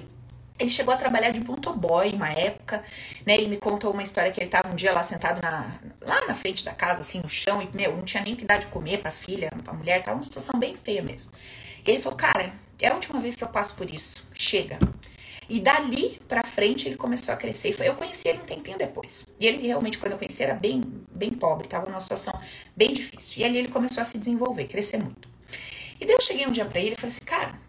ele 0.58 0.70
chegou 0.70 0.94
a 0.94 0.98
trabalhar 0.98 1.32
de 1.32 1.42
motoboy 1.42 2.14
uma 2.14 2.30
época, 2.30 2.82
né? 3.26 3.36
Ele 3.36 3.50
me 3.50 3.58
contou 3.58 3.92
uma 3.92 4.02
história 4.02 4.32
que 4.32 4.40
ele 4.40 4.50
tava 4.50 4.70
um 4.70 4.76
dia 4.76 4.94
lá 4.94 5.04
sentado 5.04 5.42
na, 5.42 5.78
lá 6.00 6.26
na 6.28 6.34
frente 6.34 6.64
da 6.64 6.72
casa, 6.72 7.02
assim, 7.02 7.20
no 7.20 7.28
chão, 7.28 7.62
e, 7.62 7.70
meu, 7.76 7.98
não 7.98 8.04
tinha 8.04 8.24
nem 8.24 8.36
o 8.36 8.38
que 8.38 8.46
dar 8.46 8.58
de 8.58 8.68
comer 8.68 9.02
pra 9.02 9.12
filha, 9.12 9.52
pra 9.64 9.74
mulher, 9.74 10.02
tava 10.02 10.16
uma 10.16 10.24
situação 10.24 10.58
bem 10.58 10.74
feia 10.76 11.02
mesmo. 11.02 11.34
E 11.86 11.92
ele 11.92 12.02
falou, 12.02 12.18
cara, 12.18 12.54
é 12.86 12.90
a 12.90 12.94
última 12.94 13.20
vez 13.20 13.36
que 13.36 13.44
eu 13.44 13.48
passo 13.48 13.76
por 13.76 13.90
isso. 13.90 14.28
Chega. 14.34 14.78
E 15.50 15.60
dali 15.62 16.20
pra 16.28 16.44
frente 16.44 16.88
ele 16.88 16.98
começou 16.98 17.34
a 17.34 17.38
crescer. 17.38 17.76
Eu 17.80 17.96
conheci 17.96 18.28
ele 18.28 18.40
um 18.40 18.46
tempinho 18.46 18.78
depois. 18.78 19.28
E 19.40 19.48
ele 19.48 19.66
realmente, 19.66 19.98
quando 19.98 20.12
eu 20.12 20.18
conheci, 20.18 20.44
era 20.44 20.54
bem, 20.54 20.82
bem 21.12 21.32
pobre, 21.32 21.68
tava 21.68 21.86
numa 21.86 22.02
situação 22.02 22.34
bem 22.76 22.92
difícil. 22.92 23.42
E 23.42 23.46
ali 23.46 23.58
ele 23.58 23.70
começou 23.70 24.02
a 24.02 24.06
se 24.06 24.18
desenvolver, 24.18 24.66
crescer 24.66 24.98
muito. 24.98 25.30
E 26.00 26.06
daí 26.06 26.14
eu 26.14 26.22
cheguei 26.22 26.46
um 26.46 26.52
dia 26.52 26.66
pra 26.66 26.80
ele 26.80 26.92
e 26.92 26.96
falei 26.96 27.16
assim, 27.16 27.26
cara, 27.26 27.60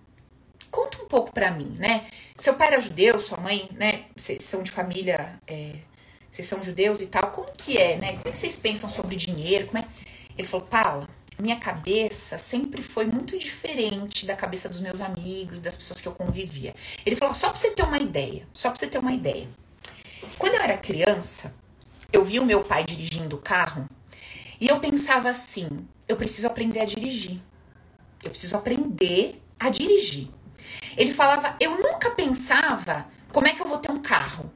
conta 0.71 1.03
um 1.03 1.07
pouco 1.07 1.33
pra 1.33 1.51
mim, 1.51 1.77
né? 1.79 2.07
Seu 2.37 2.55
pai 2.55 2.69
era 2.69 2.81
judeu, 2.81 3.19
sua 3.21 3.39
mãe, 3.39 3.69
né? 3.73 4.05
Vocês 4.15 4.45
são 4.45 4.63
de 4.63 4.71
família, 4.71 5.41
é, 5.47 5.77
vocês 6.31 6.47
são 6.47 6.63
judeus 6.63 7.01
e 7.01 7.07
tal. 7.07 7.31
Como 7.31 7.51
que 7.57 7.79
é, 7.79 7.97
né? 7.97 8.13
Como 8.17 8.29
é 8.29 8.31
que 8.33 8.39
vocês 8.39 8.57
pensam 8.57 8.89
sobre 8.89 9.17
dinheiro? 9.17 9.67
Como 9.69 9.79
é? 9.79 9.87
Ele 10.37 10.47
falou, 10.47 10.67
Paula, 10.67 11.09
minha 11.41 11.57
cabeça 11.57 12.37
sempre 12.39 12.83
foi 12.83 13.07
muito 13.07 13.39
diferente 13.39 14.27
da 14.27 14.35
cabeça 14.35 14.69
dos 14.69 14.81
meus 14.81 15.01
amigos, 15.01 15.61
das 15.61 15.77
pessoas 15.77 16.01
que 16.01 16.09
eu 16.09 16.15
convivia. 16.15 16.75
Ele 17.07 17.17
falou, 17.17 17.35
só 17.35 17.49
pra 17.49 17.57
você 17.57 17.71
ter 17.71 17.85
uma 17.85 17.99
ideia, 17.99 18.47
só 18.53 18.71
pra 18.71 18.79
você 18.79 18.87
ter 18.87 18.99
uma 18.99 19.13
ideia. 19.13 19.49
Quando 20.37 20.55
eu 20.55 20.63
era 20.63 20.77
criança, 20.77 21.55
eu 22.13 22.25
vi 22.25 22.41
o 22.41 22.45
meu 22.45 22.63
pai 22.63 22.85
dirigindo 22.85 23.37
o 23.37 23.41
carro 23.41 23.89
e 24.61 24.67
eu 24.69 24.81
pensava 24.81 25.29
assim: 25.29 25.69
eu 26.09 26.17
preciso 26.17 26.47
aprender 26.47 26.81
a 26.81 26.85
dirigir. 26.85 27.41
Eu 28.23 28.31
preciso 28.31 28.57
aprender 28.57 29.41
a 29.59 29.69
dirigir. 29.69 30.29
Ele 30.97 31.13
falava: 31.13 31.57
eu 31.61 31.79
nunca 31.79 32.11
pensava 32.11 33.07
como 33.33 33.47
é 33.47 33.55
que 33.55 33.61
eu 33.61 33.67
vou 33.67 33.79
ter 33.79 33.91
um 33.91 34.01
carro. 34.01 34.51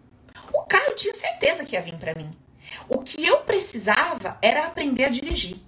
O 0.52 0.62
carro 0.62 0.86
eu 0.88 0.96
tinha 0.96 1.14
certeza 1.14 1.64
que 1.64 1.76
ia 1.76 1.82
vir 1.82 1.96
para 1.96 2.14
mim. 2.14 2.30
O 2.88 3.02
que 3.02 3.24
eu 3.24 3.38
precisava 3.38 4.38
era 4.42 4.66
aprender 4.66 5.04
a 5.04 5.08
dirigir. 5.08 5.60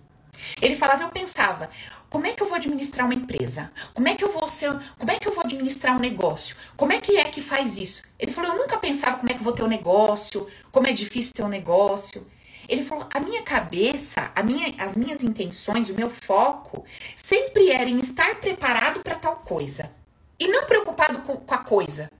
Ele 0.60 0.76
falava, 0.76 1.02
eu 1.02 1.08
pensava, 1.08 1.70
como 2.08 2.26
é 2.26 2.32
que 2.32 2.42
eu 2.42 2.46
vou 2.46 2.56
administrar 2.56 3.06
uma 3.06 3.14
empresa? 3.14 3.72
Como 3.92 4.08
é 4.08 4.14
que 4.14 4.22
eu 4.24 4.30
vou 4.30 4.48
ser, 4.48 4.70
como 4.98 5.10
é 5.10 5.18
que 5.18 5.26
eu 5.26 5.32
vou 5.32 5.44
administrar 5.44 5.96
um 5.96 6.00
negócio? 6.00 6.56
Como 6.76 6.92
é 6.92 7.00
que 7.00 7.16
é 7.16 7.24
que 7.24 7.40
faz 7.40 7.76
isso? 7.78 8.02
Ele 8.18 8.30
falou, 8.30 8.52
eu 8.52 8.58
nunca 8.58 8.78
pensava 8.78 9.16
como 9.16 9.30
é 9.30 9.34
que 9.34 9.40
eu 9.40 9.44
vou 9.44 9.52
ter 9.52 9.62
um 9.62 9.68
negócio, 9.68 10.48
como 10.70 10.86
é 10.86 10.92
difícil 10.92 11.34
ter 11.34 11.42
um 11.42 11.48
negócio. 11.48 12.26
Ele 12.68 12.84
falou, 12.84 13.08
a 13.12 13.20
minha 13.20 13.42
cabeça, 13.42 14.30
a 14.34 14.42
minha, 14.42 14.74
as 14.78 14.96
minhas 14.96 15.22
intenções, 15.22 15.90
o 15.90 15.94
meu 15.94 16.08
foco 16.08 16.84
sempre 17.16 17.70
era 17.70 17.88
em 17.88 17.98
estar 18.00 18.36
preparado 18.36 19.00
para 19.00 19.16
tal 19.16 19.36
coisa 19.36 19.90
e 20.38 20.48
não 20.48 20.66
preocupado 20.66 21.18
com, 21.22 21.36
com 21.36 21.54
a 21.54 21.58
coisa. 21.58 22.10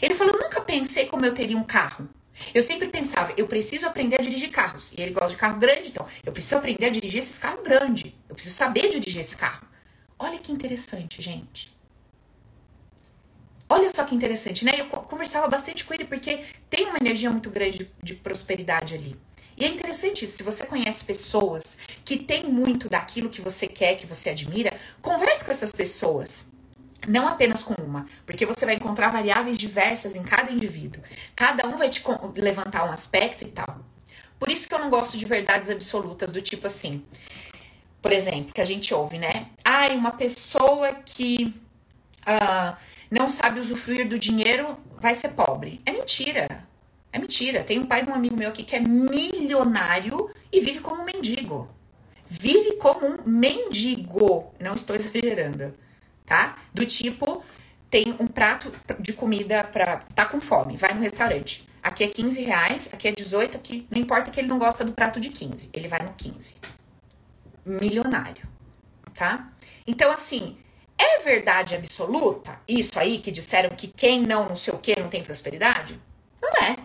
Ele 0.00 0.14
falou, 0.14 0.32
nunca 0.34 0.60
pensei 0.60 1.06
como 1.06 1.26
eu 1.26 1.34
teria 1.34 1.58
um 1.58 1.64
carro. 1.64 2.08
Eu 2.52 2.62
sempre 2.62 2.88
pensava, 2.88 3.32
eu 3.36 3.46
preciso 3.46 3.86
aprender 3.86 4.16
a 4.16 4.22
dirigir 4.22 4.50
carros. 4.50 4.92
E 4.92 5.00
ele 5.00 5.12
gosta 5.12 5.30
de 5.30 5.36
carro 5.36 5.58
grande, 5.58 5.90
então 5.90 6.06
eu 6.24 6.32
preciso 6.32 6.56
aprender 6.56 6.86
a 6.86 6.90
dirigir 6.90 7.20
esses 7.20 7.38
carros 7.38 7.62
grandes. 7.62 8.12
Eu 8.28 8.34
preciso 8.34 8.56
saber 8.56 8.90
dirigir 8.90 9.20
esse 9.20 9.36
carro. 9.36 9.66
Olha 10.18 10.38
que 10.38 10.52
interessante, 10.52 11.22
gente. 11.22 11.74
Olha 13.68 13.90
só 13.90 14.04
que 14.04 14.14
interessante, 14.14 14.64
né? 14.64 14.72
Eu 14.78 14.86
conversava 14.86 15.48
bastante 15.48 15.84
com 15.84 15.94
ele 15.94 16.04
porque 16.04 16.44
tem 16.68 16.86
uma 16.86 16.98
energia 16.98 17.30
muito 17.30 17.50
grande 17.50 17.78
de, 17.78 17.90
de 18.02 18.14
prosperidade 18.14 18.94
ali. 18.94 19.16
E 19.56 19.64
é 19.64 19.68
interessante 19.68 20.24
isso, 20.24 20.36
se 20.36 20.42
você 20.42 20.66
conhece 20.66 21.04
pessoas 21.04 21.78
que 22.04 22.18
têm 22.18 22.44
muito 22.44 22.88
daquilo 22.88 23.28
que 23.28 23.40
você 23.40 23.66
quer, 23.66 23.96
que 23.96 24.06
você 24.06 24.30
admira, 24.30 24.76
converse 25.00 25.44
com 25.44 25.52
essas 25.52 25.72
pessoas. 25.72 26.53
Não 27.06 27.28
apenas 27.28 27.62
com 27.62 27.74
uma, 27.82 28.06
porque 28.26 28.46
você 28.46 28.64
vai 28.64 28.76
encontrar 28.76 29.10
variáveis 29.10 29.58
diversas 29.58 30.14
em 30.16 30.22
cada 30.22 30.50
indivíduo. 30.50 31.02
Cada 31.34 31.66
um 31.66 31.76
vai 31.76 31.88
te 31.88 32.02
levantar 32.36 32.88
um 32.88 32.92
aspecto 32.92 33.44
e 33.44 33.48
tal. 33.48 33.80
Por 34.38 34.50
isso 34.50 34.68
que 34.68 34.74
eu 34.74 34.78
não 34.78 34.90
gosto 34.90 35.16
de 35.16 35.24
verdades 35.24 35.70
absolutas, 35.70 36.30
do 36.30 36.40
tipo 36.42 36.66
assim. 36.66 37.04
Por 38.02 38.12
exemplo, 38.12 38.52
que 38.52 38.60
a 38.60 38.64
gente 38.64 38.92
ouve, 38.92 39.18
né? 39.18 39.48
Ah, 39.64 39.88
uma 39.92 40.10
pessoa 40.10 40.92
que 40.92 41.54
uh, 42.26 42.76
não 43.10 43.28
sabe 43.28 43.60
usufruir 43.60 44.08
do 44.08 44.18
dinheiro 44.18 44.76
vai 45.00 45.14
ser 45.14 45.30
pobre. 45.30 45.80
É 45.86 45.92
mentira. 45.92 46.66
É 47.12 47.18
mentira. 47.18 47.64
Tem 47.64 47.78
um 47.78 47.86
pai 47.86 48.04
de 48.04 48.10
um 48.10 48.14
amigo 48.14 48.36
meu 48.36 48.48
aqui 48.48 48.64
que 48.64 48.76
é 48.76 48.80
milionário 48.80 50.30
e 50.52 50.60
vive 50.60 50.80
como 50.80 51.02
um 51.02 51.04
mendigo. 51.04 51.68
Vive 52.26 52.76
como 52.76 53.06
um 53.06 53.22
mendigo. 53.24 54.52
Não 54.60 54.74
estou 54.74 54.96
exagerando 54.96 55.74
tá? 56.26 56.56
Do 56.72 56.84
tipo, 56.86 57.44
tem 57.90 58.14
um 58.18 58.26
prato 58.26 58.72
de 58.98 59.12
comida 59.12 59.62
pra. 59.64 59.98
tá 60.14 60.26
com 60.26 60.40
fome, 60.40 60.76
vai 60.76 60.92
no 60.94 61.00
restaurante. 61.00 61.68
Aqui 61.82 62.02
é 62.02 62.08
15 62.08 62.42
reais, 62.42 62.88
aqui 62.92 63.08
é 63.08 63.12
18, 63.12 63.56
aqui. 63.56 63.86
Não 63.90 64.00
importa 64.00 64.30
que 64.30 64.40
ele 64.40 64.48
não 64.48 64.58
gosta 64.58 64.84
do 64.84 64.92
prato 64.92 65.20
de 65.20 65.28
15, 65.28 65.70
ele 65.72 65.86
vai 65.86 66.02
no 66.02 66.14
15. 66.14 66.56
Milionário. 67.66 68.46
tá? 69.14 69.52
Então, 69.86 70.10
assim, 70.10 70.56
é 70.98 71.22
verdade 71.22 71.74
absoluta 71.74 72.60
isso 72.68 72.98
aí 72.98 73.18
que 73.18 73.30
disseram 73.30 73.70
que 73.76 73.88
quem 73.88 74.22
não 74.22 74.48
não 74.48 74.56
sei 74.56 74.74
o 74.74 74.78
que 74.78 74.98
não 74.98 75.08
tem 75.08 75.22
prosperidade? 75.22 76.00
Não 76.42 76.50
é. 76.50 76.76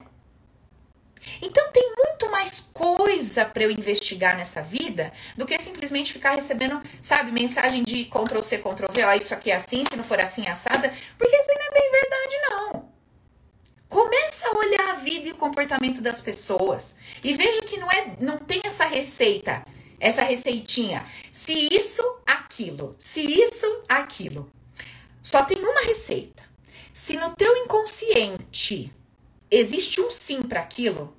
Então 1.41 1.71
tem 1.71 1.93
muito 1.95 2.29
mais 2.29 2.69
coisa 2.73 3.45
para 3.45 3.63
eu 3.63 3.71
investigar 3.71 4.37
nessa 4.37 4.61
vida 4.61 5.11
do 5.37 5.45
que 5.45 5.57
simplesmente 5.59 6.13
ficar 6.13 6.35
recebendo, 6.35 6.81
sabe, 7.01 7.31
mensagem 7.31 7.83
de 7.83 8.05
Ctrl 8.05 8.41
C, 8.41 8.57
Ctrl 8.57 8.91
V, 8.91 9.03
ó, 9.03 9.13
isso 9.13 9.33
aqui 9.33 9.51
é 9.51 9.55
assim, 9.55 9.83
se 9.83 9.95
não 9.95 10.03
for 10.03 10.19
assim, 10.19 10.45
é 10.45 10.51
assada, 10.51 10.93
porque 11.17 11.35
isso 11.35 11.49
não 11.49 11.65
é 11.65 11.71
bem 11.71 11.91
verdade, 11.91 12.35
não. 12.49 12.89
Começa 13.87 14.47
a 14.47 14.57
olhar 14.57 14.89
a 14.91 14.93
vida 14.95 15.29
e 15.29 15.31
o 15.31 15.35
comportamento 15.35 16.01
das 16.01 16.21
pessoas 16.21 16.97
e 17.23 17.33
veja 17.33 17.61
que 17.61 17.77
não 17.77 17.91
é, 17.91 18.15
não 18.19 18.37
tem 18.37 18.61
essa 18.63 18.85
receita, 18.85 19.65
essa 19.99 20.21
receitinha. 20.21 21.05
Se 21.31 21.67
isso, 21.71 22.03
aquilo. 22.25 22.95
Se 22.99 23.21
isso, 23.21 23.83
aquilo. 23.89 24.51
Só 25.21 25.43
tem 25.43 25.57
uma 25.57 25.81
receita. 25.81 26.43
Se 26.93 27.17
no 27.17 27.35
teu 27.35 27.55
inconsciente 27.57 28.93
existe 29.49 29.99
um 30.01 30.09
sim 30.09 30.43
para 30.43 30.61
aquilo, 30.61 31.15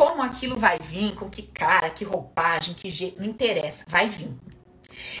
como 0.00 0.22
aquilo 0.22 0.56
vai 0.58 0.78
vir, 0.78 1.14
com 1.14 1.28
que 1.28 1.42
cara, 1.42 1.90
que 1.90 2.06
roupagem, 2.06 2.72
que 2.72 2.90
jeito, 2.90 3.20
não 3.20 3.28
interessa, 3.28 3.84
vai 3.86 4.08
vir. 4.08 4.30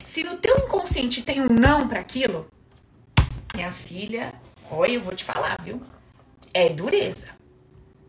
Se 0.02 0.24
no 0.24 0.38
teu 0.38 0.56
inconsciente 0.56 1.22
tem 1.22 1.42
um 1.42 1.48
não 1.48 1.86
para 1.86 2.00
aquilo, 2.00 2.50
minha 3.54 3.70
filha, 3.70 4.32
olha, 4.70 4.92
eu 4.92 5.02
vou 5.02 5.14
te 5.14 5.22
falar, 5.22 5.58
viu? 5.62 5.82
É 6.54 6.70
dureza. 6.70 7.28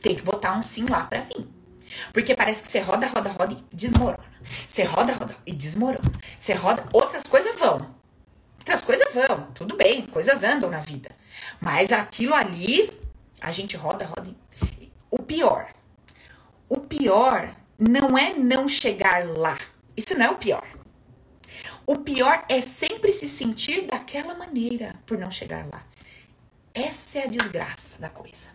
Tem 0.01 0.15
que 0.15 0.21
botar 0.21 0.57
um 0.57 0.63
sim 0.63 0.85
lá 0.85 1.03
para 1.03 1.19
vir. 1.19 1.45
Porque 2.13 2.33
parece 2.33 2.63
que 2.63 2.69
você 2.69 2.79
roda, 2.79 3.05
roda, 3.05 3.29
roda 3.31 3.53
e 3.53 3.75
desmorona. 3.75 4.31
Você 4.65 4.83
roda, 4.83 5.11
roda 5.11 5.35
e 5.45 5.51
desmorona. 5.51 6.09
Você 6.39 6.53
roda, 6.53 6.85
outras 6.93 7.23
coisas 7.23 7.53
vão. 7.59 7.93
Outras 8.59 8.81
coisas 8.81 9.13
vão. 9.13 9.51
Tudo 9.53 9.75
bem, 9.75 10.03
coisas 10.03 10.41
andam 10.41 10.69
na 10.69 10.79
vida. 10.79 11.11
Mas 11.59 11.91
aquilo 11.91 12.33
ali, 12.33 12.89
a 13.41 13.51
gente 13.51 13.75
roda, 13.75 14.05
roda. 14.05 14.33
E... 14.79 14.89
O 15.09 15.19
pior, 15.19 15.67
o 16.71 16.79
pior 16.79 17.53
não 17.77 18.17
é 18.17 18.33
não 18.33 18.65
chegar 18.65 19.27
lá. 19.27 19.57
Isso 19.97 20.17
não 20.17 20.27
é 20.27 20.29
o 20.29 20.37
pior. 20.37 20.65
O 21.85 21.97
pior 21.97 22.45
é 22.47 22.61
sempre 22.61 23.11
se 23.11 23.27
sentir 23.27 23.81
daquela 23.87 24.35
maneira 24.35 24.95
por 25.05 25.17
não 25.17 25.29
chegar 25.29 25.65
lá. 25.65 25.85
Essa 26.73 27.19
é 27.19 27.23
a 27.25 27.27
desgraça 27.27 27.99
da 27.99 28.09
coisa. 28.09 28.51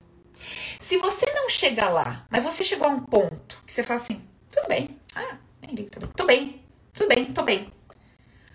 Se 0.81 0.97
você 0.97 1.27
não 1.35 1.51
chega 1.51 1.91
lá, 1.91 2.27
mas 2.31 2.43
você 2.43 2.64
chegou 2.64 2.89
a 2.89 2.91
um 2.91 3.01
ponto 3.01 3.62
que 3.67 3.73
você 3.75 3.83
fala 3.83 4.01
assim, 4.01 4.27
tudo 4.51 4.67
bem, 4.67 4.99
ah, 5.14 5.37
nem 5.61 5.75
ligo, 5.75 5.91
tô 5.91 6.01
bem, 6.01 6.09
tô 6.17 6.25
bem, 6.25 6.64
tudo 6.95 7.09
bem, 7.09 7.25
tô 7.35 7.43
bem. 7.43 7.73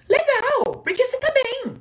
Legal, 0.09 0.81
porque 0.83 1.05
você 1.05 1.19
tá 1.19 1.31
bem. 1.31 1.79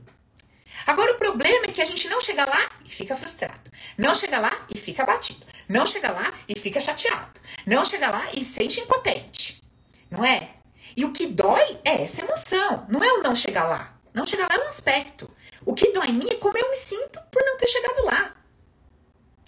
Agora 0.86 1.14
o 1.14 1.18
problema 1.18 1.64
é 1.64 1.72
que 1.72 1.80
a 1.80 1.86
gente 1.86 2.10
não 2.10 2.20
chega 2.20 2.44
lá 2.44 2.70
e 2.84 2.90
fica 2.90 3.16
frustrado. 3.16 3.70
Não 3.96 4.14
chega 4.14 4.38
lá 4.38 4.66
e 4.68 4.76
fica 4.76 5.02
abatido. 5.02 5.46
Não 5.70 5.86
chega 5.86 6.10
lá 6.10 6.34
e 6.48 6.58
fica 6.58 6.80
chateado. 6.80 7.40
Não 7.64 7.84
chega 7.84 8.10
lá 8.10 8.26
e 8.34 8.44
sente 8.44 8.80
impotente. 8.80 9.62
Não 10.10 10.24
é? 10.24 10.50
E 10.96 11.04
o 11.04 11.12
que 11.12 11.28
dói 11.28 11.78
é 11.84 12.02
essa 12.02 12.22
emoção. 12.22 12.84
Não 12.88 13.04
é 13.04 13.12
o 13.12 13.22
não 13.22 13.36
chegar 13.36 13.68
lá. 13.68 13.96
Não 14.12 14.26
chegar 14.26 14.48
lá 14.50 14.56
é 14.56 14.64
um 14.64 14.68
aspecto. 14.68 15.30
O 15.64 15.72
que 15.72 15.92
dói 15.92 16.08
em 16.08 16.14
mim 16.14 16.26
é 16.28 16.34
como 16.34 16.58
eu 16.58 16.70
me 16.70 16.76
sinto 16.76 17.20
por 17.30 17.40
não 17.44 17.56
ter 17.56 17.68
chegado 17.68 18.04
lá. 18.04 18.34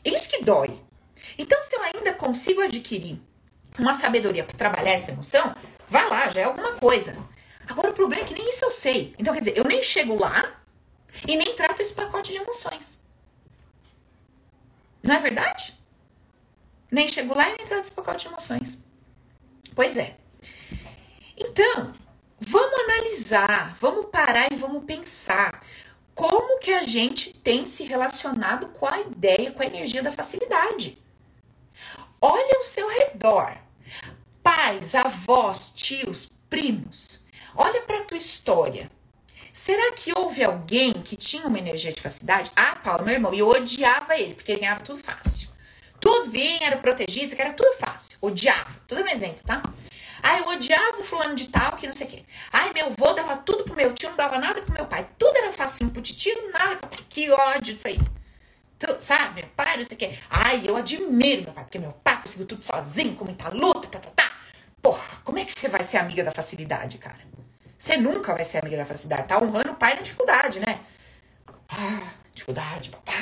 Isso 0.05 0.31
que 0.31 0.45
dói. 0.45 0.81
Então, 1.37 1.61
se 1.61 1.75
eu 1.75 1.83
ainda 1.83 2.13
consigo 2.13 2.61
adquirir 2.61 3.21
uma 3.77 3.93
sabedoria 3.93 4.45
para 4.45 4.57
trabalhar 4.57 4.93
essa 4.93 5.11
emoção, 5.11 5.53
vá 5.89 6.05
lá, 6.05 6.31
já 6.31 6.43
é 6.43 6.45
alguma 6.45 6.75
coisa. 6.75 7.17
Agora, 7.69 7.91
o 7.91 7.95
problema 7.95 8.23
é 8.23 8.27
que 8.29 8.35
nem 8.35 8.49
isso 8.49 8.65
eu 8.65 8.71
sei. 8.71 9.13
Então, 9.19 9.35
quer 9.35 9.41
dizer, 9.41 9.59
eu 9.59 9.65
nem 9.65 9.83
chego 9.83 10.17
lá 10.17 10.63
e 11.27 11.35
nem 11.35 11.57
trato 11.57 11.83
esse 11.83 11.95
pacote 11.95 12.31
de 12.31 12.39
emoções. 12.39 13.03
Não 15.03 15.17
é 15.17 15.19
verdade? 15.19 15.82
Nem 16.93 17.09
chego 17.09 17.35
lá 17.35 17.49
e 17.49 17.57
nem 17.57 17.67
trato 17.67 17.85
esse 17.85 17.93
pacote 17.93 18.27
de 18.27 18.33
emoções. 18.33 18.85
Pois 19.75 19.97
é. 19.97 20.19
Então, 21.35 21.91
vamos 22.39 22.81
analisar, 22.81 23.75
vamos 23.81 24.11
parar 24.11 24.53
e 24.53 24.57
vamos 24.57 24.85
pensar 24.85 25.65
como 26.15 26.59
que 26.59 26.71
a 26.71 26.83
gente 26.83 27.33
tem 27.33 27.65
se 27.65 27.85
relacionado 27.85 28.69
com 28.69 28.87
a 28.87 29.01
ideia, 29.01 29.51
com 29.53 29.63
a 29.63 29.67
energia 29.67 30.03
da 30.03 30.13
facilidade. 30.13 30.99
Olha 32.21 32.57
ao 32.57 32.63
seu 32.63 32.87
redor. 32.87 33.57
Pais, 34.43 34.95
avós, 34.95 35.73
tios, 35.75 36.31
primos. 36.51 37.25
Olha 37.57 37.81
para 37.83 38.05
tua 38.05 38.19
história. 38.19 38.91
Será 39.51 39.93
que 39.93 40.13
houve 40.15 40.45
alguém 40.45 40.93
que 40.93 41.17
tinha 41.17 41.47
uma 41.47 41.59
energia 41.59 41.93
de 41.93 42.03
facilidade? 42.03 42.53
Ah, 42.55 42.77
Paulo, 42.77 43.07
meu 43.07 43.15
irmão, 43.15 43.33
eu 43.33 43.49
odiava 43.49 44.15
ele, 44.17 44.35
porque 44.35 44.53
ele 44.53 44.61
ganhava 44.61 44.81
tudo 44.81 45.03
fácil. 45.03 45.42
Tudo 46.03 46.33
vinha, 46.33 46.59
era 46.67 46.77
protegido, 46.77 47.37
que 47.37 47.41
era 47.41 47.53
tudo 47.53 47.79
fácil. 47.79 48.19
Odiava. 48.21 48.75
Tudo 48.89 49.03
é 49.03 49.05
um 49.05 49.09
exemplo, 49.09 49.39
tá? 49.47 49.63
Ah, 50.21 50.37
eu 50.39 50.49
odiava 50.49 50.99
o 50.99 51.05
fulano 51.05 51.37
de 51.37 51.47
tal, 51.47 51.77
que 51.77 51.87
não 51.87 51.93
sei 51.93 52.09
o 52.09 52.11
quê. 52.11 52.25
Ai, 52.53 52.73
meu 52.73 52.87
avô 52.87 53.13
dava 53.13 53.37
tudo 53.37 53.63
pro 53.63 53.77
meu 53.77 53.93
tio, 53.95 54.11
não 54.11 54.17
dava 54.17 54.37
nada 54.37 54.61
pro 54.63 54.75
meu 54.75 54.85
pai. 54.87 55.09
Tudo 55.17 55.37
era 55.37 55.53
facinho 55.53 55.91
pro 55.91 56.03
tio, 56.03 56.51
nada 56.53 56.75
pro 56.75 56.89
pai. 56.89 56.99
Que 57.09 57.31
ódio 57.31 57.75
disso 57.75 57.87
aí. 57.87 58.01
Tu, 58.81 58.97
sabe, 58.99 59.43
meu 59.43 59.51
pai, 59.57 59.77
não 59.77 59.85
sei 59.85 59.95
o 59.95 59.99
quê. 59.99 60.19
Ai, 60.29 60.63
eu 60.65 60.75
admiro 60.75 61.45
meu 61.45 61.53
pai, 61.53 61.65
porque 61.65 61.79
meu 61.79 61.93
pai 61.93 62.21
conseguiu 62.21 62.47
tudo 62.47 62.65
sozinho, 62.65 63.15
com 63.15 63.25
muita 63.25 63.49
luta, 63.51 63.87
tá, 63.87 64.01
tá, 64.01 64.11
tá. 64.11 64.33
Porra, 64.83 65.21
como 65.23 65.39
é 65.39 65.45
que 65.45 65.53
você 65.53 65.69
vai 65.69 65.85
ser 65.85 65.99
amiga 65.99 66.25
da 66.25 66.33
facilidade, 66.33 66.99
cara? 66.99 67.21
Você 67.79 67.97
nunca 67.97 68.35
vai 68.35 68.45
ser 68.45 68.59
amiga 68.59 68.77
da 68.77 68.87
facilidade. 68.87 69.29
Tá 69.29 69.41
honrando 69.41 69.71
o 69.71 69.77
pai 69.77 69.95
na 69.95 70.03
dificuldade, 70.03 70.59
né? 70.59 70.81
Ah, 71.69 72.11
dificuldade, 72.33 72.91
papai. 72.91 73.22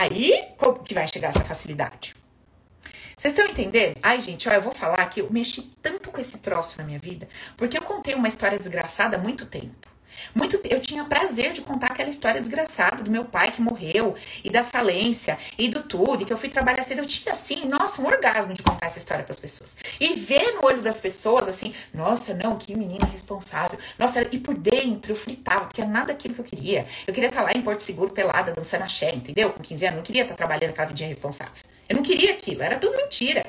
Aí, 0.00 0.48
como 0.56 0.82
que 0.82 0.94
vai 0.94 1.06
chegar 1.06 1.28
essa 1.28 1.44
facilidade? 1.44 2.16
Vocês 3.14 3.34
estão 3.34 3.44
entendendo? 3.44 3.98
Ai, 4.02 4.18
gente, 4.18 4.48
ó, 4.48 4.52
eu 4.52 4.62
vou 4.62 4.72
falar 4.72 5.04
que 5.10 5.20
eu 5.20 5.30
mexi 5.30 5.72
tanto 5.82 6.10
com 6.10 6.18
esse 6.18 6.38
troço 6.38 6.78
na 6.78 6.84
minha 6.84 6.98
vida, 6.98 7.28
porque 7.54 7.76
eu 7.76 7.82
contei 7.82 8.14
uma 8.14 8.26
história 8.26 8.58
desgraçada 8.58 9.18
há 9.18 9.20
muito 9.20 9.44
tempo. 9.44 9.89
Muito, 10.34 10.60
eu 10.64 10.80
tinha 10.80 11.04
prazer 11.04 11.52
de 11.52 11.60
contar 11.60 11.88
aquela 11.88 12.08
história 12.08 12.40
desgraçada 12.40 13.02
do 13.02 13.10
meu 13.10 13.24
pai 13.24 13.52
que 13.52 13.60
morreu 13.60 14.14
e 14.44 14.50
da 14.50 14.62
falência 14.64 15.38
e 15.58 15.68
do 15.68 15.82
tudo, 15.82 16.22
e 16.22 16.26
que 16.26 16.32
eu 16.32 16.38
fui 16.38 16.48
trabalhar 16.48 16.82
cedo. 16.82 16.98
Eu 16.98 17.06
tinha 17.06 17.32
assim, 17.32 17.66
nossa, 17.66 18.00
um 18.00 18.06
orgasmo 18.06 18.54
de 18.54 18.62
contar 18.62 18.86
essa 18.86 18.98
história 18.98 19.24
para 19.24 19.32
as 19.32 19.40
pessoas. 19.40 19.76
E 19.98 20.14
ver 20.14 20.54
no 20.54 20.66
olho 20.66 20.80
das 20.80 21.00
pessoas 21.00 21.48
assim, 21.48 21.74
nossa, 21.92 22.34
não, 22.34 22.56
que 22.56 22.76
menina 22.76 23.06
responsável. 23.06 23.78
Nossa, 23.98 24.26
e 24.30 24.38
por 24.38 24.54
dentro 24.54 25.12
eu 25.12 25.16
fritava, 25.16 25.66
porque 25.66 25.80
era 25.80 25.90
nada 25.90 26.12
aquilo 26.12 26.34
que 26.34 26.40
eu 26.40 26.44
queria. 26.44 26.86
Eu 27.06 27.12
queria 27.12 27.28
estar 27.28 27.42
lá 27.42 27.52
em 27.52 27.62
Porto 27.62 27.80
Seguro 27.80 28.10
pelada, 28.10 28.52
dançando 28.52 28.82
axé, 28.82 29.14
entendeu? 29.14 29.50
Com 29.50 29.62
15 29.62 29.84
anos, 29.86 29.94
eu 29.94 29.96
não 29.98 30.04
queria 30.04 30.22
estar 30.22 30.34
trabalhando 30.34 30.70
aquela 30.70 30.88
vidinha 30.88 31.08
responsável. 31.08 31.52
Eu 31.88 31.96
não 31.96 32.02
queria 32.02 32.32
aquilo, 32.32 32.62
era 32.62 32.78
tudo 32.78 32.96
mentira. 32.96 33.44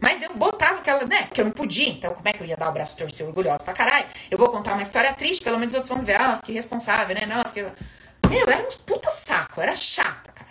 Mas 0.00 0.22
eu 0.22 0.34
botava 0.34 0.78
aquela, 0.78 1.04
né? 1.04 1.22
Porque 1.22 1.40
eu 1.40 1.44
não 1.44 1.52
podia, 1.52 1.88
então 1.88 2.12
como 2.14 2.28
é 2.28 2.32
que 2.32 2.42
eu 2.42 2.46
ia 2.46 2.56
dar 2.56 2.70
o 2.70 2.72
braço 2.72 2.96
torcer 2.96 3.26
orgulhosa 3.26 3.64
pra 3.64 3.72
caralho? 3.72 4.06
Eu 4.30 4.38
vou 4.38 4.48
contar 4.48 4.72
uma 4.72 4.82
história 4.82 5.12
triste, 5.14 5.42
pelo 5.42 5.58
menos 5.58 5.74
outros 5.74 5.92
vão 5.92 6.04
ver, 6.04 6.18
nossa, 6.18 6.42
que 6.42 6.52
responsável, 6.52 7.14
né? 7.14 7.26
Nossa, 7.26 7.52
que. 7.52 7.62
Meu, 8.28 8.48
era 8.48 8.62
um 8.62 8.68
puta 8.84 9.10
saco, 9.10 9.60
era 9.60 9.74
chata, 9.74 10.32
cara. 10.32 10.50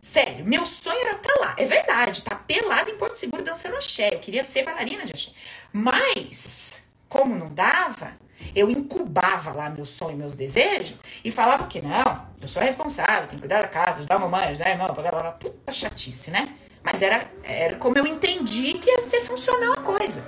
Sério, 0.00 0.44
meu 0.44 0.66
sonho 0.66 1.00
era 1.00 1.16
estar 1.16 1.32
tá 1.32 1.40
lá. 1.40 1.54
É 1.56 1.64
verdade, 1.64 2.22
tá 2.22 2.34
pelada 2.34 2.90
em 2.90 2.96
Porto 2.96 3.16
Seguro 3.16 3.44
dançando 3.44 3.76
axé. 3.76 4.08
Eu 4.12 4.18
queria 4.18 4.42
ser 4.44 4.64
bailarina 4.64 5.04
de 5.04 5.12
axé. 5.12 5.30
Mas, 5.72 6.82
como 7.08 7.36
não 7.36 7.48
dava, 7.54 8.16
eu 8.54 8.70
incubava 8.70 9.52
lá 9.52 9.70
meu 9.70 9.86
sonho, 9.86 10.16
meus 10.16 10.34
desejos 10.34 10.96
e 11.24 11.30
falava 11.30 11.66
que 11.66 11.80
não, 11.80 12.26
eu 12.40 12.48
sou 12.48 12.62
responsável, 12.62 13.28
tenho 13.28 13.30
que 13.30 13.38
cuidar 13.38 13.62
da 13.62 13.68
casa, 13.68 13.98
ajudar 13.98 14.16
a 14.16 14.18
mamãe, 14.18 14.48
ajudar 14.48 14.66
a 14.66 14.70
irmã, 14.70 14.86
blá, 14.86 15.10
blá, 15.10 15.22
blá. 15.22 15.32
puta 15.32 15.72
chatice, 15.72 16.30
né? 16.30 16.54
Mas 16.82 17.00
era, 17.02 17.30
era 17.42 17.76
como 17.76 17.96
eu 17.96 18.06
entendi 18.06 18.74
que 18.74 18.90
ia 18.90 19.00
ser 19.00 19.20
funcional 19.22 19.74
a 19.74 19.82
coisa. 19.82 20.24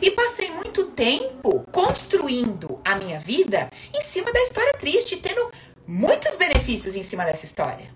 E 0.00 0.10
passei 0.10 0.50
muito 0.50 0.86
tempo 0.86 1.64
construindo 1.72 2.80
a 2.84 2.96
minha 2.96 3.18
vida 3.18 3.68
em 3.94 4.00
cima 4.00 4.32
da 4.32 4.42
história 4.42 4.72
triste, 4.74 5.16
tendo 5.16 5.50
muitos 5.86 6.36
benefícios 6.36 6.96
em 6.96 7.02
cima 7.02 7.24
dessa 7.24 7.44
história. 7.44 7.90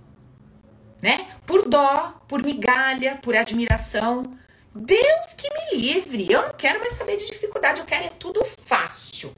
Né? 1.03 1.27
Por 1.47 1.69
dó, 1.69 2.15
por 2.29 2.43
migalha, 2.43 3.19
por 3.23 3.37
admiração. 3.37 4.37
Deus 4.75 5.35
que 5.37 5.49
me 5.49 5.79
livre. 5.79 6.27
Eu 6.31 6.43
não 6.43 6.53
quero 6.53 6.79
mais 6.79 6.93
saber 6.95 7.17
de 7.17 7.27
dificuldade, 7.27 7.81
eu 7.81 7.87
quero 7.87 8.05
é 8.05 8.11
tudo 8.11 8.45
fácil. 8.45 9.35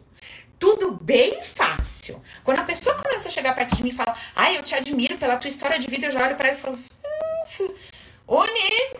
Tudo 0.59 0.93
bem 0.93 1.43
fácil. 1.43 2.23
Quando 2.45 2.61
a 2.61 2.65
pessoa 2.65 2.95
começa 2.97 3.29
a 3.29 3.31
chegar 3.31 3.55
perto 3.55 3.75
de 3.75 3.83
mim 3.83 3.89
e 3.89 3.93
fala, 3.93 4.17
ai, 4.37 4.57
eu 4.57 4.63
te 4.63 4.75
admiro 4.75 5.19
pela 5.19 5.37
tua 5.37 5.49
história 5.49 5.79
de 5.79 5.89
vida, 5.89 6.07
eu 6.07 6.11
já 6.13 6.25
olho 6.25 6.37
para 6.37 6.49
ela 6.49 6.57
e 6.57 6.61
falo, 6.61 6.77
hum, 6.77 7.75
Uni, 8.27 8.97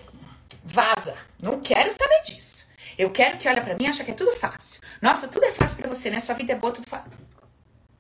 vaza. 0.65 1.17
Não 1.41 1.61
quero 1.61 1.91
saber 1.91 2.23
disso. 2.25 2.71
Eu 2.99 3.11
quero 3.11 3.39
que 3.39 3.49
olha 3.49 3.63
para 3.63 3.75
mim 3.75 3.85
e 3.85 3.87
acha 3.87 4.05
que 4.05 4.11
é 4.11 4.15
tudo 4.15 4.33
fácil. 4.37 4.81
Nossa, 5.01 5.29
tudo 5.29 5.45
é 5.45 5.53
fácil 5.53 5.79
para 5.79 5.89
você, 5.89 6.11
né? 6.11 6.21
Sua 6.21 6.35
vida 6.35 6.53
é 6.53 6.57
boa, 6.57 6.73
tudo 6.73 6.89
fácil. 6.89 7.11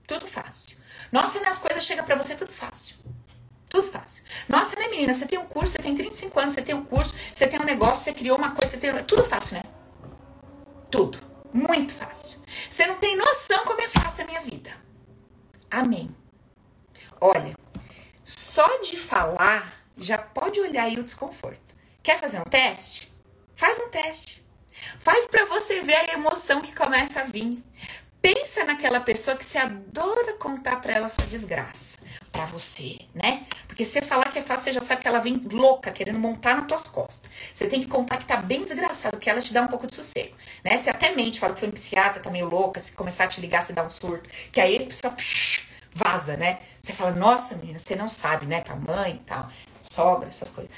Tudo 0.06 0.26
fácil. 0.26 0.78
Nossa, 1.10 1.40
né? 1.40 1.48
As 1.48 1.58
coisas 1.58 1.84
chegam 1.84 2.04
para 2.04 2.14
você 2.16 2.34
tudo 2.34 2.52
fácil. 2.52 2.96
Tudo 3.68 3.88
fácil. 3.88 4.22
Nossa, 4.48 4.78
né, 4.78 4.88
menina? 4.88 5.12
Você 5.12 5.26
tem 5.26 5.38
um 5.38 5.46
curso, 5.46 5.72
você 5.72 5.78
tem 5.78 5.94
35 5.94 6.38
anos, 6.40 6.54
você 6.54 6.62
tem 6.62 6.74
um 6.74 6.84
curso, 6.84 7.14
você 7.32 7.46
tem 7.46 7.58
um 7.58 7.64
negócio, 7.64 8.04
você 8.04 8.12
criou 8.12 8.36
uma 8.36 8.50
coisa, 8.50 8.72
você 8.72 8.78
tem. 8.78 9.04
Tudo 9.04 9.24
fácil, 9.24 9.56
né? 9.56 9.62
Tudo. 10.90 11.18
Muito 11.52 11.94
fácil. 11.94 12.42
noção 13.16 13.64
como 13.64 13.80
é 13.80 13.88
fácil 13.88 14.24
a 14.24 14.26
minha 14.26 14.40
vida. 14.40 14.70
Amém. 15.70 16.14
Olha, 17.20 17.54
só 18.24 18.80
de 18.80 18.96
falar 18.96 19.81
já 19.96 20.18
pode 20.18 20.60
olhar 20.60 20.84
aí 20.84 20.98
o 20.98 21.04
desconforto. 21.04 21.76
Quer 22.02 22.18
fazer 22.18 22.40
um 22.40 22.44
teste? 22.44 23.12
Faz 23.56 23.78
um 23.78 23.88
teste. 23.88 24.44
Faz 24.98 25.26
para 25.26 25.44
você 25.46 25.80
ver 25.82 25.94
a 25.94 26.14
emoção 26.14 26.60
que 26.60 26.74
começa 26.74 27.20
a 27.20 27.24
vir. 27.24 27.62
Pensa 28.20 28.64
naquela 28.64 29.00
pessoa 29.00 29.36
que 29.36 29.44
você 29.44 29.58
adora 29.58 30.34
contar 30.34 30.80
para 30.80 30.92
ela 30.92 31.08
sua 31.08 31.26
desgraça, 31.26 31.98
para 32.30 32.44
você, 32.46 32.98
né? 33.12 33.44
Porque 33.66 33.84
você 33.84 34.00
falar 34.00 34.30
que 34.30 34.38
é 34.38 34.42
fácil, 34.42 34.64
você 34.64 34.72
já 34.74 34.80
sabe 34.80 35.02
que 35.02 35.08
ela 35.08 35.18
vem 35.18 35.42
louca, 35.50 35.90
querendo 35.90 36.20
montar 36.20 36.54
nas 36.54 36.66
tuas 36.68 36.84
costas. 36.84 37.28
Você 37.52 37.66
tem 37.66 37.80
que 37.80 37.88
contar 37.88 38.18
que 38.18 38.24
tá 38.24 38.36
bem 38.36 38.64
desgraçado, 38.64 39.18
que 39.18 39.28
ela 39.28 39.40
te 39.40 39.52
dá 39.52 39.62
um 39.62 39.66
pouco 39.66 39.88
de 39.88 39.96
sossego, 39.96 40.36
né? 40.62 40.78
Você 40.78 40.88
até 40.88 41.12
mente, 41.16 41.40
fala 41.40 41.52
que 41.52 41.60
foi 41.60 41.68
um 41.68 41.72
psiquiatra, 41.72 42.22
tá 42.22 42.30
meio 42.30 42.48
louca, 42.48 42.78
se 42.78 42.92
começar 42.92 43.24
a 43.24 43.28
te 43.28 43.40
ligar, 43.40 43.60
você 43.60 43.72
dá 43.72 43.82
um 43.82 43.90
surto, 43.90 44.30
que 44.52 44.60
aí 44.60 44.86
pessoa 44.86 45.12
psh, 45.14 45.66
vaza, 45.92 46.36
né? 46.36 46.60
Você 46.80 46.92
fala, 46.92 47.10
nossa, 47.10 47.56
menina, 47.56 47.80
você 47.80 47.96
não 47.96 48.08
sabe, 48.08 48.46
né? 48.46 48.60
Com 48.60 48.72
a 48.74 48.76
mãe 48.76 49.16
e 49.16 49.24
tal, 49.24 49.50
sogra, 49.82 50.28
essas 50.28 50.50
coisas. 50.50 50.72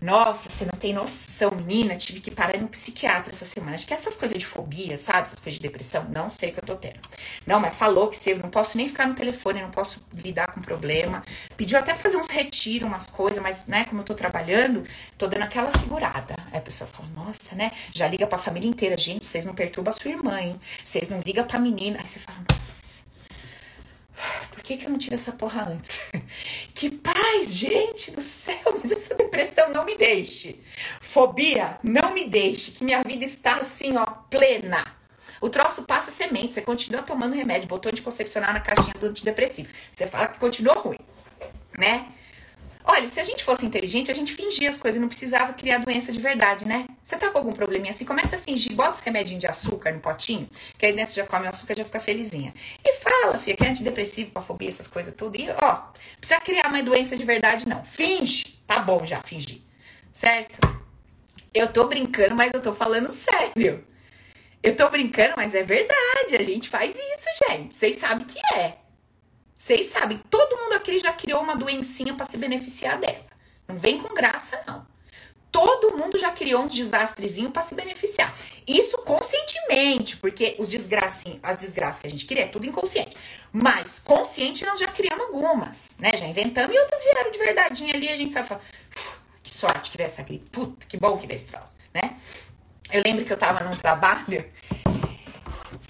Nossa, 0.00 0.48
você 0.48 0.64
não 0.64 0.72
tem 0.78 0.94
noção, 0.94 1.50
menina. 1.50 1.94
Tive 1.94 2.20
que 2.20 2.30
parar 2.30 2.56
no 2.58 2.68
psiquiatra 2.68 3.32
essa 3.32 3.44
semana. 3.44 3.74
Acho 3.74 3.86
que 3.86 3.92
essas 3.92 4.16
coisas 4.16 4.38
de 4.38 4.46
fobia, 4.46 4.96
sabe? 4.96 5.26
Essas 5.26 5.40
coisas 5.40 5.60
de 5.60 5.60
depressão, 5.60 6.04
não 6.08 6.30
sei 6.30 6.50
o 6.50 6.52
que 6.54 6.60
eu 6.60 6.64
tô 6.64 6.74
tendo. 6.74 7.00
Não, 7.46 7.60
mas 7.60 7.74
falou 7.74 8.08
que 8.08 8.16
você 8.16 8.34
não 8.34 8.48
posso 8.48 8.78
nem 8.78 8.88
ficar 8.88 9.06
no 9.06 9.14
telefone, 9.14 9.60
não 9.60 9.70
posso 9.70 10.02
lidar 10.14 10.46
com 10.54 10.62
problema. 10.62 11.22
Pediu 11.54 11.78
até 11.78 11.92
pra 11.92 12.00
fazer 12.00 12.16
uns 12.16 12.28
retiros, 12.28 12.88
umas 12.88 13.06
coisas, 13.08 13.42
mas, 13.42 13.66
né, 13.66 13.84
como 13.84 14.00
eu 14.00 14.04
tô 14.04 14.14
trabalhando, 14.14 14.84
tô 15.18 15.26
dando 15.26 15.42
aquela 15.42 15.70
segurada. 15.70 16.34
Aí 16.50 16.58
a 16.58 16.62
pessoa 16.62 16.88
fala, 16.88 17.08
nossa, 17.10 17.54
né? 17.54 17.70
Já 17.92 18.08
liga 18.08 18.26
pra 18.26 18.38
família 18.38 18.68
inteira. 18.70 18.96
Gente, 18.96 19.26
vocês 19.26 19.44
não 19.44 19.54
perturbam 19.54 19.90
a 19.90 19.92
sua 19.92 20.10
irmã, 20.10 20.40
hein? 20.40 20.58
Vocês 20.82 21.10
não 21.10 21.20
ligam 21.20 21.46
pra 21.46 21.58
menina. 21.58 21.98
Aí 22.00 22.06
você 22.06 22.18
fala, 22.18 22.38
nossa 22.50 22.89
por 24.50 24.62
que, 24.62 24.76
que 24.76 24.84
eu 24.84 24.90
não 24.90 24.98
tive 24.98 25.14
essa 25.14 25.32
porra 25.32 25.68
antes? 25.68 26.00
Que 26.74 26.90
paz, 26.90 27.54
gente 27.54 28.12
do 28.12 28.20
céu, 28.20 28.80
mas 28.82 28.90
essa 28.90 29.14
depressão 29.14 29.70
não 29.70 29.84
me 29.84 29.98
deixe. 29.98 30.58
Fobia, 31.00 31.78
não 31.82 32.14
me 32.14 32.26
deixe, 32.26 32.70
que 32.70 32.84
minha 32.84 33.02
vida 33.02 33.24
está 33.24 33.56
assim, 33.56 33.96
ó, 33.98 34.06
plena. 34.06 34.82
O 35.40 35.50
troço 35.50 35.84
passa 35.84 36.10
semente, 36.10 36.54
você 36.54 36.62
continua 36.62 37.02
tomando 37.02 37.34
remédio, 37.34 37.68
botou 37.68 37.90
anticoncepcional 37.90 38.52
na 38.52 38.60
caixinha 38.60 38.94
do 38.98 39.06
antidepressivo. 39.06 39.68
Você 39.92 40.06
fala 40.06 40.28
que 40.28 40.38
continua 40.38 40.74
ruim, 40.74 40.98
né? 41.76 42.06
Olha, 42.84 43.06
se 43.08 43.20
a 43.20 43.24
gente 43.24 43.44
fosse 43.44 43.64
inteligente, 43.64 44.10
a 44.10 44.14
gente 44.14 44.32
fingia 44.32 44.68
as 44.68 44.76
coisas, 44.76 45.00
não 45.00 45.08
precisava 45.08 45.52
criar 45.52 45.78
doença 45.78 46.12
de 46.12 46.20
verdade, 46.20 46.66
né? 46.66 46.86
Você 47.02 47.16
tá 47.16 47.30
com 47.30 47.38
algum 47.38 47.52
probleminha 47.52 47.90
assim, 47.90 48.04
começa 48.04 48.36
a 48.36 48.38
fingir, 48.38 48.72
bota 48.74 48.92
os 48.92 49.00
remedinhos 49.00 49.40
de 49.40 49.46
açúcar 49.46 49.92
no 49.92 50.00
potinho, 50.00 50.48
que 50.78 50.86
aí 50.86 50.92
dentro 50.92 51.12
você 51.12 51.20
já 51.20 51.26
come 51.26 51.46
o 51.46 51.50
açúcar 51.50 51.76
já 51.76 51.84
fica 51.84 52.00
felizinha. 52.00 52.54
E 52.84 52.92
fala, 52.94 53.38
filha, 53.38 53.56
que 53.56 53.64
é 53.64 53.68
antidepressivo, 53.68 54.40
fobia, 54.40 54.68
essas 54.68 54.88
coisas 54.88 55.14
tudo. 55.14 55.36
E, 55.36 55.48
ó, 55.50 55.82
precisa 56.18 56.40
criar 56.40 56.68
uma 56.68 56.82
doença 56.82 57.16
de 57.16 57.24
verdade, 57.24 57.68
não. 57.68 57.84
Finge. 57.84 58.58
Tá 58.66 58.80
bom 58.80 59.04
já, 59.04 59.20
fingir. 59.22 59.60
Certo? 60.12 60.58
Eu 61.52 61.68
tô 61.72 61.86
brincando, 61.86 62.34
mas 62.34 62.52
eu 62.54 62.60
tô 62.60 62.72
falando 62.72 63.10
sério. 63.10 63.84
Eu 64.62 64.76
tô 64.76 64.88
brincando, 64.90 65.34
mas 65.36 65.54
é 65.54 65.62
verdade. 65.62 66.36
A 66.38 66.42
gente 66.42 66.68
faz 66.68 66.94
isso, 66.94 67.48
gente. 67.48 67.74
Vocês 67.74 67.96
sabem 67.96 68.26
que 68.26 68.38
é. 68.54 68.79
Vocês 69.60 69.90
sabem, 69.92 70.16
todo 70.30 70.56
mundo 70.56 70.72
aqui 70.72 70.98
já 70.98 71.12
criou 71.12 71.42
uma 71.42 71.54
doencinha 71.54 72.14
para 72.14 72.24
se 72.24 72.38
beneficiar 72.38 72.98
dela. 72.98 73.22
Não 73.68 73.78
vem 73.78 74.00
com 74.00 74.14
graça, 74.14 74.58
não. 74.66 74.86
Todo 75.52 75.98
mundo 75.98 76.18
já 76.18 76.32
criou 76.32 76.62
uns 76.62 76.72
desastrezinhos 76.72 77.52
para 77.52 77.60
se 77.60 77.74
beneficiar. 77.74 78.34
Isso 78.66 78.96
conscientemente, 79.02 80.16
porque 80.16 80.56
os 80.58 80.68
desgracinhos, 80.68 81.40
as 81.42 81.60
desgraças 81.60 82.00
que 82.00 82.06
a 82.06 82.10
gente 82.10 82.24
cria 82.24 82.44
é 82.44 82.46
tudo 82.46 82.64
inconsciente. 82.64 83.14
Mas 83.52 83.98
consciente 83.98 84.64
nós 84.64 84.80
já 84.80 84.88
criamos 84.88 85.26
algumas, 85.26 85.90
né? 85.98 86.12
Já 86.16 86.26
inventamos 86.26 86.74
e 86.74 86.78
outras 86.78 87.04
vieram 87.04 87.30
de 87.30 87.38
verdadeinha 87.38 87.94
ali. 87.94 88.08
A 88.08 88.16
gente 88.16 88.32
sabe 88.32 88.48
falar, 88.48 88.62
que 89.42 89.52
sorte 89.52 89.90
que 89.90 89.98
veio 89.98 90.06
essa 90.06 90.22
gripe. 90.22 90.48
Puta, 90.48 90.86
que 90.86 90.96
bom 90.96 91.18
que 91.18 91.26
veio 91.26 91.36
esse 91.36 91.48
troço, 91.48 91.74
né? 91.92 92.16
Eu 92.90 93.02
lembro 93.04 93.26
que 93.26 93.32
eu 93.32 93.36
tava 93.36 93.62
num 93.62 93.76
trabalho 93.76 94.42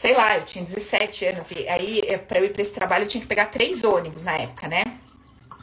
sei 0.00 0.14
lá, 0.14 0.38
eu 0.38 0.44
tinha 0.44 0.64
17 0.64 1.26
anos. 1.26 1.50
E 1.50 1.68
aí, 1.68 2.00
é, 2.06 2.16
pra 2.16 2.38
eu 2.38 2.46
ir 2.46 2.52
pra 2.54 2.62
esse 2.62 2.72
trabalho, 2.72 3.04
eu 3.04 3.08
tinha 3.08 3.20
que 3.20 3.26
pegar 3.26 3.46
três 3.46 3.84
ônibus 3.84 4.24
na 4.24 4.32
época, 4.32 4.66
né? 4.66 4.82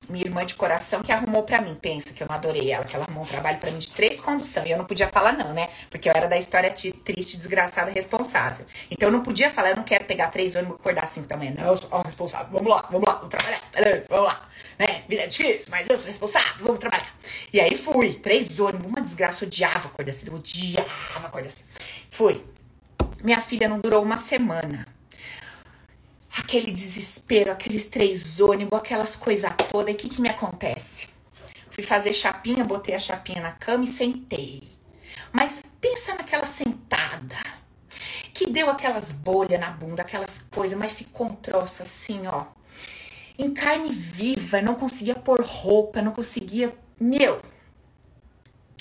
Minha 0.08 0.26
irmã 0.26 0.46
de 0.46 0.54
coração 0.54 1.02
que 1.02 1.12
arrumou 1.12 1.42
para 1.42 1.60
mim. 1.60 1.74
Pensa 1.74 2.14
que 2.14 2.22
eu 2.22 2.28
não 2.28 2.36
adorei 2.36 2.72
ela, 2.72 2.86
que 2.86 2.96
ela 2.96 3.04
arrumou 3.06 3.24
um 3.24 3.28
trabalho 3.28 3.58
para 3.58 3.72
mim 3.72 3.80
de 3.80 3.92
três 3.92 4.22
condução. 4.22 4.64
E 4.66 4.72
eu 4.72 4.78
não 4.78 4.86
podia 4.86 5.08
falar 5.08 5.34
não, 5.34 5.54
né? 5.54 5.68
Porque 5.90 6.08
eu 6.08 6.14
era 6.16 6.28
da 6.28 6.38
história 6.38 6.70
triste, 6.70 7.36
desgraçada, 7.36 7.90
responsável. 7.90 8.64
Então 8.92 9.10
eu 9.10 9.12
não 9.12 9.24
podia 9.24 9.50
falar, 9.50 9.72
eu 9.72 9.76
não 9.76 9.84
quero 9.84 10.06
pegar 10.06 10.28
três 10.28 10.56
ônibus 10.56 10.78
e 10.78 10.80
acordar 10.82 11.08
cinco 11.08 11.36
manhã. 11.36 11.56
Não, 11.58 11.66
eu 11.66 11.76
sou 11.76 12.02
responsável. 12.04 12.48
Vamos 12.52 12.70
lá, 12.70 12.88
vamos 12.92 13.08
lá, 13.08 13.16
vamos 13.16 13.30
trabalhar. 13.30 13.62
Beleza, 13.74 14.08
vamos 14.08 14.28
lá. 14.28 14.48
Né? 14.78 15.04
Vida 15.10 15.24
é 15.24 15.28
difícil, 15.28 15.72
mas 15.72 15.90
eu 15.90 15.98
sou 15.98 16.08
responsável, 16.08 16.64
vamos 16.64 16.80
trabalhar. 16.80 17.12
E 17.52 17.60
aí 17.60 17.76
fui, 17.76 18.14
três 18.14 18.60
ônibus, 18.60 18.86
uma 18.86 19.02
desgraça, 19.02 19.44
odiava 19.44 19.88
acordar 19.88 20.14
eu 20.28 20.36
odiava 20.36 21.28
acordar 21.28 21.50
cedo. 21.50 21.68
Fui. 22.12 22.57
Minha 23.24 23.42
filha 23.42 23.68
não 23.68 23.80
durou 23.80 24.04
uma 24.04 24.18
semana 24.18 24.86
aquele 26.48 26.72
desespero, 26.72 27.52
aqueles 27.52 27.88
três 27.88 28.40
ônibus, 28.40 28.80
aquelas 28.80 29.16
coisas 29.16 29.52
todas. 29.70 29.90
E 29.90 29.96
o 29.96 29.98
que, 29.98 30.10
que 30.10 30.22
me 30.22 30.30
acontece? 30.30 31.10
Fui 31.70 31.84
fazer 31.84 32.14
chapinha, 32.14 32.64
botei 32.64 32.96
a 32.96 33.00
chapinha 33.00 33.42
na 33.42 33.52
cama 33.52 33.84
e 33.84 33.88
sentei. 33.88 34.64
Mas 35.32 35.62
pensa 35.82 36.16
naquela 36.16 36.46
sentada 36.46 37.36
que 38.34 38.50
deu 38.50 38.70
aquelas 38.70 39.12
bolhas 39.12 39.60
na 39.60 39.72
bunda, 39.72 40.04
aquelas 40.04 40.48
coisas, 40.50 40.78
mas 40.78 40.92
ficou 40.92 41.28
um 41.28 41.36
troço 41.36 41.84
assim, 41.84 42.28
ó. 42.28 42.46
Em 43.38 43.54
carne 43.54 43.92
viva, 43.92 44.62
não 44.62 44.76
conseguia 44.76 45.16
pôr 45.16 45.42
roupa, 45.42 46.02
não 46.02 46.12
conseguia. 46.12 46.74
Meu! 47.00 47.42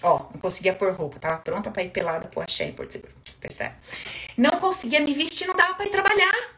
Ó, 0.03 0.26
não 0.32 0.41
conseguia 0.41 0.74
pôr 0.74 0.93
roupa, 0.95 1.18
tava 1.18 1.39
pronta 1.39 1.70
pra 1.70 1.82
ir 1.82 1.91
pelada 1.91 2.28
pro 2.28 2.43
axé 2.43 2.64
em 2.64 2.72
Porto 2.72 2.93
Seguro, 2.93 3.12
percebe? 3.41 3.74
Não 4.37 4.61
conseguia 4.61 5.01
me 5.01 5.14
vestir, 5.14 5.47
não 5.47 5.55
dava 5.55 5.74
pra 5.74 5.87
ir 5.87 5.91
trabalhar. 5.91 6.57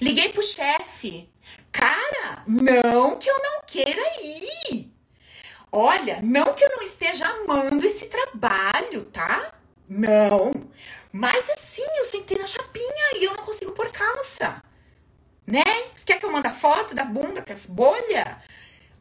Liguei 0.00 0.30
pro 0.30 0.42
chefe. 0.42 1.28
Cara, 1.72 2.42
não 2.46 3.16
que 3.16 3.28
eu 3.28 3.38
não 3.42 3.62
queira 3.66 4.02
ir. 4.22 4.92
Olha, 5.70 6.20
não 6.22 6.54
que 6.54 6.64
eu 6.64 6.70
não 6.70 6.82
esteja 6.82 7.26
amando 7.26 7.86
esse 7.86 8.06
trabalho, 8.06 9.04
tá? 9.12 9.52
Não. 9.88 10.52
Mas 11.12 11.48
assim, 11.50 11.84
eu 11.98 12.04
sentei 12.04 12.38
na 12.38 12.46
chapinha 12.46 13.16
e 13.16 13.24
eu 13.24 13.34
não 13.34 13.44
consigo 13.44 13.72
pôr 13.72 13.90
calça. 13.90 14.62
Né? 15.46 15.64
Você 15.94 16.04
quer 16.04 16.18
que 16.18 16.26
eu 16.26 16.32
mande 16.32 16.50
foto 16.50 16.94
da 16.94 17.04
bunda 17.04 17.42
com 17.42 17.52
as 17.52 17.66
bolhas? 17.66 18.36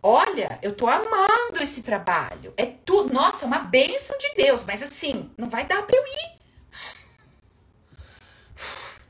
Olha, 0.02 0.60
eu 0.62 0.74
tô 0.74 0.88
amando 0.88 1.62
esse 1.62 1.84
trabalho. 1.84 2.54
É 2.56 2.66
tudo, 2.66 3.14
nossa, 3.14 3.44
é 3.44 3.48
uma 3.48 3.60
bênção 3.60 4.18
de 4.18 4.34
Deus, 4.36 4.64
mas 4.66 4.82
assim, 4.82 5.30
não 5.38 5.50
vai 5.50 5.66
dar 5.66 5.84
pra 5.84 5.98
eu 5.98 6.04
ir. 6.04 6.37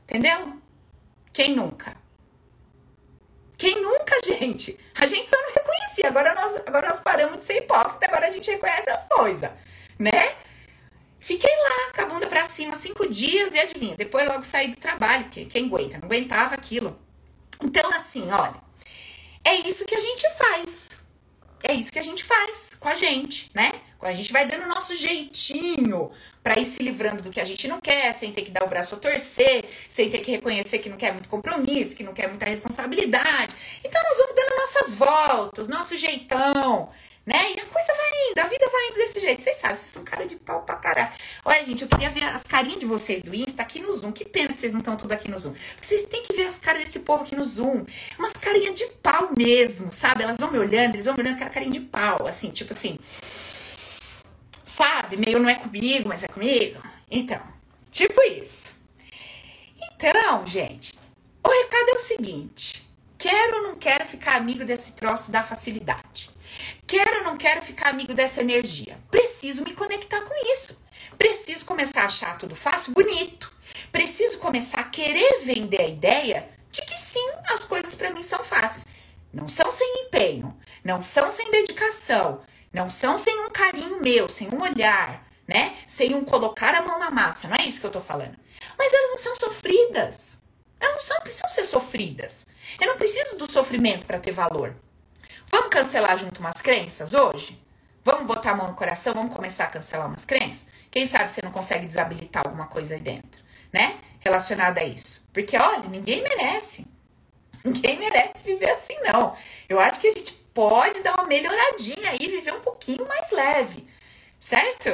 Entendeu? 0.08 0.58
Quem 1.34 1.54
nunca? 1.54 1.94
Quem 3.58 3.82
nunca, 3.82 4.16
gente? 4.24 4.78
A 4.94 5.04
gente 5.04 5.28
só 5.28 5.36
não 5.36 5.52
reconhecia. 5.52 6.08
Agora 6.08 6.34
nós, 6.34 6.56
agora 6.66 6.88
nós 6.88 7.00
paramos 7.00 7.38
de 7.38 7.44
ser 7.44 7.58
hipócrita, 7.58 8.06
agora 8.06 8.28
a 8.28 8.32
gente 8.32 8.50
reconhece 8.50 8.88
as 8.88 9.04
coisas, 9.04 9.50
né? 9.98 10.34
Fiquei 11.20 11.50
lá, 11.50 11.92
com 11.94 12.00
a 12.02 12.06
bunda 12.06 12.26
pra 12.26 12.46
cima, 12.46 12.74
cinco 12.74 13.06
dias 13.06 13.52
e 13.52 13.58
adivinha, 13.58 13.96
depois 13.96 14.26
logo 14.26 14.44
saí 14.44 14.68
do 14.68 14.76
trabalho, 14.76 15.24
porque 15.24 15.44
quem 15.44 15.66
aguenta? 15.66 15.98
Não 15.98 16.06
aguentava 16.06 16.54
aquilo. 16.54 16.98
Então, 17.60 17.92
assim, 17.92 18.30
olha, 18.30 18.62
é 19.44 19.56
isso 19.56 19.84
que 19.84 19.94
a 19.94 20.00
gente 20.00 20.26
faz. 20.36 21.00
É 21.62 21.74
isso 21.74 21.92
que 21.92 21.98
a 21.98 22.02
gente 22.02 22.24
faz 22.24 22.70
com 22.78 22.88
a 22.88 22.94
gente, 22.94 23.50
né? 23.52 23.72
A 24.00 24.14
gente 24.14 24.32
vai 24.32 24.46
dando 24.46 24.64
o 24.64 24.68
nosso 24.68 24.94
jeitinho 24.96 26.10
para 26.42 26.58
ir 26.58 26.66
se 26.66 26.82
livrando 26.82 27.22
do 27.22 27.30
que 27.30 27.40
a 27.40 27.44
gente 27.44 27.66
não 27.66 27.80
quer, 27.80 28.14
sem 28.14 28.32
ter 28.32 28.42
que 28.42 28.50
dar 28.50 28.64
o 28.64 28.68
braço 28.68 28.94
a 28.94 28.98
torcer, 28.98 29.64
sem 29.88 30.08
ter 30.08 30.20
que 30.20 30.30
reconhecer 30.30 30.78
que 30.78 30.88
não 30.88 30.96
quer 30.96 31.12
muito 31.12 31.28
compromisso, 31.28 31.96
que 31.96 32.04
não 32.04 32.14
quer 32.14 32.28
muita 32.28 32.46
responsabilidade. 32.46 33.54
Então 33.84 34.00
nós 34.02 34.16
vamos 34.16 34.34
dando 34.34 34.56
nossas 34.56 34.94
voltas, 34.94 35.68
nosso 35.68 35.96
jeitão, 35.96 36.90
né? 37.26 37.52
E 37.54 37.60
a 37.60 37.66
coisa 37.66 37.92
vai 37.92 38.30
indo, 38.30 38.38
a 38.38 38.44
vida 38.44 38.68
vai 38.70 38.86
indo 38.86 38.94
desse 38.94 39.20
jeito. 39.20 39.42
Vocês 39.42 39.56
sabem, 39.56 39.76
vocês 39.76 39.92
são 39.92 40.02
cara 40.02 40.26
de 40.26 40.36
pau 40.36 40.62
pra 40.62 40.76
caralho. 40.76 41.12
Olha, 41.44 41.62
gente, 41.62 41.82
eu 41.82 41.88
queria 41.88 42.08
ver 42.08 42.24
as 42.24 42.44
carinhas 42.44 42.78
de 42.78 42.86
vocês 42.86 43.20
do 43.20 43.34
Insta 43.34 43.60
aqui 43.60 43.80
no 43.80 43.92
Zoom. 43.92 44.12
Que 44.12 44.24
pena 44.24 44.48
que 44.48 44.58
vocês 44.58 44.72
não 44.72 44.80
estão 44.80 44.96
tudo 44.96 45.12
aqui 45.12 45.30
no 45.30 45.38
Zoom. 45.38 45.54
Vocês 45.78 46.04
têm 46.04 46.22
que 46.22 46.34
ver 46.34 46.46
as 46.46 46.56
caras 46.56 46.84
desse 46.84 47.00
povo 47.00 47.24
aqui 47.24 47.36
no 47.36 47.44
Zoom. 47.44 47.84
Umas 48.18 48.32
carinhas 48.32 48.74
de 48.74 48.86
pau 49.02 49.30
mesmo, 49.36 49.92
sabe? 49.92 50.22
Elas 50.22 50.38
vão 50.38 50.50
me 50.50 50.58
olhando, 50.58 50.94
eles 50.94 51.04
vão 51.04 51.14
me 51.14 51.20
olhando 51.20 51.34
aquela 51.34 51.50
carinha 51.50 51.72
de 51.72 51.80
pau, 51.80 52.26
assim, 52.26 52.48
tipo 52.48 52.72
assim. 52.72 52.98
Sabe? 55.08 55.16
Meio 55.16 55.38
não 55.38 55.48
é 55.48 55.54
comigo, 55.54 56.06
mas 56.06 56.22
é 56.22 56.28
comigo. 56.28 56.82
Então, 57.10 57.40
tipo 57.90 58.20
isso. 58.22 58.76
Então, 59.80 60.46
gente, 60.46 60.92
o 61.42 61.48
recado 61.48 61.88
é 61.88 61.94
o 61.94 61.98
seguinte: 61.98 62.86
quero 63.16 63.56
ou 63.56 63.62
não 63.62 63.76
quero 63.76 64.04
ficar 64.04 64.36
amigo 64.36 64.66
desse 64.66 64.92
troço 64.92 65.32
da 65.32 65.42
facilidade? 65.42 66.30
Quero 66.86 67.18
ou 67.18 67.24
não 67.24 67.38
quero 67.38 67.62
ficar 67.62 67.88
amigo 67.88 68.12
dessa 68.12 68.42
energia? 68.42 68.98
Preciso 69.10 69.64
me 69.64 69.72
conectar 69.72 70.20
com 70.20 70.52
isso. 70.52 70.84
Preciso 71.16 71.64
começar 71.64 72.02
a 72.02 72.06
achar 72.06 72.36
tudo 72.36 72.54
fácil, 72.54 72.92
bonito. 72.92 73.50
Preciso 73.90 74.38
começar 74.38 74.80
a 74.80 74.84
querer 74.84 75.40
vender 75.44 75.80
a 75.80 75.88
ideia 75.88 76.48
de 76.70 76.82
que 76.82 76.98
sim, 76.98 77.26
as 77.44 77.64
coisas 77.64 77.94
para 77.94 78.10
mim 78.10 78.22
são 78.22 78.44
fáceis. 78.44 78.84
Não 79.32 79.48
são 79.48 79.70
sem 79.70 80.04
empenho, 80.04 80.56
não 80.84 81.02
são 81.02 81.30
sem 81.30 81.50
dedicação, 81.50 82.42
não 82.72 82.88
são 82.88 83.16
sem 83.16 83.38
um 83.40 83.50
carinho 83.50 84.00
meu, 84.00 84.28
sem 84.28 84.48
um 84.48 84.62
olhar, 84.62 85.26
né? 85.46 85.76
Sem 85.86 86.14
um 86.14 86.24
colocar 86.24 86.74
a 86.74 86.82
mão 86.82 86.98
na 86.98 87.10
massa, 87.10 87.48
não 87.48 87.56
é 87.56 87.64
isso 87.64 87.80
que 87.80 87.86
eu 87.86 87.90
tô 87.90 88.00
falando. 88.00 88.36
Mas 88.76 88.92
elas 88.92 89.10
não 89.10 89.18
são 89.18 89.34
sofridas. 89.36 90.42
Elas 90.80 90.94
não 90.94 91.00
são, 91.00 91.20
precisam 91.20 91.48
ser 91.48 91.64
sofridas. 91.64 92.46
Eu 92.80 92.86
não 92.86 92.96
preciso 92.96 93.36
do 93.36 93.50
sofrimento 93.50 94.06
para 94.06 94.20
ter 94.20 94.32
valor. 94.32 94.76
Vamos 95.50 95.68
cancelar 95.70 96.16
junto 96.18 96.40
umas 96.40 96.60
crenças 96.60 97.14
hoje? 97.14 97.60
Vamos 98.04 98.26
botar 98.26 98.52
a 98.52 98.54
mão 98.54 98.68
no 98.68 98.74
coração, 98.74 99.14
vamos 99.14 99.34
começar 99.34 99.64
a 99.64 99.68
cancelar 99.68 100.06
umas 100.06 100.24
crenças? 100.24 100.68
Quem 100.90 101.06
sabe 101.06 101.30
você 101.30 101.40
não 101.42 101.50
consegue 101.50 101.86
desabilitar 101.86 102.46
alguma 102.46 102.66
coisa 102.66 102.94
aí 102.94 103.00
dentro, 103.00 103.42
né? 103.72 103.98
Relacionada 104.20 104.80
a 104.80 104.84
isso. 104.84 105.28
Porque, 105.32 105.56
olha, 105.56 105.88
ninguém 105.88 106.22
merece. 106.22 106.86
Ninguém 107.64 107.98
merece 107.98 108.44
viver 108.44 108.70
assim, 108.70 108.96
não. 109.02 109.36
Eu 109.68 109.80
acho 109.80 110.00
que 110.00 110.08
a 110.08 110.12
gente 110.12 110.32
pode 110.58 111.04
dar 111.04 111.14
uma 111.14 111.28
melhoradinha 111.28 112.10
aí, 112.10 112.26
viver 112.26 112.52
um 112.52 112.58
pouquinho 112.58 113.06
mais 113.06 113.30
leve, 113.30 113.86
certo? 114.40 114.88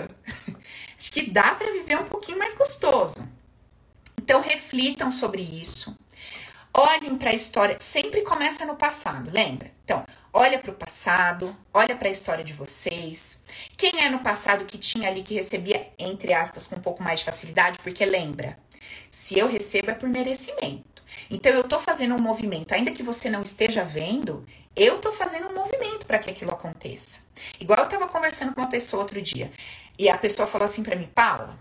Acho 0.99 1.11
que 1.11 1.31
dá 1.31 1.55
para 1.55 1.73
viver 1.73 1.99
um 1.99 2.05
pouquinho 2.05 2.39
mais 2.39 2.55
gostoso. 2.55 3.27
Então, 4.21 4.43
reflitam 4.43 5.11
sobre 5.11 5.41
isso. 5.41 5.97
Olhem 6.77 7.17
para 7.17 7.31
a 7.31 7.35
história, 7.35 7.79
sempre 7.81 8.21
começa 8.21 8.67
no 8.67 8.77
passado, 8.77 9.31
lembra? 9.33 9.73
Então, 9.83 10.05
olha 10.35 10.59
para 10.59 10.71
o 10.71 10.75
passado, 10.75 11.57
olha 11.73 11.97
para 11.97 12.09
a 12.09 12.13
história 12.13 12.45
de 12.45 12.53
vocês. 12.53 13.47
Quem 13.75 14.03
é 14.03 14.11
no 14.11 14.19
passado 14.19 14.67
que 14.67 14.77
tinha 14.77 15.09
ali 15.09 15.23
que 15.23 15.33
recebia, 15.33 15.91
entre 15.99 16.35
aspas, 16.35 16.67
com 16.67 16.77
um 16.77 16.83
pouco 16.83 17.03
mais 17.03 17.21
de 17.21 17.25
facilidade? 17.25 17.79
Porque 17.79 18.05
lembra, 18.05 18.59
se 19.11 19.39
eu 19.39 19.49
recebo 19.49 19.93
é 19.93 19.95
por 19.95 20.11
merecimento. 20.11 21.03
Então, 21.31 21.53
eu 21.53 21.63
estou 21.63 21.81
fazendo 21.81 22.15
um 22.15 22.21
movimento, 22.21 22.73
ainda 22.73 22.91
que 22.91 23.03
você 23.03 23.31
não 23.31 23.41
esteja 23.41 23.83
vendo, 23.83 24.45
eu 24.77 24.97
estou 24.97 25.13
fazendo 25.13 25.49
um 25.49 25.55
movimento 25.55 26.07
para 26.07 26.19
que 26.19 26.31
aquilo 26.31 26.53
aconteça. 26.53 27.23
Igual 27.61 27.79
eu 27.81 27.85
estava 27.85 28.09
conversando 28.09 28.55
com 28.55 28.61
uma 28.61 28.71
pessoa 28.71 29.03
outro 29.03 29.21
dia, 29.23 29.53
e 29.99 30.09
a 30.09 30.19
pessoa 30.19 30.49
falou 30.49 30.65
assim 30.65 30.83
para 30.83 30.97
mim, 30.97 31.09
Paula, 31.15 31.59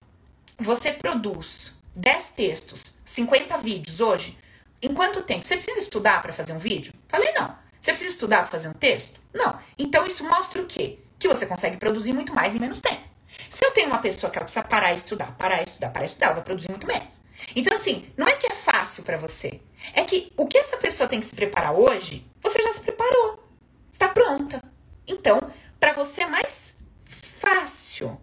você 0.58 0.94
produz 0.94 1.76
10 1.96 2.32
textos, 2.32 2.96
50 3.06 3.58
vídeos 3.58 4.00
hoje, 4.00 4.38
em 4.82 4.94
quanto 4.94 5.22
tempo? 5.24 5.46
Você 5.46 5.56
precisa 5.56 5.80
estudar 5.80 6.22
para 6.22 6.34
fazer 6.34 6.54
um 6.54 6.60
vídeo? 6.60 6.94
Falei, 7.08 7.32
não. 7.34 7.56
Você 7.80 7.92
precisa 7.92 8.12
estudar 8.12 8.40
para 8.40 8.48
fazer 8.48 8.70
um 8.70 8.74
texto? 8.74 9.22
Não. 9.34 9.60
Então 9.78 10.06
isso 10.06 10.24
mostra 10.24 10.62
o 10.62 10.66
quê? 10.66 11.00
Que 11.20 11.28
você 11.28 11.46
consegue 11.46 11.78
produzir 11.78 12.14
muito 12.14 12.34
mais 12.34 12.56
em 12.56 12.60
menos 12.60 12.82
tempo. 12.82 13.02
Se 13.50 13.66
eu 13.66 13.72
tenho 13.72 13.88
uma 13.88 14.00
pessoa 14.00 14.32
que 14.32 14.38
ela 14.38 14.46
precisa 14.46 14.64
parar 14.64 14.92
e 14.94 14.96
estudar, 14.96 15.36
parar 15.38 15.62
e 15.62 15.66
estudar, 15.66 15.90
parar 15.90 16.06
e 16.06 16.08
estudar, 16.08 16.26
ela 16.28 16.36
vai 16.36 16.44
produzir 16.44 16.70
muito 16.70 16.88
menos. 16.88 17.22
Então, 17.56 17.76
assim, 17.76 18.06
não 18.18 18.28
é 18.28 18.36
que 18.36 18.48
é 18.48 18.52
fácil 18.56 19.04
para 19.04 19.18
você. 19.18 19.62
É 19.94 20.04
que 20.04 20.32
o 20.38 20.48
que 20.48 20.58
essa 20.58 20.78
pessoa 20.78 21.10
tem 21.10 21.20
que 21.20 21.26
se 21.26 21.36
preparar 21.36 21.74
hoje, 21.74 22.26
você 22.44 22.62
já 22.62 22.74
se 22.74 22.82
preparou. 22.82 23.44
Está 23.92 24.10
pronta. 24.10 24.62
Então, 25.08 25.40
para 25.80 25.94
você 25.94 26.22
é 26.22 26.28
mais 26.28 26.76
fácil. 27.06 28.20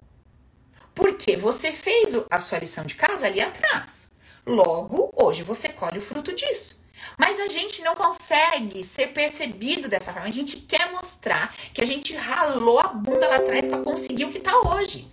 Porque 0.95 1.37
você 1.37 1.73
fez 1.73 2.15
a 2.31 2.41
sua 2.41 2.59
lição 2.59 2.85
de 2.85 2.95
casa 2.95 3.27
ali 3.27 3.41
atrás. 3.41 4.13
Logo, 4.47 5.11
hoje 5.17 5.43
você 5.43 5.69
colhe 5.69 5.99
o 5.99 6.03
fruto 6.03 6.35
disso. 6.35 6.85
Mas 7.19 7.41
a 7.41 7.49
gente 7.49 7.83
não 7.83 7.95
consegue 7.95 8.85
ser 8.85 9.09
percebido 9.09 9.89
dessa 9.89 10.13
forma. 10.13 10.29
A 10.29 10.33
gente 10.33 10.59
quer 10.59 10.91
mostrar 10.93 11.55
que 11.73 11.81
a 11.81 11.87
gente 11.87 12.15
ralou 12.15 12.79
a 12.79 12.89
bunda 12.89 13.27
lá 13.27 13.37
atrás 13.37 13.67
para 13.67 13.83
conseguir 13.83 14.27
o 14.27 14.33
que 14.33 14.41
tá 14.41 14.55
hoje. 14.61 15.13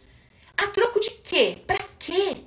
A 0.58 0.68
troco 0.68 1.00
de 1.00 1.12
quê? 1.12 1.62
Para 1.66 1.80
quê? 2.00 2.38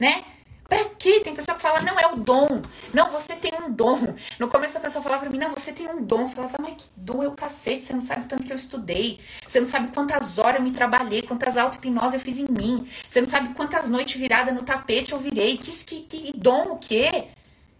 Né? 0.00 0.24
Pra 0.72 0.86
quê? 0.98 1.20
Tem 1.20 1.34
pessoa 1.34 1.54
que 1.54 1.60
fala, 1.60 1.82
não, 1.82 2.00
é 2.00 2.06
o 2.06 2.16
dom. 2.16 2.62
Não, 2.94 3.10
você 3.10 3.36
tem 3.36 3.52
um 3.62 3.70
dom. 3.70 4.14
No 4.38 4.48
começo 4.48 4.78
a 4.78 4.80
pessoa 4.80 5.02
falava 5.02 5.20
pra 5.20 5.30
mim, 5.30 5.36
não, 5.36 5.50
você 5.50 5.70
tem 5.70 5.86
um 5.86 6.02
dom. 6.02 6.22
Eu 6.22 6.28
falava, 6.30 6.56
mas 6.58 6.76
que 6.78 6.84
dom 6.96 7.22
é 7.22 7.28
o 7.28 7.32
cacete, 7.32 7.84
você 7.84 7.92
não 7.92 8.00
sabe 8.00 8.22
o 8.22 8.24
tanto 8.24 8.46
que 8.46 8.52
eu 8.54 8.56
estudei. 8.56 9.20
Você 9.46 9.60
não 9.60 9.66
sabe 9.66 9.88
quantas 9.88 10.38
horas 10.38 10.56
eu 10.56 10.62
me 10.62 10.70
trabalhei, 10.70 11.20
quantas 11.20 11.58
auto-hipnose 11.58 12.14
eu 12.14 12.20
fiz 12.20 12.38
em 12.38 12.48
mim. 12.48 12.88
Você 13.06 13.20
não 13.20 13.28
sabe 13.28 13.52
quantas 13.52 13.86
noites 13.86 14.18
viradas 14.18 14.54
no 14.54 14.62
tapete 14.62 15.12
eu 15.12 15.18
virei. 15.18 15.58
Que, 15.58 15.72
que, 15.84 16.00
que 16.04 16.32
dom 16.34 16.72
o 16.72 16.78
quê? 16.78 17.26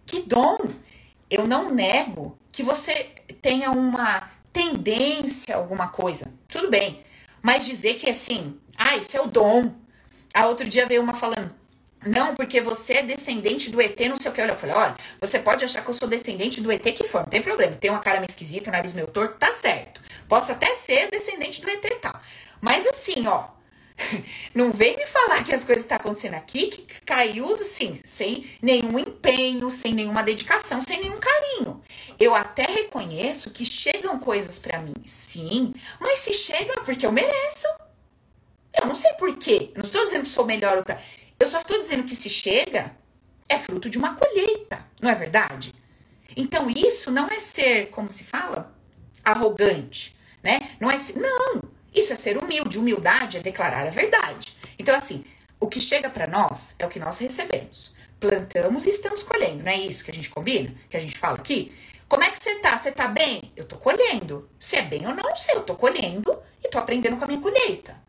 Que 0.05 0.21
dom? 0.21 0.59
Eu 1.31 1.47
não 1.47 1.71
nego 1.71 2.37
que 2.51 2.61
você 2.61 3.09
tenha 3.41 3.71
uma 3.71 4.29
tendência 4.51 5.55
a 5.55 5.57
alguma 5.57 5.87
coisa. 5.87 6.31
Tudo 6.47 6.69
bem. 6.69 7.03
Mas 7.41 7.65
dizer 7.65 7.95
que 7.95 8.07
assim, 8.07 8.55
ah, 8.77 8.95
isso 8.97 9.17
é 9.17 9.21
o 9.21 9.25
dom. 9.25 9.73
A 10.31 10.45
outro 10.45 10.69
dia 10.69 10.85
veio 10.85 11.01
uma 11.01 11.15
falando, 11.15 11.53
não, 12.05 12.35
porque 12.35 12.61
você 12.61 12.93
é 12.93 13.03
descendente 13.03 13.69
do 13.69 13.81
ET, 13.81 13.99
não 14.01 14.15
sei 14.15 14.31
o 14.31 14.33
que. 14.33 14.41
Eu 14.41 14.55
falei, 14.55 14.75
olha, 14.75 14.95
você 15.19 15.39
pode 15.39 15.63
achar 15.63 15.83
que 15.83 15.89
eu 15.89 15.93
sou 15.93 16.07
descendente 16.07 16.61
do 16.61 16.71
ET 16.71 16.83
que 16.83 17.03
for, 17.05 17.21
não 17.21 17.27
tem 17.27 17.41
problema. 17.41 17.75
Tem 17.75 17.89
uma 17.89 17.99
cara 17.99 18.19
meio 18.19 18.29
esquisita, 18.29 18.69
um 18.69 18.73
nariz 18.73 18.93
meio 18.93 19.07
torto, 19.07 19.37
tá 19.37 19.51
certo. 19.51 20.01
Posso 20.27 20.51
até 20.51 20.73
ser 20.75 21.09
descendente 21.09 21.61
do 21.61 21.69
ET 21.69 21.83
e 21.83 21.95
tal. 21.95 22.19
Mas 22.61 22.85
assim, 22.85 23.27
ó, 23.27 23.47
não 24.53 24.71
vem 24.71 24.95
me 24.97 25.05
falar 25.05 25.43
que 25.43 25.53
as 25.53 25.63
coisas 25.63 25.83
estão 25.83 25.97
tá 25.97 26.03
acontecendo 26.03 26.35
aqui, 26.35 26.67
que 26.67 27.01
caiu, 27.01 27.57
sim, 27.63 27.99
sem 28.03 28.49
nenhum 28.61 28.99
empenho, 28.99 29.69
sem 29.69 29.93
nenhuma 29.93 30.23
dedicação, 30.23 30.81
sem 30.81 30.99
nenhum 30.99 31.19
carinho. 31.19 31.81
Eu 32.19 32.35
até 32.35 32.63
reconheço 32.63 33.51
que 33.51 33.65
chegam 33.65 34.19
coisas 34.19 34.59
para 34.59 34.79
mim, 34.79 34.93
sim, 35.05 35.73
mas 35.99 36.19
se 36.19 36.33
chegam 36.33 36.75
é 36.77 36.83
porque 36.83 37.05
eu 37.05 37.11
mereço. 37.11 37.67
Eu 38.79 38.87
não 38.87 38.95
sei 38.95 39.13
por 39.13 39.35
quê. 39.37 39.71
Não 39.75 39.83
estou 39.83 40.03
dizendo 40.03 40.23
que 40.23 40.29
sou 40.29 40.45
melhor 40.45 40.77
ou 40.77 40.83
pior. 40.83 40.99
Eu 41.43 41.47
só 41.47 41.57
estou 41.57 41.77
dizendo 41.77 42.05
que 42.05 42.15
se 42.15 42.29
chega 42.29 42.95
é 43.49 43.59
fruto 43.59 43.89
de 43.89 43.97
uma 43.97 44.15
colheita, 44.15 44.87
não 45.01 45.09
é 45.09 45.13
verdade? 45.13 45.73
Então 46.37 46.69
isso 46.69 47.11
não 47.11 47.27
é 47.27 47.37
ser, 47.37 47.89
como 47.89 48.09
se 48.09 48.23
fala, 48.23 48.73
arrogante, 49.25 50.15
né? 50.41 50.57
Não 50.79 50.89
é 50.89 50.95
não, 51.17 51.61
isso 51.93 52.13
é 52.13 52.15
ser 52.15 52.37
humilde. 52.37 52.79
Humildade 52.79 53.35
é 53.35 53.39
declarar 53.41 53.85
a 53.85 53.89
verdade. 53.89 54.55
Então 54.79 54.95
assim, 54.95 55.25
o 55.59 55.67
que 55.67 55.81
chega 55.81 56.09
para 56.09 56.27
nós 56.27 56.75
é 56.79 56.85
o 56.85 56.89
que 56.89 56.97
nós 56.97 57.19
recebemos. 57.19 57.93
Plantamos 58.21 58.85
e 58.85 58.91
estamos 58.91 59.21
colhendo, 59.21 59.65
não 59.65 59.71
é 59.73 59.79
isso 59.79 60.05
que 60.05 60.11
a 60.11 60.13
gente 60.13 60.29
combina, 60.29 60.73
que 60.89 60.95
a 60.95 61.01
gente 61.01 61.17
fala 61.17 61.35
aqui? 61.39 61.75
Como 62.07 62.23
é 62.23 62.31
que 62.31 62.41
você 62.41 62.55
tá? 62.59 62.77
Você 62.77 62.89
tá 62.89 63.09
bem? 63.09 63.51
Eu 63.53 63.65
tô 63.65 63.75
colhendo. 63.75 64.49
Se 64.57 64.77
é 64.77 64.81
bem 64.81 65.05
ou 65.05 65.13
não, 65.13 65.35
sei, 65.35 65.55
eu 65.55 65.63
tô 65.63 65.75
colhendo 65.75 66.41
e 66.63 66.69
tô 66.69 66.77
aprendendo 66.77 67.17
com 67.17 67.25
a 67.25 67.27
minha 67.27 67.41
colheita. 67.41 68.01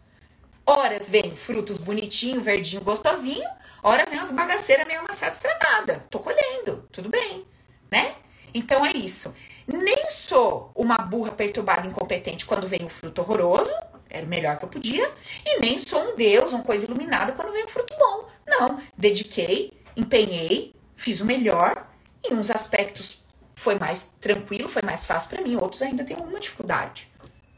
Horas 0.67 1.11
vem 1.11 1.37
frutos 1.37 1.79
bonitinho, 1.79 2.41
verdinho, 2.41 2.83
gostosinho. 2.83 3.49
Hora 3.83 4.07
vem 4.09 4.19
umas 4.19 4.33
bagaceiras 4.33 4.87
meio 4.87 5.01
amassada, 5.01 5.33
estragada. 5.33 6.07
Tô 6.09 6.19
colhendo, 6.19 6.89
tudo 6.91 7.11
bem, 7.11 7.47
né? 7.91 8.15
Então 8.55 8.85
é 8.85 8.93
isso. 8.93 9.35
Nem 9.67 10.09
sou 10.09 10.71
uma 10.75 10.97
burra 10.97 11.33
perturbada, 11.33 11.87
incompetente 11.87 12.47
quando 12.47 12.67
vem 12.67 12.85
o 12.85 12.89
fruto 12.89 13.21
horroroso, 13.21 13.73
era 14.09 14.25
o 14.25 14.29
melhor 14.29 14.59
que 14.59 14.65
eu 14.65 14.69
podia, 14.69 15.13
e 15.45 15.61
nem 15.61 15.77
sou 15.77 16.13
um 16.13 16.17
deus, 16.17 16.53
uma 16.53 16.63
coisa 16.63 16.85
iluminada 16.87 17.33
quando 17.33 17.53
vem 17.53 17.65
o 17.65 17.69
fruto 17.69 17.95
bom. 17.99 18.29
Não, 18.47 18.79
dediquei, 18.97 19.73
empenhei, 19.97 20.75
fiz 20.97 21.21
o 21.21 21.27
melhor. 21.27 21.87
Em 22.25 22.35
uns 22.35 22.51
aspectos 22.51 23.25
foi 23.55 23.75
mais 23.79 24.15
tranquilo, 24.21 24.69
foi 24.69 24.83
mais 24.83 25.05
fácil 25.05 25.31
para 25.31 25.43
mim, 25.43 25.57
outros 25.57 25.83
ainda 25.83 26.05
tem 26.05 26.17
alguma 26.17 26.41
dificuldade. 26.41 27.11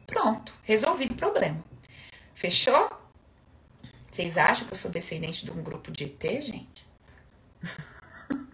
Pronto, 0.07 0.53
resolvido 0.63 1.13
o 1.13 1.17
problema. 1.17 1.63
Fechou? 2.37 2.91
Vocês 4.11 4.37
acham 4.37 4.67
que 4.67 4.75
eu 4.75 4.77
sou 4.77 4.91
descendente 4.91 5.47
de 5.47 5.51
um 5.51 5.63
grupo 5.63 5.91
de 5.91 6.05
ET, 6.05 6.23
gente? 6.43 6.87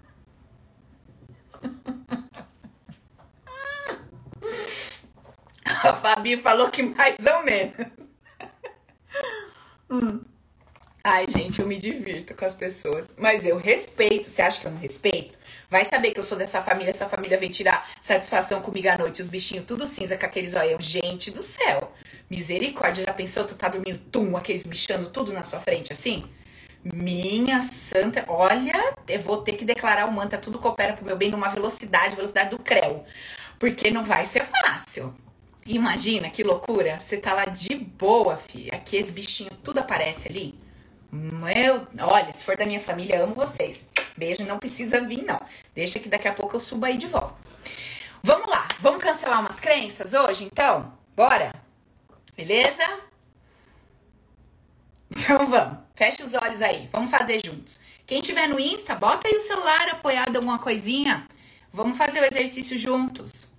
A 5.64 5.95
Fabi 5.95 6.37
falou 6.37 6.70
que 6.70 6.85
mais 6.85 7.16
ou 7.26 7.43
menos. 7.43 7.74
Hum. 9.91 10.24
Ai, 11.03 11.26
gente, 11.28 11.61
eu 11.61 11.66
me 11.66 11.76
divirto 11.76 12.37
com 12.37 12.45
as 12.45 12.55
pessoas. 12.55 13.16
Mas 13.18 13.45
eu 13.45 13.57
respeito. 13.57 14.28
Você 14.28 14.43
acha 14.43 14.61
que 14.61 14.68
eu 14.68 14.70
não 14.70 14.78
respeito? 14.78 15.37
Vai 15.68 15.85
saber 15.85 16.12
que 16.12 16.20
eu 16.20 16.24
sou 16.24 16.39
dessa 16.39 16.62
família. 16.62 16.93
Essa 16.93 17.09
família 17.09 17.37
vem 17.37 17.51
tirar 17.51 17.91
satisfação 18.01 18.62
comigo 18.62 18.89
à 18.89 18.97
noite. 18.97 19.20
Os 19.20 19.26
bichinhos 19.26 19.66
tudo 19.66 19.89
cinza 19.89 20.16
com 20.16 20.24
aqueles 20.24 20.55
olhos. 20.55 20.85
Gente 20.85 21.33
do 21.33 21.43
céu. 21.43 21.93
Misericórdia, 22.33 23.05
já 23.05 23.12
pensou? 23.12 23.45
Tu 23.45 23.55
tá 23.55 23.68
dormindo, 23.68 23.99
tum, 24.11 24.39
aqueles 24.39 24.64
bichando 24.64 25.11
tudo 25.11 25.35
na 25.35 25.45
sua 25.45 25.61
frente 25.61 25.93
assim? 25.93 26.24
Minha 26.83 27.61
santa, 27.61 28.24
olha, 28.26 28.72
eu 29.07 29.20
vou 29.20 29.43
ter 29.43 29.53
que 29.53 29.66
declarar 29.66 30.09
o 30.09 30.12
mantra, 30.12 30.39
tudo 30.39 30.59
coopera 30.59 30.95
pro 30.95 31.05
meu 31.05 31.14
bem 31.14 31.30
numa 31.30 31.51
velocidade, 31.51 32.16
velocidade 32.16 32.49
do 32.49 32.59
creu. 32.59 33.05
Porque 33.59 33.91
não 33.91 34.03
vai 34.03 34.24
ser 34.24 34.47
fácil. 34.47 35.14
Imagina 35.66 36.30
que 36.30 36.43
loucura, 36.43 36.99
você 36.99 37.18
tá 37.18 37.35
lá 37.35 37.45
de 37.45 37.74
boa, 37.74 38.39
filha, 38.39 38.76
aqueles 38.76 39.11
bichinhos 39.11 39.53
tudo 39.62 39.80
aparece 39.80 40.28
ali. 40.28 40.59
Meu, 41.12 41.87
olha, 42.01 42.33
se 42.33 42.47
for 42.47 42.57
da 42.57 42.64
minha 42.64 42.80
família, 42.80 43.22
amo 43.22 43.35
vocês. 43.35 43.87
Beijo, 44.16 44.43
não 44.47 44.59
precisa 44.59 45.03
vir 45.03 45.22
não. 45.22 45.41
Deixa 45.74 45.99
que 45.99 46.09
daqui 46.09 46.28
a 46.28 46.33
pouco 46.33 46.57
eu 46.57 46.61
subo 46.61 46.87
aí 46.87 46.97
de 46.97 47.09
volta. 47.09 47.37
Vamos 48.22 48.49
lá, 48.49 48.66
vamos 48.80 49.03
cancelar 49.03 49.41
umas 49.41 49.61
crenças 49.61 50.14
hoje, 50.14 50.45
então? 50.45 50.95
Bora? 51.14 51.62
Beleza? 52.43 52.82
Então 55.09 55.47
vamos. 55.47 55.78
fecha 55.95 56.24
os 56.24 56.34
olhos 56.34 56.61
aí. 56.61 56.88
Vamos 56.90 57.09
fazer 57.09 57.40
juntos. 57.45 57.80
Quem 58.05 58.20
tiver 58.20 58.49
no 58.49 58.59
Insta, 58.59 58.97
bota 58.97 59.28
aí 59.28 59.36
o 59.36 59.40
celular 59.40 59.90
apoiado 59.90 60.32
em 60.32 60.36
alguma 60.38 60.59
coisinha. 60.59 61.28
Vamos 61.72 61.97
fazer 61.97 62.20
o 62.20 62.24
exercício 62.24 62.76
juntos. 62.76 63.53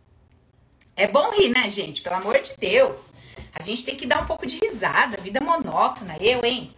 É 0.98 1.08
bom 1.08 1.32
rir, 1.32 1.48
né, 1.52 1.70
gente? 1.70 2.02
Pelo 2.02 2.18
amor 2.18 2.42
de 2.42 2.58
Deus. 2.58 3.14
A 3.54 3.64
gente 3.64 3.86
tem 3.86 3.96
que 3.96 4.06
dar 4.06 4.22
um 4.22 4.26
pouco 4.26 4.46
de 4.46 4.60
risada. 4.60 5.16
Vida 5.22 5.40
monótona. 5.40 6.18
Eu, 6.20 6.44
hein? 6.44 6.76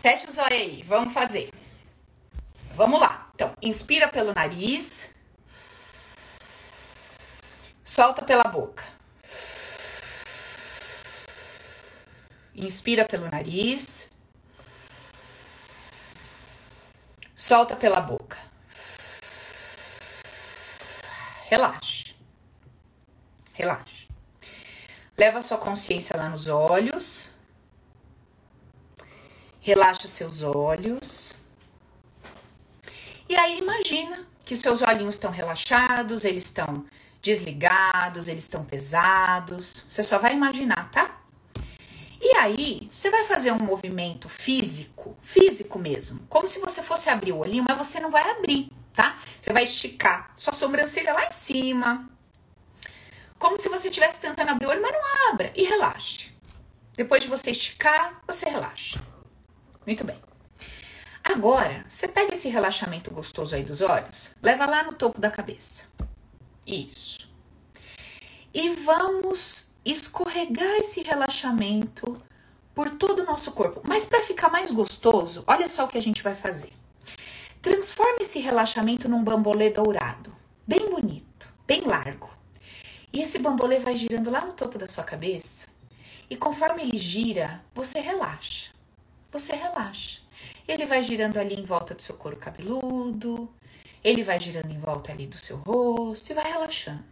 Fecha 0.00 0.28
os 0.28 0.38
olhos 0.38 0.52
aí. 0.52 0.84
Vamos 0.84 1.12
fazer. 1.12 1.50
Vamos 2.76 3.00
lá. 3.00 3.28
Então, 3.34 3.52
inspira 3.60 4.06
pelo 4.06 4.32
nariz. 4.32 5.10
Solta 7.82 8.22
pela 8.22 8.44
boca. 8.44 8.95
Inspira 12.56 13.04
pelo 13.04 13.28
nariz. 13.30 14.10
Solta 17.34 17.76
pela 17.76 18.00
boca. 18.00 18.38
Relaxa. 21.50 22.14
Relaxa. 23.52 24.06
Leva 25.18 25.42
sua 25.42 25.58
consciência 25.58 26.16
lá 26.16 26.30
nos 26.30 26.46
olhos. 26.48 27.34
Relaxa 29.60 30.08
seus 30.08 30.42
olhos. 30.42 31.36
E 33.28 33.36
aí 33.36 33.58
imagina 33.58 34.26
que 34.46 34.56
seus 34.56 34.80
olhinhos 34.80 35.16
estão 35.16 35.30
relaxados, 35.30 36.24
eles 36.24 36.44
estão 36.44 36.86
desligados, 37.20 38.28
eles 38.28 38.44
estão 38.44 38.64
pesados. 38.64 39.84
Você 39.88 40.02
só 40.02 40.18
vai 40.18 40.32
imaginar, 40.34 40.90
tá? 40.90 41.20
E 42.28 42.36
aí, 42.38 42.88
você 42.90 43.08
vai 43.08 43.22
fazer 43.22 43.52
um 43.52 43.58
movimento 43.60 44.28
físico, 44.28 45.16
físico 45.22 45.78
mesmo, 45.78 46.26
como 46.28 46.48
se 46.48 46.58
você 46.58 46.82
fosse 46.82 47.08
abrir 47.08 47.30
o 47.30 47.38
olhinho, 47.38 47.62
mas 47.62 47.78
você 47.78 48.00
não 48.00 48.10
vai 48.10 48.28
abrir, 48.32 48.68
tá? 48.92 49.16
Você 49.40 49.52
vai 49.52 49.62
esticar 49.62 50.32
sua 50.36 50.52
sobrancelha 50.52 51.12
lá 51.12 51.24
em 51.24 51.30
cima, 51.30 52.10
como 53.38 53.56
se 53.56 53.68
você 53.68 53.86
estivesse 53.86 54.20
tentando 54.20 54.50
abrir 54.50 54.66
o 54.66 54.70
olho, 54.70 54.82
mas 54.82 54.90
não 54.90 55.30
abra 55.30 55.52
e 55.54 55.62
relaxe. 55.62 56.34
Depois 56.96 57.22
de 57.22 57.28
você 57.28 57.52
esticar, 57.52 58.20
você 58.26 58.48
relaxa. 58.48 59.00
Muito 59.86 60.02
bem. 60.02 60.20
Agora, 61.22 61.86
você 61.88 62.08
pega 62.08 62.32
esse 62.32 62.48
relaxamento 62.48 63.08
gostoso 63.12 63.54
aí 63.54 63.62
dos 63.62 63.80
olhos, 63.80 64.34
leva 64.42 64.66
lá 64.66 64.82
no 64.82 64.92
topo 64.94 65.20
da 65.20 65.30
cabeça. 65.30 65.84
Isso. 66.66 67.30
E 68.52 68.70
vamos 68.70 69.75
escorregar 69.90 70.78
esse 70.78 71.02
relaxamento 71.02 72.20
por 72.74 72.90
todo 72.90 73.20
o 73.20 73.24
nosso 73.24 73.52
corpo. 73.52 73.80
Mas 73.84 74.04
para 74.04 74.20
ficar 74.20 74.50
mais 74.50 74.70
gostoso, 74.70 75.44
olha 75.46 75.68
só 75.68 75.84
o 75.84 75.88
que 75.88 75.96
a 75.96 76.02
gente 76.02 76.22
vai 76.22 76.34
fazer. 76.34 76.72
Transforme 77.62 78.18
esse 78.20 78.38
relaxamento 78.40 79.08
num 79.08 79.24
bambolê 79.24 79.70
dourado, 79.70 80.34
bem 80.66 80.90
bonito, 80.90 81.52
bem 81.66 81.82
largo. 81.82 82.30
E 83.12 83.22
esse 83.22 83.38
bambolê 83.38 83.78
vai 83.78 83.96
girando 83.96 84.30
lá 84.30 84.44
no 84.44 84.52
topo 84.52 84.76
da 84.76 84.88
sua 84.88 85.04
cabeça. 85.04 85.68
E 86.28 86.36
conforme 86.36 86.82
ele 86.82 86.98
gira, 86.98 87.62
você 87.74 88.00
relaxa. 88.00 88.70
Você 89.30 89.54
relaxa. 89.54 90.20
Ele 90.66 90.84
vai 90.84 91.02
girando 91.02 91.38
ali 91.38 91.54
em 91.54 91.64
volta 91.64 91.94
do 91.94 92.02
seu 92.02 92.16
couro 92.16 92.36
cabeludo, 92.36 93.48
ele 94.02 94.22
vai 94.22 94.38
girando 94.38 94.70
em 94.70 94.78
volta 94.78 95.12
ali 95.12 95.26
do 95.26 95.38
seu 95.38 95.56
rosto 95.58 96.30
e 96.30 96.34
vai 96.34 96.50
relaxando. 96.50 97.04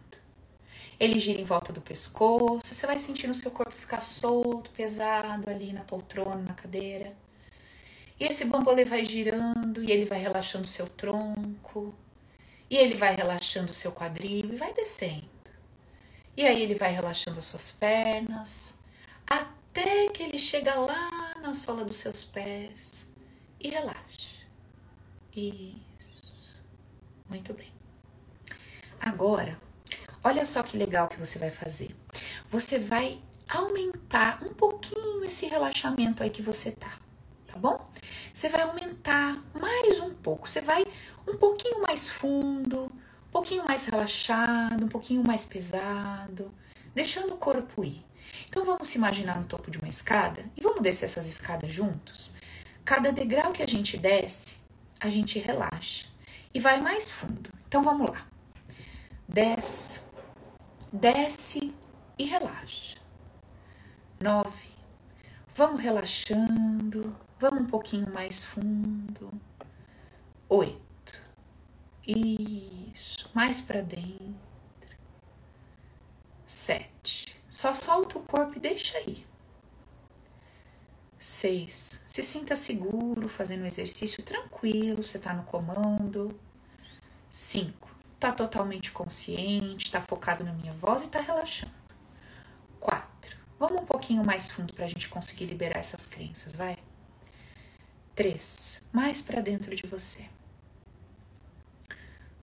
Ele 0.99 1.19
gira 1.19 1.41
em 1.41 1.43
volta 1.43 1.73
do 1.73 1.81
pescoço, 1.81 2.73
você 2.73 2.87
vai 2.87 2.99
sentindo 2.99 3.31
o 3.31 3.35
seu 3.35 3.51
corpo 3.51 3.71
ficar 3.71 4.01
solto, 4.01 4.71
pesado 4.71 5.49
ali 5.49 5.73
na 5.73 5.81
poltrona, 5.81 6.41
na 6.41 6.53
cadeira. 6.53 7.13
E 8.19 8.25
esse 8.25 8.45
bambolê 8.45 8.85
vai 8.85 9.03
girando 9.03 9.83
e 9.83 9.91
ele 9.91 10.05
vai 10.05 10.19
relaxando 10.19 10.63
o 10.63 10.67
seu 10.67 10.87
tronco. 10.87 11.93
E 12.69 12.77
ele 12.77 12.95
vai 12.95 13.15
relaxando 13.15 13.71
o 13.71 13.75
seu 13.75 13.91
quadril 13.91 14.53
e 14.53 14.55
vai 14.55 14.73
descendo. 14.73 15.29
E 16.37 16.45
aí 16.45 16.61
ele 16.61 16.75
vai 16.75 16.91
relaxando 16.91 17.39
as 17.39 17.45
suas 17.45 17.71
pernas, 17.71 18.79
até 19.27 20.09
que 20.09 20.23
ele 20.23 20.37
chega 20.37 20.75
lá 20.75 21.35
na 21.41 21.53
sola 21.53 21.85
dos 21.85 21.97
seus 21.97 22.23
pés 22.23 23.13
e 23.59 23.69
relaxa. 23.69 24.45
Isso. 25.35 26.57
Muito 27.29 27.53
bem. 27.53 27.71
Agora, 28.99 29.59
Olha 30.27 30.43
só 30.43 30.63
que 30.63 30.75
legal 30.75 31.07
que 31.07 31.19
você 31.19 31.37
vai 31.37 31.51
fazer. 31.51 31.95
Você 32.49 32.79
vai 32.79 33.21
aumentar 33.47 34.41
um 34.43 34.55
pouquinho 34.55 35.23
esse 35.23 35.45
relaxamento 35.45 36.23
aí 36.23 36.31
que 36.31 36.41
você 36.41 36.71
tá, 36.71 36.97
tá 37.45 37.55
bom? 37.55 37.87
Você 38.33 38.49
vai 38.49 38.63
aumentar 38.63 39.39
mais 39.53 39.99
um 39.99 40.15
pouco. 40.15 40.49
Você 40.49 40.61
vai 40.61 40.83
um 41.27 41.37
pouquinho 41.37 41.83
mais 41.83 42.09
fundo, 42.09 42.85
um 43.27 43.31
pouquinho 43.31 43.63
mais 43.67 43.85
relaxado, 43.85 44.85
um 44.85 44.87
pouquinho 44.87 45.23
mais 45.23 45.45
pesado, 45.45 46.51
deixando 46.95 47.35
o 47.35 47.37
corpo 47.37 47.83
ir. 47.83 48.03
Então 48.49 48.65
vamos 48.65 48.87
se 48.87 48.97
imaginar 48.97 49.39
no 49.39 49.45
topo 49.45 49.69
de 49.69 49.77
uma 49.77 49.87
escada 49.87 50.43
e 50.57 50.61
vamos 50.61 50.81
descer 50.81 51.05
essas 51.05 51.27
escadas 51.27 51.71
juntos. 51.71 52.35
Cada 52.83 53.11
degrau 53.11 53.51
que 53.51 53.61
a 53.61 53.67
gente 53.67 53.95
desce, 53.95 54.57
a 54.99 55.07
gente 55.07 55.37
relaxa 55.37 56.07
e 56.51 56.59
vai 56.59 56.81
mais 56.81 57.11
fundo. 57.11 57.51
Então 57.67 57.83
vamos 57.83 58.09
lá. 58.09 58.25
Desce, 59.27 60.04
desce 60.95 61.73
e 62.17 62.23
relaxa. 62.25 62.97
Nove. 64.19 64.69
Vamos 65.53 65.81
relaxando, 65.81 67.15
vamos 67.39 67.61
um 67.61 67.67
pouquinho 67.67 68.11
mais 68.11 68.43
fundo. 68.43 69.31
Oito. 70.49 71.23
Isso, 72.07 73.29
mais 73.33 73.61
para 73.61 73.81
dentro. 73.81 74.35
Sete. 76.45 77.35
Só 77.49 77.73
solta 77.73 78.17
o 78.17 78.23
corpo 78.23 78.57
e 78.57 78.59
deixa 78.59 78.97
aí. 78.97 79.25
Seis. 81.17 82.03
Se 82.07 82.21
sinta 82.21 82.55
seguro 82.55 83.27
fazendo 83.27 83.63
o 83.63 83.67
exercício 83.67 84.23
tranquilo, 84.23 85.01
você 85.01 85.17
está 85.17 85.33
no 85.33 85.43
comando. 85.43 86.39
Cinco 87.31 87.84
tá 88.19 88.31
totalmente 88.31 88.91
consciente, 88.91 89.91
tá 89.91 90.01
focado 90.01 90.43
na 90.43 90.53
minha 90.53 90.73
voz 90.73 91.03
e 91.03 91.09
tá 91.09 91.19
relaxando. 91.19 91.73
Quatro. 92.79 93.37
Vamos 93.59 93.81
um 93.81 93.85
pouquinho 93.85 94.23
mais 94.23 94.49
fundo 94.49 94.73
para 94.73 94.85
a 94.85 94.87
gente 94.87 95.07
conseguir 95.07 95.45
liberar 95.45 95.79
essas 95.79 96.05
crenças, 96.05 96.55
vai? 96.55 96.77
Três. 98.15 98.81
Mais 98.91 99.21
para 99.21 99.41
dentro 99.41 99.75
de 99.75 99.87
você. 99.87 100.27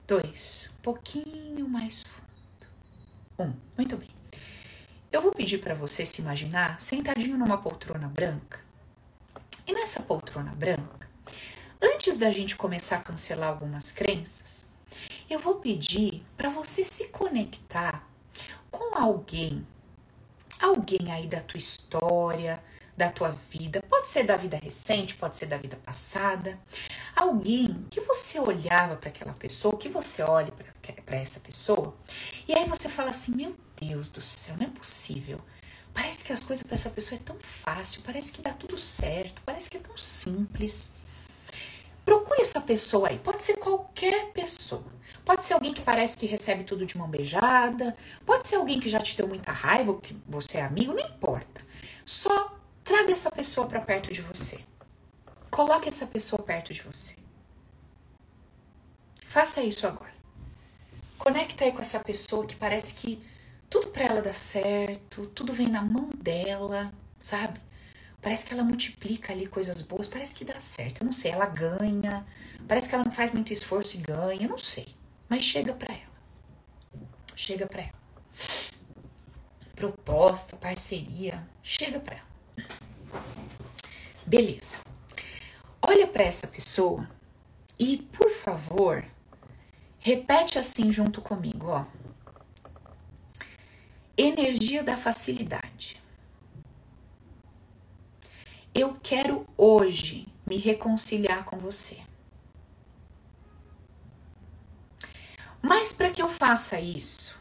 Dois. 0.06 0.74
Pouquinho 0.82 1.68
mais 1.68 2.02
fundo. 2.02 2.66
Um. 3.38 3.54
Muito 3.76 3.96
bem. 3.96 4.10
Eu 5.10 5.20
vou 5.20 5.32
pedir 5.32 5.58
para 5.58 5.74
você 5.74 6.06
se 6.06 6.22
imaginar 6.22 6.80
sentadinho 6.80 7.36
numa 7.36 7.58
poltrona 7.58 8.08
branca. 8.08 8.60
E 9.66 9.72
nessa 9.72 10.00
poltrona 10.02 10.52
branca, 10.52 11.08
antes 11.80 12.16
da 12.16 12.32
gente 12.32 12.56
começar 12.56 12.96
a 12.96 13.02
cancelar 13.02 13.50
algumas 13.50 13.92
crenças, 13.92 14.71
eu 15.32 15.38
vou 15.38 15.54
pedir 15.56 16.22
para 16.36 16.50
você 16.50 16.84
se 16.84 17.08
conectar 17.08 18.06
com 18.70 18.96
alguém, 18.96 19.66
alguém 20.60 21.10
aí 21.10 21.26
da 21.26 21.40
tua 21.40 21.58
história, 21.58 22.62
da 22.94 23.10
tua 23.10 23.30
vida, 23.30 23.82
pode 23.88 24.08
ser 24.08 24.24
da 24.24 24.36
vida 24.36 24.58
recente, 24.62 25.14
pode 25.14 25.38
ser 25.38 25.46
da 25.46 25.56
vida 25.56 25.78
passada, 25.84 26.58
alguém 27.16 27.86
que 27.90 28.00
você 28.02 28.38
olhava 28.38 28.96
para 28.96 29.08
aquela 29.08 29.32
pessoa, 29.32 29.78
que 29.78 29.88
você 29.88 30.22
olha 30.22 30.52
para 31.06 31.16
essa 31.16 31.40
pessoa, 31.40 31.96
e 32.46 32.54
aí 32.54 32.66
você 32.68 32.88
fala 32.88 33.10
assim: 33.10 33.34
Meu 33.34 33.56
Deus 33.80 34.10
do 34.10 34.20
céu, 34.20 34.56
não 34.56 34.66
é 34.66 34.70
possível. 34.70 35.40
Parece 35.94 36.24
que 36.24 36.32
as 36.32 36.42
coisas 36.42 36.62
para 36.62 36.74
essa 36.74 36.90
pessoa 36.90 37.18
é 37.18 37.22
tão 37.22 37.36
fácil, 37.40 38.02
parece 38.02 38.32
que 38.32 38.42
dá 38.42 38.52
tudo 38.52 38.78
certo, 38.78 39.42
parece 39.44 39.70
que 39.70 39.78
é 39.78 39.80
tão 39.80 39.96
simples. 39.96 40.90
Procure 42.04 42.42
essa 42.42 42.60
pessoa 42.60 43.08
aí, 43.08 43.18
pode 43.18 43.44
ser 43.44 43.56
qualquer 43.58 44.32
pessoa. 44.32 44.84
Pode 45.24 45.44
ser 45.44 45.54
alguém 45.54 45.72
que 45.72 45.80
parece 45.80 46.16
que 46.16 46.26
recebe 46.26 46.64
tudo 46.64 46.84
de 46.84 46.98
mão 46.98 47.08
beijada, 47.08 47.96
pode 48.26 48.48
ser 48.48 48.56
alguém 48.56 48.80
que 48.80 48.88
já 48.88 48.98
te 48.98 49.16
deu 49.16 49.28
muita 49.28 49.52
raiva, 49.52 50.00
que 50.00 50.16
você 50.26 50.58
é 50.58 50.62
amigo, 50.62 50.92
não 50.92 51.00
importa. 51.00 51.64
Só 52.04 52.56
traga 52.82 53.12
essa 53.12 53.30
pessoa 53.30 53.66
para 53.66 53.80
perto 53.80 54.12
de 54.12 54.20
você. 54.20 54.60
Coloque 55.50 55.88
essa 55.88 56.06
pessoa 56.06 56.42
perto 56.42 56.72
de 56.72 56.82
você. 56.82 57.16
Faça 59.24 59.62
isso 59.62 59.86
agora. 59.86 60.12
Conecta 61.18 61.64
aí 61.64 61.72
com 61.72 61.80
essa 61.80 62.00
pessoa 62.00 62.44
que 62.44 62.56
parece 62.56 62.94
que 62.94 63.22
tudo 63.70 63.88
para 63.88 64.04
ela 64.04 64.20
dá 64.22 64.32
certo, 64.32 65.26
tudo 65.28 65.52
vem 65.52 65.68
na 65.68 65.82
mão 65.82 66.10
dela, 66.16 66.92
sabe? 67.20 67.60
Parece 68.20 68.44
que 68.44 68.52
ela 68.52 68.64
multiplica 68.64 69.32
ali 69.32 69.46
coisas 69.46 69.82
boas, 69.82 70.08
parece 70.08 70.34
que 70.34 70.44
dá 70.44 70.58
certo. 70.60 71.00
Eu 71.00 71.06
não 71.06 71.12
sei, 71.12 71.30
ela 71.30 71.46
ganha, 71.46 72.26
parece 72.66 72.88
que 72.88 72.94
ela 72.94 73.04
não 73.04 73.12
faz 73.12 73.32
muito 73.32 73.52
esforço 73.52 73.96
e 73.96 74.00
ganha, 74.00 74.42
eu 74.42 74.48
não 74.48 74.58
sei. 74.58 74.86
Mas 75.32 75.44
chega 75.44 75.72
para 75.72 75.94
ela. 75.94 76.12
Chega 77.34 77.66
para 77.66 77.80
ela. 77.80 77.94
Proposta, 79.74 80.58
parceria, 80.58 81.48
chega 81.62 81.98
para 81.98 82.16
ela. 82.16 82.28
Beleza. 84.26 84.80
Olha 85.80 86.06
para 86.06 86.24
essa 86.24 86.46
pessoa 86.46 87.10
e, 87.78 87.96
por 87.96 88.28
favor, 88.28 89.02
repete 89.98 90.58
assim 90.58 90.92
junto 90.92 91.22
comigo, 91.22 91.68
ó. 91.68 91.86
Energia 94.14 94.84
da 94.84 94.98
facilidade. 94.98 95.98
Eu 98.74 98.94
quero 99.02 99.46
hoje 99.56 100.28
me 100.46 100.58
reconciliar 100.58 101.46
com 101.46 101.56
você. 101.56 102.11
Mas 105.62 105.92
para 105.92 106.10
que 106.10 106.20
eu 106.20 106.28
faça 106.28 106.80
isso, 106.80 107.40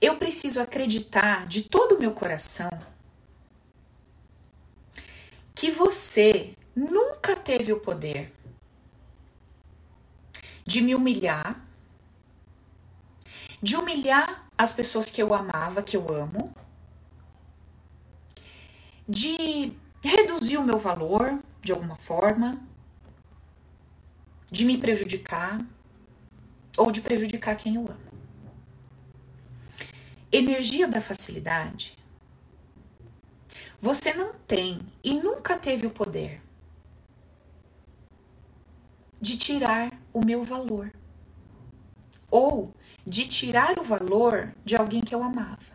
eu 0.00 0.18
preciso 0.18 0.60
acreditar 0.60 1.46
de 1.46 1.62
todo 1.62 1.94
o 1.94 1.98
meu 1.98 2.12
coração 2.12 2.68
que 5.54 5.70
você 5.70 6.54
nunca 6.76 7.34
teve 7.34 7.72
o 7.72 7.80
poder 7.80 8.34
de 10.66 10.82
me 10.82 10.94
humilhar, 10.94 11.58
de 13.62 13.74
humilhar 13.76 14.46
as 14.58 14.72
pessoas 14.72 15.08
que 15.08 15.22
eu 15.22 15.32
amava, 15.32 15.82
que 15.82 15.96
eu 15.96 16.10
amo, 16.12 16.54
de 19.08 19.72
reduzir 20.02 20.58
o 20.58 20.62
meu 20.64 20.78
valor 20.78 21.38
de 21.62 21.72
alguma 21.72 21.96
forma, 21.96 22.60
de 24.50 24.66
me 24.66 24.76
prejudicar 24.76 25.64
ou 26.76 26.90
de 26.90 27.00
prejudicar 27.00 27.56
quem 27.56 27.76
eu 27.76 27.82
amo. 27.82 28.14
Energia 30.32 30.88
da 30.88 31.00
facilidade 31.00 31.96
você 33.84 34.14
não 34.14 34.32
tem 34.32 34.80
e 35.04 35.12
nunca 35.12 35.58
teve 35.58 35.86
o 35.86 35.90
poder 35.90 36.40
de 39.20 39.36
tirar 39.36 39.92
o 40.10 40.24
meu 40.24 40.42
valor 40.42 40.90
ou 42.30 42.72
de 43.06 43.28
tirar 43.28 43.78
o 43.78 43.82
valor 43.82 44.54
de 44.64 44.74
alguém 44.74 45.02
que 45.02 45.14
eu 45.14 45.22
amava. 45.22 45.74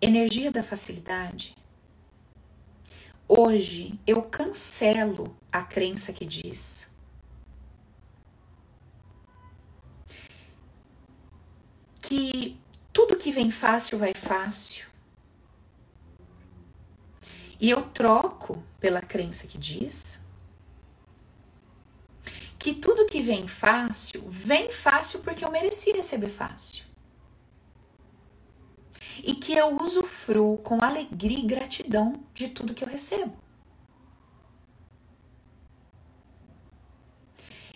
Energia 0.00 0.50
da 0.50 0.62
facilidade. 0.62 1.54
Hoje 3.28 4.00
eu 4.06 4.22
cancelo 4.22 5.36
a 5.52 5.62
crença 5.62 6.10
que 6.10 6.24
diz 6.24 6.96
que 12.08 12.58
tudo 12.90 13.18
que 13.18 13.30
vem 13.30 13.50
fácil 13.50 13.98
vai 13.98 14.14
fácil. 14.14 14.86
E 17.60 17.68
eu 17.68 17.82
troco 17.82 18.64
pela 18.80 19.02
crença 19.02 19.46
que 19.46 19.58
diz 19.58 20.24
que 22.58 22.74
tudo 22.74 23.04
que 23.04 23.20
vem 23.20 23.46
fácil, 23.46 24.24
vem 24.26 24.72
fácil 24.72 25.20
porque 25.20 25.44
eu 25.44 25.50
mereci 25.50 25.92
receber 25.92 26.30
fácil. 26.30 26.86
E 29.22 29.34
que 29.34 29.52
eu 29.52 29.76
usufruo 29.82 30.56
com 30.56 30.82
alegria 30.82 31.40
e 31.40 31.46
gratidão 31.46 32.24
de 32.32 32.48
tudo 32.48 32.72
que 32.72 32.84
eu 32.84 32.88
recebo. 32.88 33.36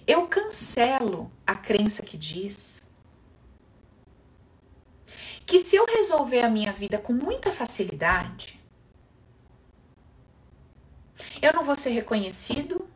Eu 0.07 0.27
cancelo 0.27 1.31
a 1.47 1.55
crença 1.55 2.03
que 2.03 2.17
diz 2.17 2.92
que 5.47 5.59
se 5.59 5.77
eu 5.77 5.85
resolver 5.87 6.43
a 6.43 6.49
minha 6.49 6.73
vida 6.73 6.99
com 6.99 7.13
muita 7.13 7.51
facilidade, 7.51 8.61
eu 11.41 11.53
não 11.53 11.65
vou 11.65 11.77
ser 11.77 11.91
reconhecido, 11.91 12.89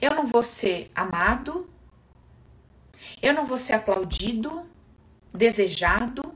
eu 0.00 0.14
não 0.14 0.26
vou 0.26 0.42
ser 0.42 0.90
amado, 0.94 1.68
eu 3.20 3.32
não 3.32 3.44
vou 3.44 3.58
ser 3.58 3.74
aplaudido, 3.74 4.66
desejado, 5.32 6.34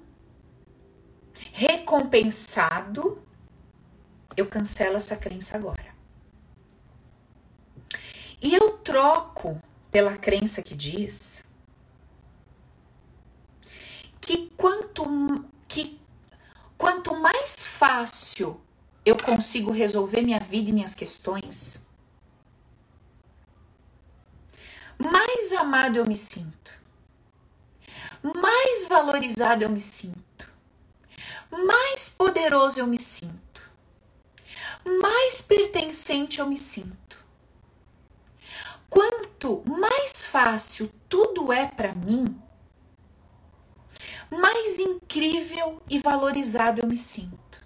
recompensado. 1.52 3.22
Eu 4.36 4.46
cancelo 4.46 4.96
essa 4.96 5.16
crença 5.16 5.56
agora. 5.56 5.94
E 8.42 8.54
eu 8.54 8.78
troco 8.78 9.60
pela 9.90 10.16
crença 10.16 10.62
que 10.62 10.74
diz 10.74 11.44
que 14.26 14.50
quanto, 14.56 15.04
que 15.68 16.00
quanto 16.76 17.14
mais 17.14 17.64
fácil 17.64 18.60
eu 19.04 19.16
consigo 19.16 19.70
resolver 19.70 20.20
minha 20.20 20.40
vida 20.40 20.68
e 20.68 20.72
minhas 20.72 20.96
questões, 20.96 21.86
mais 24.98 25.52
amado 25.52 25.98
eu 25.98 26.04
me 26.04 26.16
sinto, 26.16 26.82
mais 28.20 28.88
valorizado 28.88 29.62
eu 29.62 29.70
me 29.70 29.80
sinto, 29.80 30.52
mais 31.48 32.08
poderoso 32.08 32.80
eu 32.80 32.86
me 32.88 32.98
sinto, 32.98 33.70
mais 35.00 35.40
pertencente 35.40 36.40
eu 36.40 36.48
me 36.48 36.56
sinto. 36.56 37.24
Quanto 38.90 39.62
mais 39.68 40.26
fácil 40.26 40.90
tudo 41.08 41.52
é 41.52 41.66
para 41.66 41.94
mim, 41.94 42.42
mais 44.30 44.78
incrível 44.78 45.82
e 45.88 45.98
valorizado 45.98 46.80
eu 46.80 46.86
me 46.86 46.96
sinto. 46.96 47.64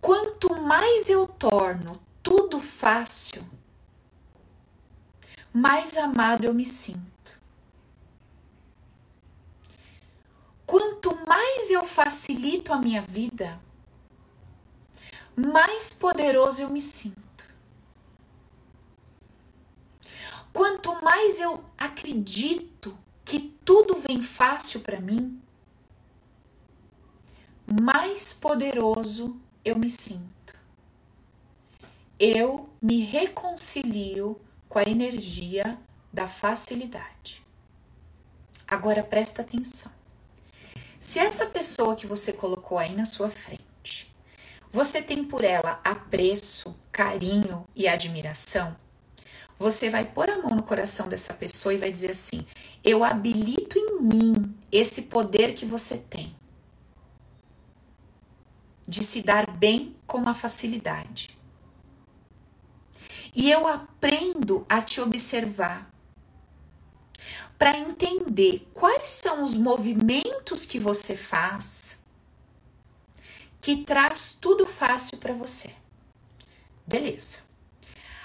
Quanto 0.00 0.54
mais 0.56 1.08
eu 1.08 1.26
torno 1.26 2.00
tudo 2.22 2.60
fácil, 2.60 3.44
mais 5.52 5.96
amado 5.96 6.44
eu 6.44 6.52
me 6.52 6.66
sinto. 6.66 7.40
Quanto 10.66 11.14
mais 11.26 11.70
eu 11.70 11.84
facilito 11.84 12.72
a 12.72 12.78
minha 12.78 13.02
vida, 13.02 13.60
mais 15.36 15.92
poderoso 15.92 16.62
eu 16.62 16.70
me 16.70 16.80
sinto. 16.80 17.54
Quanto 20.52 20.94
mais 21.02 21.40
eu 21.40 21.64
acredito 21.76 22.73
que 23.24 23.40
tudo 23.64 23.96
vem 23.96 24.20
fácil 24.20 24.80
para 24.80 25.00
mim, 25.00 25.40
mais 27.66 28.32
poderoso 28.32 29.40
eu 29.64 29.76
me 29.76 29.88
sinto. 29.88 30.54
Eu 32.18 32.68
me 32.80 33.02
reconcilio 33.02 34.40
com 34.68 34.78
a 34.78 34.82
energia 34.82 35.78
da 36.12 36.28
facilidade. 36.28 37.44
Agora 38.66 39.02
presta 39.02 39.42
atenção. 39.42 39.90
Se 41.00 41.18
essa 41.18 41.46
pessoa 41.46 41.96
que 41.96 42.06
você 42.06 42.32
colocou 42.32 42.78
aí 42.78 42.94
na 42.94 43.04
sua 43.04 43.30
frente, 43.30 44.14
você 44.70 45.02
tem 45.02 45.22
por 45.24 45.44
ela 45.44 45.80
apreço, 45.84 46.76
carinho 46.90 47.66
e 47.74 47.86
admiração, 47.86 48.76
você 49.58 49.88
vai 49.88 50.04
pôr 50.04 50.28
a 50.30 50.42
mão 50.42 50.54
no 50.54 50.62
coração 50.62 51.08
dessa 51.08 51.32
pessoa 51.34 51.74
e 51.74 51.78
vai 51.78 51.90
dizer 51.90 52.10
assim: 52.10 52.46
Eu 52.82 53.04
habilito 53.04 53.78
em 53.78 54.00
mim 54.02 54.54
esse 54.70 55.02
poder 55.02 55.54
que 55.54 55.64
você 55.64 55.98
tem 55.98 56.34
de 58.86 59.02
se 59.02 59.22
dar 59.22 59.50
bem 59.50 59.96
com 60.06 60.28
a 60.28 60.34
facilidade. 60.34 61.38
E 63.34 63.50
eu 63.50 63.66
aprendo 63.66 64.64
a 64.68 64.80
te 64.80 65.00
observar 65.00 65.90
para 67.58 67.78
entender 67.78 68.68
quais 68.74 69.08
são 69.08 69.42
os 69.42 69.54
movimentos 69.54 70.66
que 70.66 70.78
você 70.78 71.16
faz 71.16 72.04
que 73.60 73.82
traz 73.82 74.36
tudo 74.38 74.66
fácil 74.66 75.16
para 75.16 75.32
você. 75.32 75.74
Beleza. 76.86 77.43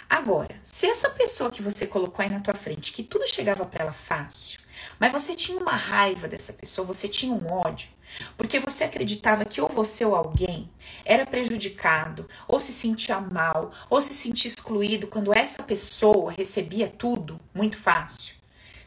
Agora, 0.09 0.59
se 0.63 0.87
essa 0.87 1.07
pessoa 1.11 1.51
que 1.51 1.61
você 1.61 1.85
colocou 1.85 2.23
aí 2.23 2.31
na 2.31 2.39
tua 2.39 2.55
frente, 2.55 2.91
que 2.91 3.03
tudo 3.03 3.27
chegava 3.27 3.63
para 3.63 3.83
ela 3.83 3.93
fácil, 3.93 4.59
mas 4.99 5.11
você 5.11 5.35
tinha 5.35 5.61
uma 5.61 5.73
raiva 5.73 6.27
dessa 6.27 6.51
pessoa, 6.51 6.87
você 6.87 7.07
tinha 7.07 7.31
um 7.31 7.51
ódio, 7.51 7.89
porque 8.35 8.59
você 8.59 8.83
acreditava 8.83 9.45
que 9.45 9.61
ou 9.61 9.69
você 9.69 10.03
ou 10.03 10.15
alguém 10.15 10.67
era 11.05 11.27
prejudicado, 11.27 12.27
ou 12.47 12.59
se 12.59 12.73
sentia 12.73 13.21
mal, 13.21 13.71
ou 13.87 14.01
se 14.01 14.15
sentia 14.15 14.49
excluído 14.49 15.05
quando 15.05 15.31
essa 15.31 15.61
pessoa 15.61 16.31
recebia 16.31 16.87
tudo 16.87 17.39
muito 17.53 17.77
fácil. 17.77 18.35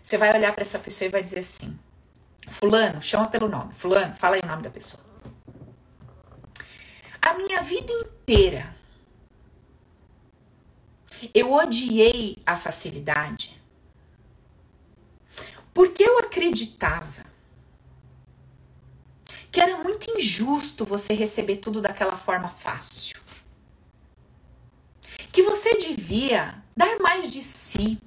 Você 0.02 0.18
vai 0.18 0.34
olhar 0.34 0.52
para 0.52 0.62
essa 0.62 0.80
pessoa 0.80 1.06
e 1.06 1.12
vai 1.12 1.22
dizer 1.22 1.38
assim: 1.38 1.78
Fulano, 2.48 3.00
chama 3.00 3.28
pelo 3.28 3.48
nome. 3.48 3.72
Fulano, 3.72 4.16
fala 4.16 4.34
aí 4.34 4.40
o 4.42 4.46
nome 4.48 4.62
da 4.62 4.70
pessoa. 4.70 5.02
A 7.20 7.34
minha 7.34 7.62
vida 7.62 7.92
inteira 7.92 8.81
eu 11.34 11.52
odiei 11.52 12.38
a 12.44 12.56
facilidade. 12.56 13.60
Porque 15.74 16.02
eu 16.02 16.18
acreditava 16.18 17.32
era 19.62 19.78
muito 19.78 20.10
injusto 20.10 20.84
você 20.84 21.14
receber 21.14 21.58
tudo 21.58 21.80
daquela 21.80 22.16
forma 22.16 22.48
fácil. 22.48 23.20
Que 25.30 25.42
você 25.42 25.76
devia 25.76 26.62
dar 26.76 26.98
mais 26.98 27.32
de 27.32 27.40
si, 27.40 27.98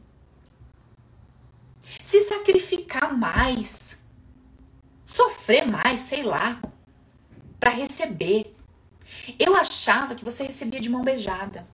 se 2.04 2.20
sacrificar 2.26 3.18
mais, 3.18 4.06
sofrer 5.06 5.66
mais, 5.66 6.02
sei 6.02 6.24
lá, 6.24 6.62
para 7.60 7.72
receber. 7.72 8.54
Eu 9.40 9.56
achava 9.56 10.14
que 10.14 10.26
você 10.26 10.44
recebia 10.44 10.80
de 10.80 10.90
mão 10.90 11.04
beijada. 11.04 11.66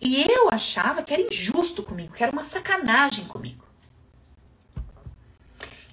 E 0.00 0.22
eu 0.22 0.48
achava 0.50 1.02
que 1.02 1.12
era 1.12 1.22
injusto 1.22 1.82
comigo, 1.82 2.14
que 2.14 2.22
era 2.22 2.32
uma 2.32 2.44
sacanagem 2.44 3.24
comigo. 3.24 3.66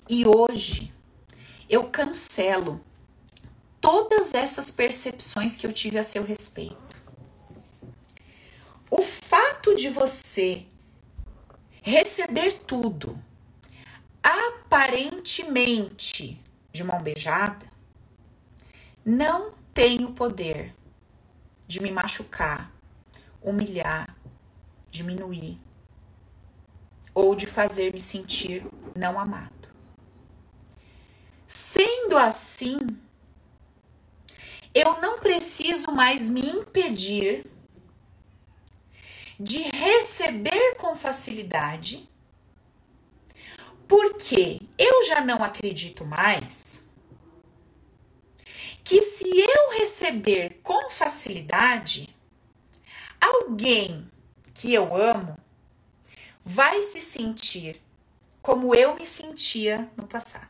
E 0.10 0.28
hoje 0.28 0.94
eu 1.70 1.90
cancelo 1.90 2.84
todas 3.82 4.34
essas 4.34 4.72
percepções 4.72 5.56
que 5.56 5.66
eu 5.66 5.74
tive 5.74 5.98
a 5.98 6.04
seu 6.04 6.24
respeito. 6.24 6.76
O 8.90 9.02
fato 9.02 9.76
de 9.76 9.90
você 9.90 10.66
receber 11.82 12.62
tudo 12.66 13.20
aparentemente 14.24 16.42
de 16.72 16.84
mão 16.84 17.02
beijada 17.02 17.66
não 19.06 19.54
tem 19.74 20.04
o 20.04 20.14
poder 20.14 20.74
de 21.68 21.82
me 21.82 21.92
machucar, 21.92 22.72
humilhar, 23.46 24.18
diminuir 24.90 25.60
ou 27.14 27.36
de 27.36 27.46
fazer 27.46 27.94
me 27.94 28.00
sentir 28.00 28.66
não 28.96 29.20
amado. 29.20 29.70
Sendo 31.48 32.18
assim, 32.18 32.80
eu 34.74 35.00
não 35.00 35.20
preciso 35.20 35.92
mais 35.92 36.28
me 36.28 36.42
impedir 36.42 37.46
de 39.40 39.64
receber 39.64 40.76
com 40.76 40.96
facilidade, 40.96 42.10
porque 43.88 44.62
eu 44.78 45.06
já 45.06 45.22
não 45.22 45.44
acredito 45.44 46.06
mais 46.06 46.90
que 48.84 49.02
se 49.02 49.26
eu 49.28 49.80
receber 49.80 50.60
com 50.62 50.90
facilidade, 50.90 52.15
alguém 53.20 54.10
que 54.54 54.74
eu 54.74 54.96
amo 54.96 55.38
vai 56.44 56.82
se 56.84 57.02
sentir 57.02 57.82
como 58.42 58.76
eu 58.76 58.96
me 58.96 59.06
sentia 59.06 59.90
no 59.98 60.08
passado. 60.08 60.48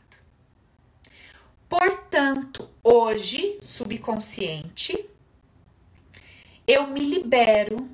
Portanto, 1.68 2.68
hoje, 2.82 3.58
subconsciente, 3.60 5.08
eu 6.66 6.86
me 6.86 7.00
libero, 7.00 7.88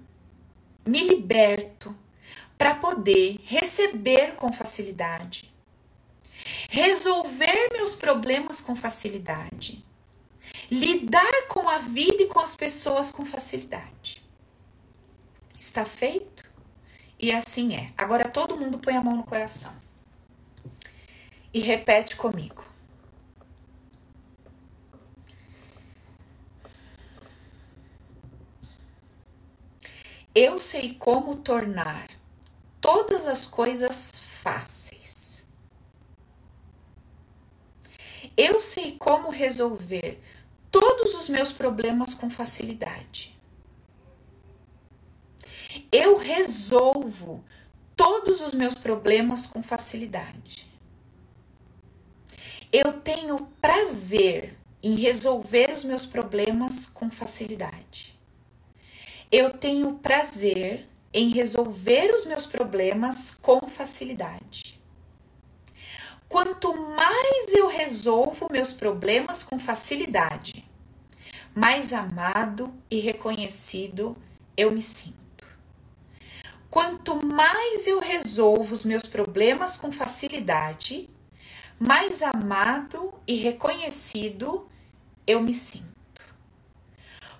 me 0.85 1.03
liberto 1.03 1.97
para 2.59 2.75
poder 2.75 3.39
receber 3.45 4.35
com 4.37 4.53
facilidade, 4.53 5.53
resolver 6.69 7.69
meus 7.73 7.95
problemas 7.95 8.61
com 8.61 8.75
facilidade, 8.75 9.85
lidar 10.71 11.47
com 11.49 11.69
a 11.69 11.79
vida 11.79 12.23
e 12.23 12.27
com 12.27 12.41
as 12.41 12.57
pessoas 12.57 13.13
com 13.13 13.25
facilidade. 13.25 14.22
Está 15.63 15.85
feito? 15.85 16.53
E 17.17 17.31
assim 17.31 17.77
é. 17.77 17.93
Agora 17.97 18.29
todo 18.29 18.57
mundo 18.57 18.81
põe 18.81 18.97
a 18.97 19.01
mão 19.01 19.17
no 19.17 19.23
coração 19.23 19.73
e 21.55 21.61
repete 21.61 22.17
comigo. 22.17 22.65
Eu 30.35 30.59
sei 30.59 30.95
como 30.95 31.37
tornar 31.37 32.11
todas 32.81 33.29
as 33.29 33.47
coisas 33.47 34.19
fáceis. 34.19 35.47
Eu 38.37 38.61
sei 38.61 38.97
como 38.99 39.31
resolver 39.31 40.21
todos 40.73 41.15
os 41.15 41.29
meus 41.29 41.53
problemas 41.53 42.15
com 42.15 42.29
facilidade. 42.29 43.32
Eu 45.93 46.17
resolvo 46.17 47.45
todos 47.95 48.41
os 48.41 48.55
meus 48.55 48.75
problemas 48.75 49.47
com 49.47 49.63
facilidade. 49.63 50.67
Eu 52.73 52.95
tenho 52.95 53.47
prazer 53.61 54.57
em 54.83 54.95
resolver 54.97 55.71
os 55.71 55.85
meus 55.85 56.07
problemas 56.07 56.87
com 56.87 57.11
facilidade. 57.11 58.19
Eu 59.31 59.51
tenho 59.51 59.95
prazer 59.95 60.89
em 61.13 61.29
resolver 61.29 62.15
os 62.15 62.25
meus 62.25 62.47
problemas 62.47 63.35
com 63.35 63.67
facilidade. 63.67 64.81
Quanto 66.27 66.75
mais 66.75 67.53
eu 67.53 67.69
resolvo 67.69 68.49
meus 68.51 68.73
problemas 68.73 69.43
com 69.43 69.59
facilidade, 69.59 70.65
mais 71.55 71.93
amado 71.93 72.73
e 72.91 72.99
reconhecido 72.99 74.17
eu 74.57 74.71
me 74.71 74.81
sinto. 74.81 75.22
Quanto 76.73 77.23
mais 77.23 77.87
eu 77.87 78.01
resolvo 78.01 78.73
os 78.73 78.83
meus 78.83 79.03
problemas 79.03 79.77
com 79.77 79.93
facilidade, 79.93 81.07
mais 81.79 82.23
amado 82.23 83.13
e 83.27 83.35
reconhecido 83.35 84.67
eu 85.27 85.43
me 85.43 85.53
sinto. 85.53 86.25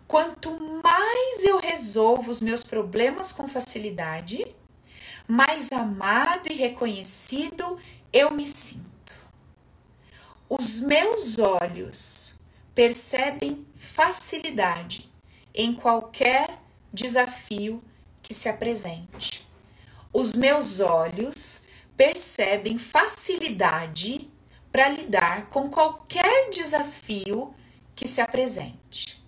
Quanto 0.07 0.51
mais 0.83 1.45
eu 1.45 1.59
resolvo 1.59 2.31
os 2.31 2.43
meus 2.43 2.63
problemas 2.63 3.33
com 3.33 3.49
facilidade, 3.49 4.55
mais 5.27 5.73
amado 5.73 6.53
e 6.53 6.55
reconhecido 6.55 7.79
eu 8.13 8.33
me 8.33 8.47
sinto. 8.47 9.19
Os 10.47 10.79
meus 10.79 11.39
olhos 11.39 12.39
percebem 12.75 13.67
facilidade 13.77 15.11
em 15.55 15.75
qualquer 15.75 16.63
desafio 16.93 17.83
que 18.23 18.35
se 18.35 18.49
apresente. 18.49 19.47
Os 20.13 20.33
meus 20.33 20.81
olhos 20.81 21.67
percebem 21.97 22.79
facilidade 22.79 24.31
para 24.71 24.89
lidar 24.89 25.49
com 25.49 25.69
qualquer 25.69 26.51
desafio 26.51 27.55
que 27.95 28.09
se 28.09 28.21
apresente. 28.21 29.23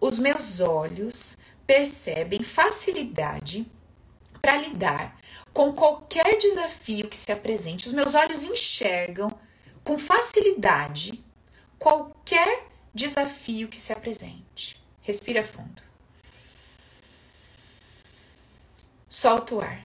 Os 0.00 0.18
meus 0.18 0.60
olhos 0.60 1.38
percebem 1.66 2.42
facilidade 2.42 3.66
para 4.40 4.56
lidar 4.56 5.16
com 5.52 5.72
qualquer 5.72 6.38
desafio 6.38 7.08
que 7.08 7.18
se 7.18 7.32
apresente. 7.32 7.88
Os 7.88 7.94
meus 7.94 8.14
olhos 8.14 8.44
enxergam 8.44 9.30
com 9.84 9.98
facilidade 9.98 11.24
qualquer 11.78 12.66
desafio 12.94 13.68
que 13.68 13.80
se 13.80 13.92
apresente. 13.92 14.80
Respira 15.02 15.42
fundo. 15.42 15.87
Solta 19.20 19.56
o 19.56 19.60
ar. 19.60 19.84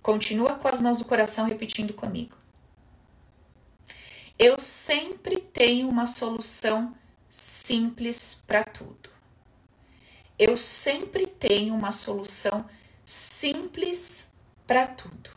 Continua 0.00 0.54
com 0.54 0.68
as 0.68 0.78
mãos 0.78 1.00
no 1.00 1.04
coração 1.04 1.46
repetindo 1.46 1.92
comigo. 1.92 2.36
Eu 4.38 4.56
sempre 4.56 5.38
tenho 5.38 5.88
uma 5.88 6.06
solução 6.06 6.94
simples 7.28 8.44
para 8.46 8.62
tudo. 8.62 9.10
Eu 10.38 10.56
sempre 10.56 11.26
tenho 11.26 11.74
uma 11.74 11.90
solução 11.90 12.64
simples 13.04 14.32
para 14.64 14.86
tudo. 14.86 15.30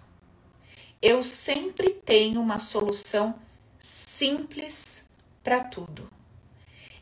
Eu 1.01 1.24
sempre 1.24 1.89
tenho 1.89 2.39
uma 2.39 2.60
solução 2.60 3.34
simples 3.80 5.10
para 5.41 5.64
tudo. 5.64 6.16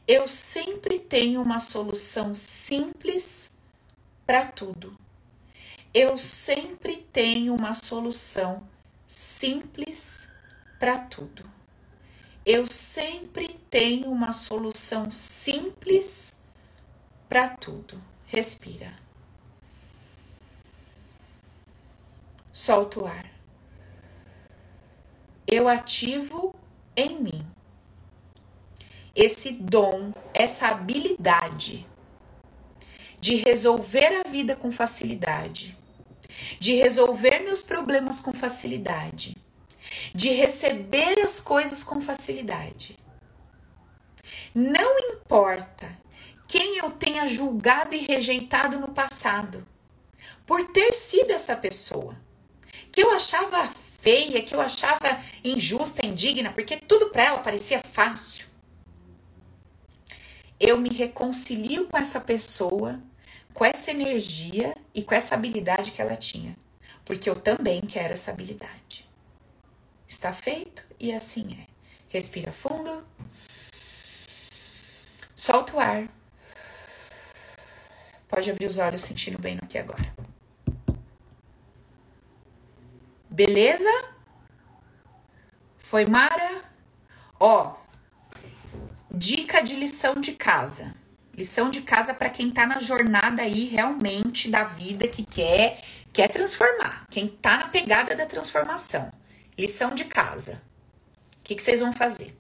Eu 0.07 0.27
sempre 0.27 0.99
tenho 0.99 1.41
uma 1.41 1.59
solução 1.59 2.33
simples 2.33 3.57
para 4.25 4.45
tudo. 4.45 4.97
Eu 5.93 6.17
sempre 6.17 6.97
tenho 7.11 7.55
uma 7.55 7.73
solução 7.73 8.67
simples 9.07 10.31
para 10.79 10.99
tudo 10.99 11.55
eu 12.45 12.67
sempre 12.67 13.59
tenho 13.71 14.11
uma 14.11 14.31
solução 14.31 15.09
simples 15.09 16.43
para 17.27 17.49
tudo. 17.49 17.99
Respira. 18.27 18.93
Solta 22.53 22.99
o 22.99 23.07
ar. 23.07 23.25
Eu 25.47 25.67
ativo 25.67 26.55
em 26.95 27.19
mim 27.19 27.54
esse 29.15 29.51
dom, 29.51 30.11
essa 30.33 30.67
habilidade 30.67 31.87
de 33.19 33.35
resolver 33.37 34.23
a 34.25 34.29
vida 34.29 34.55
com 34.55 34.71
facilidade, 34.71 35.77
de 36.59 36.73
resolver 36.75 37.39
meus 37.39 37.63
problemas 37.63 38.21
com 38.21 38.33
facilidade 38.33 39.35
de 40.13 40.29
receber 40.29 41.19
as 41.19 41.39
coisas 41.39 41.83
com 41.83 42.01
facilidade. 42.01 42.97
Não 44.53 44.97
importa 44.99 45.97
quem 46.47 46.77
eu 46.77 46.91
tenha 46.91 47.27
julgado 47.27 47.95
e 47.95 48.05
rejeitado 48.05 48.79
no 48.79 48.89
passado, 48.89 49.65
por 50.45 50.63
ter 50.67 50.93
sido 50.93 51.31
essa 51.31 51.55
pessoa, 51.55 52.15
que 52.91 53.01
eu 53.01 53.11
achava 53.11 53.67
feia, 53.99 54.41
que 54.41 54.53
eu 54.53 54.61
achava 54.61 55.19
injusta, 55.43 56.05
indigna, 56.05 56.51
porque 56.51 56.77
tudo 56.77 57.09
para 57.09 57.23
ela 57.23 57.39
parecia 57.39 57.81
fácil. 57.81 58.45
Eu 60.59 60.77
me 60.77 60.89
reconcilio 60.89 61.87
com 61.87 61.97
essa 61.97 62.19
pessoa, 62.19 62.99
com 63.53 63.65
essa 63.65 63.91
energia 63.91 64.75
e 64.93 65.03
com 65.03 65.13
essa 65.13 65.35
habilidade 65.35 65.91
que 65.91 66.01
ela 66.01 66.15
tinha, 66.15 66.55
porque 67.03 67.29
eu 67.29 67.35
também 67.35 67.81
quero 67.81 68.13
essa 68.13 68.31
habilidade. 68.31 69.07
Está 70.07 70.31
feito 70.31 70.85
e 70.99 71.13
assim 71.13 71.57
é. 71.61 71.67
Respira 72.07 72.53
fundo. 72.53 73.05
Solta 75.35 75.75
o 75.75 75.79
ar. 75.79 76.07
Pode 78.27 78.49
abrir 78.49 78.67
os 78.67 78.77
olhos 78.77 79.01
sentindo 79.01 79.37
bem 79.37 79.55
no 79.55 79.63
aqui 79.63 79.77
agora. 79.77 80.13
Beleza? 83.29 83.89
Foi 85.77 86.05
Mara? 86.05 86.63
Ó, 87.39 87.75
dica 89.15 89.61
de 89.61 89.75
lição 89.75 90.15
de 90.15 90.33
casa. 90.33 90.93
Lição 91.37 91.69
de 91.69 91.81
casa 91.81 92.13
para 92.13 92.29
quem 92.29 92.51
tá 92.51 92.65
na 92.65 92.81
jornada 92.81 93.41
aí 93.41 93.65
realmente 93.65 94.49
da 94.49 94.63
vida 94.63 95.07
que 95.07 95.25
quer 95.25 95.81
quer 96.11 96.29
transformar, 96.29 97.05
quem 97.09 97.27
tá 97.27 97.57
na 97.57 97.67
pegada 97.67 98.15
da 98.15 98.25
transformação. 98.25 99.11
Lição 99.57 99.93
de 99.93 100.05
casa. 100.05 100.61
O 101.39 101.43
que, 101.43 101.55
que 101.55 101.61
vocês 101.61 101.81
vão 101.81 101.91
fazer? 101.91 102.35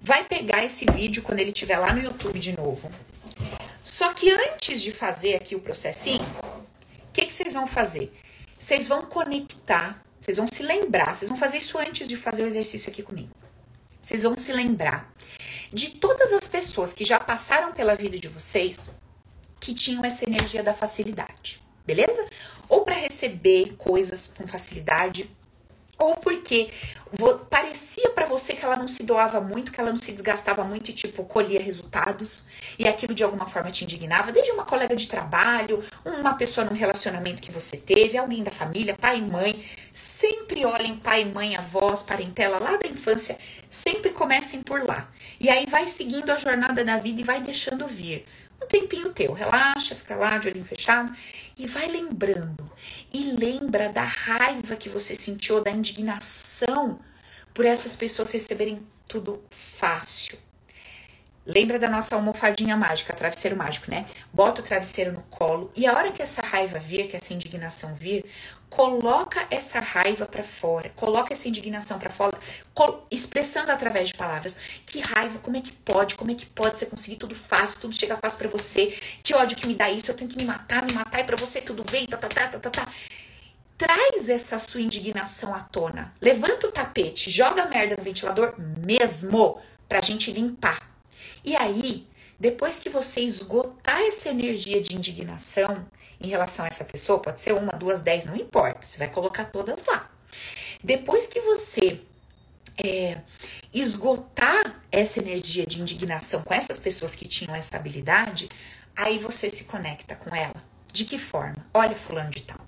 Vai 0.00 0.24
pegar 0.24 0.64
esse 0.64 0.84
vídeo 0.86 1.22
quando 1.22 1.40
ele 1.40 1.50
estiver 1.50 1.78
lá 1.78 1.92
no 1.92 2.02
YouTube 2.02 2.38
de 2.38 2.56
novo. 2.56 2.90
Só 3.82 4.12
que 4.12 4.30
antes 4.30 4.82
de 4.82 4.92
fazer 4.92 5.34
aqui 5.36 5.54
o 5.54 5.60
processinho, 5.60 6.22
o 6.22 7.12
que, 7.12 7.26
que 7.26 7.32
vocês 7.32 7.54
vão 7.54 7.66
fazer? 7.66 8.12
Vocês 8.58 8.86
vão 8.86 9.02
conectar, 9.06 10.02
vocês 10.20 10.36
vão 10.36 10.46
se 10.46 10.62
lembrar, 10.62 11.16
vocês 11.16 11.28
vão 11.28 11.38
fazer 11.38 11.58
isso 11.58 11.78
antes 11.78 12.06
de 12.06 12.16
fazer 12.16 12.42
o 12.42 12.46
exercício 12.46 12.90
aqui 12.90 13.02
comigo. 13.02 13.34
Vocês 14.00 14.22
vão 14.22 14.36
se 14.36 14.52
lembrar 14.52 15.12
de 15.72 15.90
todas 15.90 16.32
as 16.32 16.48
pessoas 16.48 16.92
que 16.92 17.04
já 17.04 17.20
passaram 17.20 17.72
pela 17.72 17.94
vida 17.94 18.18
de 18.18 18.28
vocês 18.28 18.92
que 19.60 19.74
tinham 19.74 20.04
essa 20.04 20.24
energia 20.24 20.62
da 20.62 20.72
facilidade, 20.72 21.62
beleza? 21.84 22.26
Ou 22.68 22.84
para 22.84 22.94
receber 22.94 23.74
coisas 23.76 24.32
com 24.36 24.46
facilidade, 24.46 25.28
ou 25.98 26.14
porque 26.14 26.70
parecia 27.50 28.10
para 28.10 28.24
você 28.24 28.54
que 28.54 28.64
ela 28.64 28.76
não 28.76 28.86
se 28.86 29.02
doava 29.02 29.40
muito, 29.40 29.72
que 29.72 29.80
ela 29.80 29.90
não 29.90 29.96
se 29.96 30.12
desgastava 30.12 30.62
muito 30.62 30.90
e 30.90 30.92
tipo 30.92 31.24
colhia 31.24 31.60
resultados, 31.60 32.46
e 32.78 32.86
aquilo 32.86 33.14
de 33.14 33.24
alguma 33.24 33.48
forma 33.48 33.70
te 33.72 33.82
indignava, 33.82 34.30
desde 34.30 34.52
uma 34.52 34.64
colega 34.64 34.94
de 34.94 35.08
trabalho, 35.08 35.82
uma 36.04 36.36
pessoa 36.36 36.64
num 36.64 36.76
relacionamento 36.76 37.42
que 37.42 37.50
você 37.50 37.76
teve, 37.76 38.16
alguém 38.16 38.44
da 38.44 38.52
família, 38.52 38.94
pai 38.94 39.18
e 39.18 39.22
mãe, 39.22 39.64
sempre 39.92 40.64
olhem 40.64 40.94
pai, 40.96 41.24
mãe, 41.24 41.56
avós, 41.56 42.02
parentela 42.02 42.60
lá 42.60 42.76
da 42.76 42.86
infância, 42.86 43.36
sempre 43.68 44.10
comecem 44.12 44.62
por 44.62 44.84
lá. 44.86 45.10
E 45.40 45.48
aí 45.48 45.66
vai 45.66 45.86
seguindo 45.86 46.30
a 46.30 46.36
jornada 46.36 46.84
da 46.84 46.96
vida 46.98 47.20
e 47.20 47.24
vai 47.24 47.40
deixando 47.40 47.86
vir. 47.86 48.24
Um 48.62 48.66
tempinho 48.66 49.12
teu, 49.12 49.32
relaxa, 49.32 49.94
fica 49.94 50.16
lá 50.16 50.36
de 50.38 50.48
olhinho 50.48 50.64
fechado 50.64 51.12
e 51.56 51.66
vai 51.66 51.88
lembrando. 51.88 52.70
E 53.12 53.32
lembra 53.32 53.88
da 53.88 54.02
raiva 54.02 54.76
que 54.76 54.88
você 54.88 55.14
sentiu, 55.14 55.62
da 55.62 55.70
indignação 55.70 56.98
por 57.54 57.64
essas 57.64 57.96
pessoas 57.96 58.30
receberem 58.32 58.86
tudo 59.06 59.42
fácil. 59.50 60.38
Lembra 61.46 61.78
da 61.78 61.88
nossa 61.88 62.14
almofadinha 62.14 62.76
mágica, 62.76 63.14
travesseiro 63.14 63.56
mágico, 63.56 63.90
né? 63.90 64.06
Bota 64.30 64.60
o 64.60 64.64
travesseiro 64.64 65.12
no 65.12 65.22
colo 65.22 65.72
e 65.74 65.86
a 65.86 65.94
hora 65.94 66.12
que 66.12 66.20
essa 66.20 66.42
raiva 66.42 66.78
vir, 66.78 67.08
que 67.08 67.16
essa 67.16 67.32
indignação 67.32 67.94
vir, 67.94 68.26
coloca 68.68 69.46
essa 69.50 69.80
raiva 69.80 70.26
para 70.26 70.44
fora, 70.44 70.90
coloca 70.90 71.32
essa 71.32 71.48
indignação 71.48 71.98
para 71.98 72.10
fora, 72.10 72.38
expressando 73.10 73.72
através 73.72 74.08
de 74.08 74.14
palavras. 74.14 74.58
Que 74.86 75.00
raiva, 75.00 75.38
como 75.38 75.56
é 75.56 75.60
que 75.60 75.72
pode? 75.72 76.14
Como 76.14 76.30
é 76.30 76.34
que 76.34 76.46
pode 76.46 76.78
você 76.78 76.86
conseguir 76.86 77.16
tudo 77.16 77.34
fácil, 77.34 77.80
tudo 77.80 77.94
chega 77.94 78.16
fácil 78.16 78.38
para 78.38 78.48
você? 78.48 78.98
Que 79.22 79.34
ódio 79.34 79.56
que 79.56 79.66
me 79.66 79.74
dá 79.74 79.90
isso, 79.90 80.10
eu 80.10 80.16
tenho 80.16 80.30
que 80.30 80.36
me 80.36 80.44
matar, 80.44 80.84
me 80.84 80.92
matar 80.92 81.20
e 81.20 81.24
para 81.24 81.36
você 81.36 81.60
tudo 81.60 81.82
bem, 81.90 82.06
tá, 82.06 82.16
tá, 82.16 82.28
tá, 82.28 82.48
tá, 82.48 82.58
tá, 82.58 82.70
tá. 82.70 82.88
Traz 83.76 84.28
essa 84.28 84.58
sua 84.58 84.80
indignação 84.80 85.54
à 85.54 85.60
tona. 85.60 86.12
Levanta 86.20 86.66
o 86.66 86.72
tapete, 86.72 87.30
joga 87.30 87.62
a 87.62 87.66
merda 87.66 87.96
no 87.96 88.02
ventilador 88.02 88.54
mesmo 88.58 89.60
pra 89.88 90.02
gente 90.02 90.32
limpar. 90.32 90.80
E 91.44 91.56
aí, 91.56 92.06
depois 92.38 92.78
que 92.78 92.88
você 92.88 93.20
esgotar 93.20 94.00
essa 94.02 94.28
energia 94.28 94.80
de 94.80 94.94
indignação, 94.94 95.86
em 96.20 96.28
relação 96.28 96.64
a 96.64 96.68
essa 96.68 96.84
pessoa, 96.84 97.20
pode 97.20 97.40
ser 97.40 97.52
uma, 97.52 97.72
duas, 97.72 98.02
dez, 98.02 98.24
não 98.24 98.36
importa, 98.36 98.86
você 98.86 98.98
vai 98.98 99.08
colocar 99.08 99.46
todas 99.46 99.84
lá. 99.84 100.10
Depois 100.82 101.26
que 101.26 101.40
você 101.40 102.00
é, 102.84 103.18
esgotar 103.72 104.82
essa 104.90 105.20
energia 105.20 105.66
de 105.66 105.80
indignação 105.80 106.42
com 106.42 106.54
essas 106.54 106.78
pessoas 106.78 107.14
que 107.14 107.26
tinham 107.26 107.54
essa 107.54 107.76
habilidade, 107.76 108.48
aí 108.96 109.18
você 109.18 109.50
se 109.50 109.64
conecta 109.64 110.14
com 110.16 110.34
ela. 110.34 110.62
De 110.92 111.04
que 111.04 111.18
forma? 111.18 111.66
Olha, 111.74 111.94
fulano 111.94 112.30
de 112.30 112.42
tal. 112.42 112.60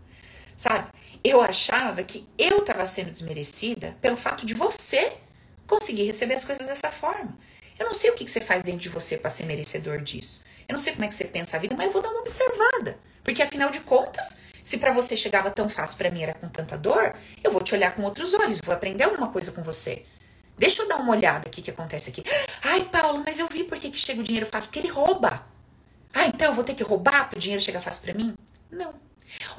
Sabe? 0.57 0.88
Eu 1.24 1.40
achava 1.40 2.03
que 2.03 2.28
eu 2.38 2.59
estava 2.59 2.86
sendo 2.86 3.11
desmerecida 3.11 3.96
pelo 4.01 4.16
fato 4.16 4.44
de 4.44 4.55
você 4.55 5.14
conseguir 5.66 6.05
receber 6.05 6.34
as 6.34 6.44
coisas 6.44 6.66
dessa 6.66 6.90
forma. 6.90 7.36
Eu 7.78 7.86
não 7.86 7.94
sei 7.94 8.11
o 8.11 8.14
que, 8.14 8.24
que 8.24 8.30
você 8.30 8.40
faz 8.40 8.62
dentro 8.62 8.80
de 8.80 8.88
você 8.88 9.16
para 9.16 9.30
ser 9.30 9.46
merecedor 9.46 10.03
disso. 10.03 10.44
Eu 10.68 10.74
não 10.74 10.78
sei 10.78 10.92
como 10.92 11.05
é 11.05 11.09
que 11.09 11.14
você 11.14 11.24
pensa 11.24 11.57
a 11.57 11.61
vida, 11.61 11.74
mas 11.76 11.86
eu 11.86 11.92
vou 11.92 12.03
dar 12.03 12.11
uma 12.11 12.20
observada. 12.20 12.98
Porque 13.31 13.45
afinal 13.45 13.70
de 13.70 13.78
contas, 13.78 14.41
se 14.61 14.76
para 14.78 14.93
você 14.93 15.16
chegava 15.16 15.53
tão 15.53 15.68
fácil, 15.68 15.97
para 15.97 16.11
mim 16.11 16.20
era 16.20 16.35
com 16.35 16.49
tanta 16.49 16.76
dor, 16.76 17.14
eu 17.45 17.53
vou 17.53 17.62
te 17.62 17.72
olhar 17.76 17.95
com 17.95 18.03
outros 18.03 18.35
olhos, 18.35 18.61
vou 18.61 18.74
aprender 18.74 19.05
alguma 19.05 19.28
coisa 19.28 19.53
com 19.53 19.62
você. 19.62 20.05
Deixa 20.59 20.83
eu 20.83 20.89
dar 20.89 20.97
uma 20.97 21.12
olhada 21.12 21.47
aqui 21.47 21.62
que 21.62 21.70
acontece 21.70 22.11
aqui. 22.11 22.24
Ai, 22.64 22.87
Paulo, 22.87 23.22
mas 23.24 23.39
eu 23.39 23.47
vi 23.47 23.62
por 23.62 23.78
que, 23.78 23.89
que 23.89 23.97
chega 23.97 24.20
o 24.20 24.24
dinheiro 24.24 24.47
fácil, 24.47 24.68
porque 24.68 24.81
ele 24.81 24.93
rouba. 24.93 25.47
Ah, 26.12 26.26
então 26.26 26.49
eu 26.49 26.55
vou 26.55 26.64
ter 26.64 26.74
que 26.74 26.83
roubar 26.83 27.28
para 27.28 27.37
o 27.37 27.41
dinheiro 27.41 27.62
chegar 27.62 27.81
fácil 27.81 28.03
para 28.03 28.14
mim? 28.14 28.35
Não. 28.68 28.93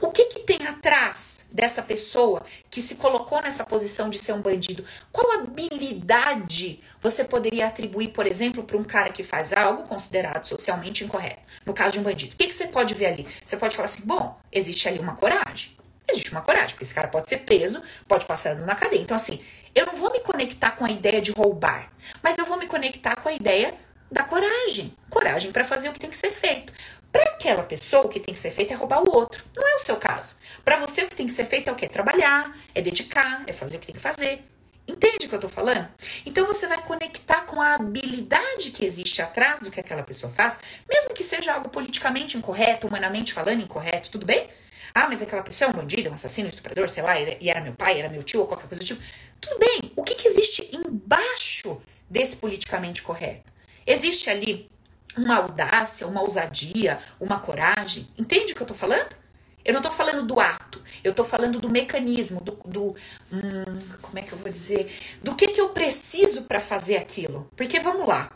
O 0.02 0.12
que, 0.12 0.26
que 0.26 0.40
tem 0.40 0.66
atrás 0.68 1.48
dessa 1.52 1.82
pessoa 1.82 2.44
que 2.70 2.82
se 2.82 2.96
colocou 2.96 3.42
nessa 3.42 3.64
posição 3.64 4.10
de 4.10 4.18
ser 4.18 4.34
um 4.34 4.42
bandido? 4.42 4.84
Qual 5.12 5.40
habilidade 5.40 6.82
você 7.00 7.24
poderia 7.24 7.68
atribuir, 7.68 8.10
por 8.10 8.28
exemplo, 8.28 8.64
para 8.64 8.78
um 8.78 8.84
cara 8.84 9.10
que 9.10 9.24
faz 9.24 9.54
algo 9.54 9.84
considerado 9.84 10.46
socialmente 10.46 11.04
incorreto? 11.04 11.42
No 11.66 11.74
caso 11.74 11.94
de 11.94 12.00
um 12.00 12.04
bandido. 12.04 12.34
O 12.34 12.38
que, 12.38 12.48
que 12.48 12.54
você 12.54 12.68
pode 12.68 12.94
ver 12.94 13.08
ali? 13.08 13.28
Você 13.46 13.58
pode 13.58 13.76
falar 13.76 13.86
assim: 13.86 14.06
bom, 14.06 14.40
existe 14.52 14.88
ali 14.88 15.00
uma 15.00 15.16
coragem. 15.16 15.78
Existe 16.10 16.32
uma 16.32 16.42
coragem, 16.42 16.72
porque 16.72 16.84
esse 16.84 16.94
cara 16.94 17.08
pode 17.08 17.30
ser 17.30 17.40
preso, 17.40 17.82
pode 18.08 18.26
passar 18.26 18.56
na 18.56 18.76
cadeia. 18.76 19.02
Então, 19.02 19.16
assim, 19.16 19.40
eu 19.74 19.86
não 19.86 19.96
vou 19.96 20.12
me 20.12 20.20
conectar 20.20 20.72
com 20.72 20.84
a 20.84 20.92
ideia 20.92 21.22
de 21.22 21.32
roubar, 21.32 21.90
mas 22.22 22.38
eu 22.38 22.46
vou 22.46 22.58
me 22.58 22.68
conectar 22.68 23.16
com 23.16 23.30
a 23.30 23.34
ideia 23.34 23.74
da 24.12 24.24
coragem. 24.24 24.94
Coragem 25.10 25.52
para 25.52 25.64
fazer 25.64 25.90
o 25.90 25.94
que 25.94 26.00
tem 26.00 26.10
que 26.10 26.18
ser 26.18 26.32
feito. 26.32 26.74
Para 27.12 27.24
aquela 27.24 27.64
pessoa, 27.64 28.06
o 28.06 28.10
que 28.10 28.20
tem 28.20 28.34
que 28.34 28.40
ser 28.40 28.52
feito 28.52 28.72
é 28.72 28.76
roubar 28.76 29.02
o 29.02 29.12
outro. 29.12 29.44
Não 29.56 29.68
é 29.68 29.76
o 29.76 29.80
seu 29.80 29.98
caso. 29.98 30.38
Para 30.64 30.78
você, 30.78 31.04
o 31.04 31.08
que 31.08 31.16
tem 31.16 31.26
que 31.26 31.34
ser 31.34 31.46
feito 31.46 31.70
é 31.70 31.72
o 31.72 31.76
quê? 31.76 31.88
Trabalhar, 31.88 32.58
é 32.74 32.82
dedicar, 32.82 33.44
é 33.48 33.54
fazer 33.54 33.78
o 33.78 33.80
que 33.80 33.88
tem 33.88 33.96
que 33.96 34.02
fazer. 34.02 34.44
Entende 34.88 35.26
o 35.26 35.30
que 35.30 35.36
eu 35.36 35.40
tô 35.40 35.50
falando? 35.50 35.88
Então 36.26 36.46
você 36.46 36.68
vai 36.68 36.82
conectar 36.82 37.42
com 37.44 37.62
a 37.62 37.76
habilidade 37.76 38.72
que 38.72 38.86
existe 38.86 39.22
atrás 39.22 39.60
do 39.60 39.70
que 39.70 39.80
aquela 39.80 40.04
pessoa 40.04 40.32
faz, 40.34 40.60
mesmo 40.90 41.14
que 41.14 41.24
seja 41.24 41.54
algo 41.54 41.70
politicamente 41.70 42.38
incorreto, 42.38 42.88
humanamente 42.88 43.32
falando 43.32 43.62
incorreto, 43.62 44.12
tudo 44.12 44.26
bem? 44.26 44.50
Ah, 44.94 45.08
mas 45.08 45.22
aquela 45.22 45.44
pessoa 45.44 45.70
é 45.70 45.72
um 45.72 45.78
bandido, 45.78 46.10
um 46.10 46.14
assassino, 46.14 46.48
um 46.48 46.50
estuprador, 46.50 46.90
sei 46.90 47.04
lá, 47.04 47.18
e 47.20 47.50
era 47.50 47.62
meu 47.62 47.74
pai, 47.74 48.00
era 48.00 48.10
meu 48.10 48.24
tio, 48.24 48.42
ou 48.42 48.48
qualquer 48.48 48.68
coisa 48.68 48.84
do 48.84 48.86
tipo. 48.86 49.02
Tudo 49.40 49.60
bem. 49.60 49.92
O 49.96 50.04
que, 50.04 50.16
que 50.16 50.28
existe 50.28 50.70
embaixo 50.76 51.82
desse 52.10 52.36
politicamente 52.36 53.02
correto? 53.02 53.52
Existe 53.88 54.30
ali 54.30 54.70
uma 55.18 55.36
audácia, 55.38 56.08
uma 56.08 56.22
ousadia, 56.22 57.00
uma 57.20 57.40
coragem. 57.40 58.08
Entende 58.18 58.54
o 58.54 58.56
que 58.56 58.62
eu 58.62 58.68
tô 58.68 58.74
falando? 58.74 59.16
Eu 59.64 59.74
não 59.74 59.82
tô 59.82 59.92
falando 59.92 60.26
do 60.26 60.40
ato, 60.40 60.82
eu 61.04 61.14
tô 61.14 61.24
falando 61.24 61.60
do 61.60 61.70
mecanismo, 61.70 62.42
do. 62.42 62.54
do 62.66 62.96
hum, 63.32 63.80
como 64.02 64.18
é 64.18 64.24
que 64.24 64.34
eu 64.34 64.38
vou 64.38 64.52
dizer? 64.52 64.92
Do 65.22 65.36
que, 65.36 65.50
que 65.50 65.62
eu 65.62 65.70
preciso 65.70 66.44
para 66.44 66.60
fazer 66.60 66.98
aquilo. 66.98 67.50
Porque 67.56 67.80
vamos 67.80 68.08
lá. 68.08 68.32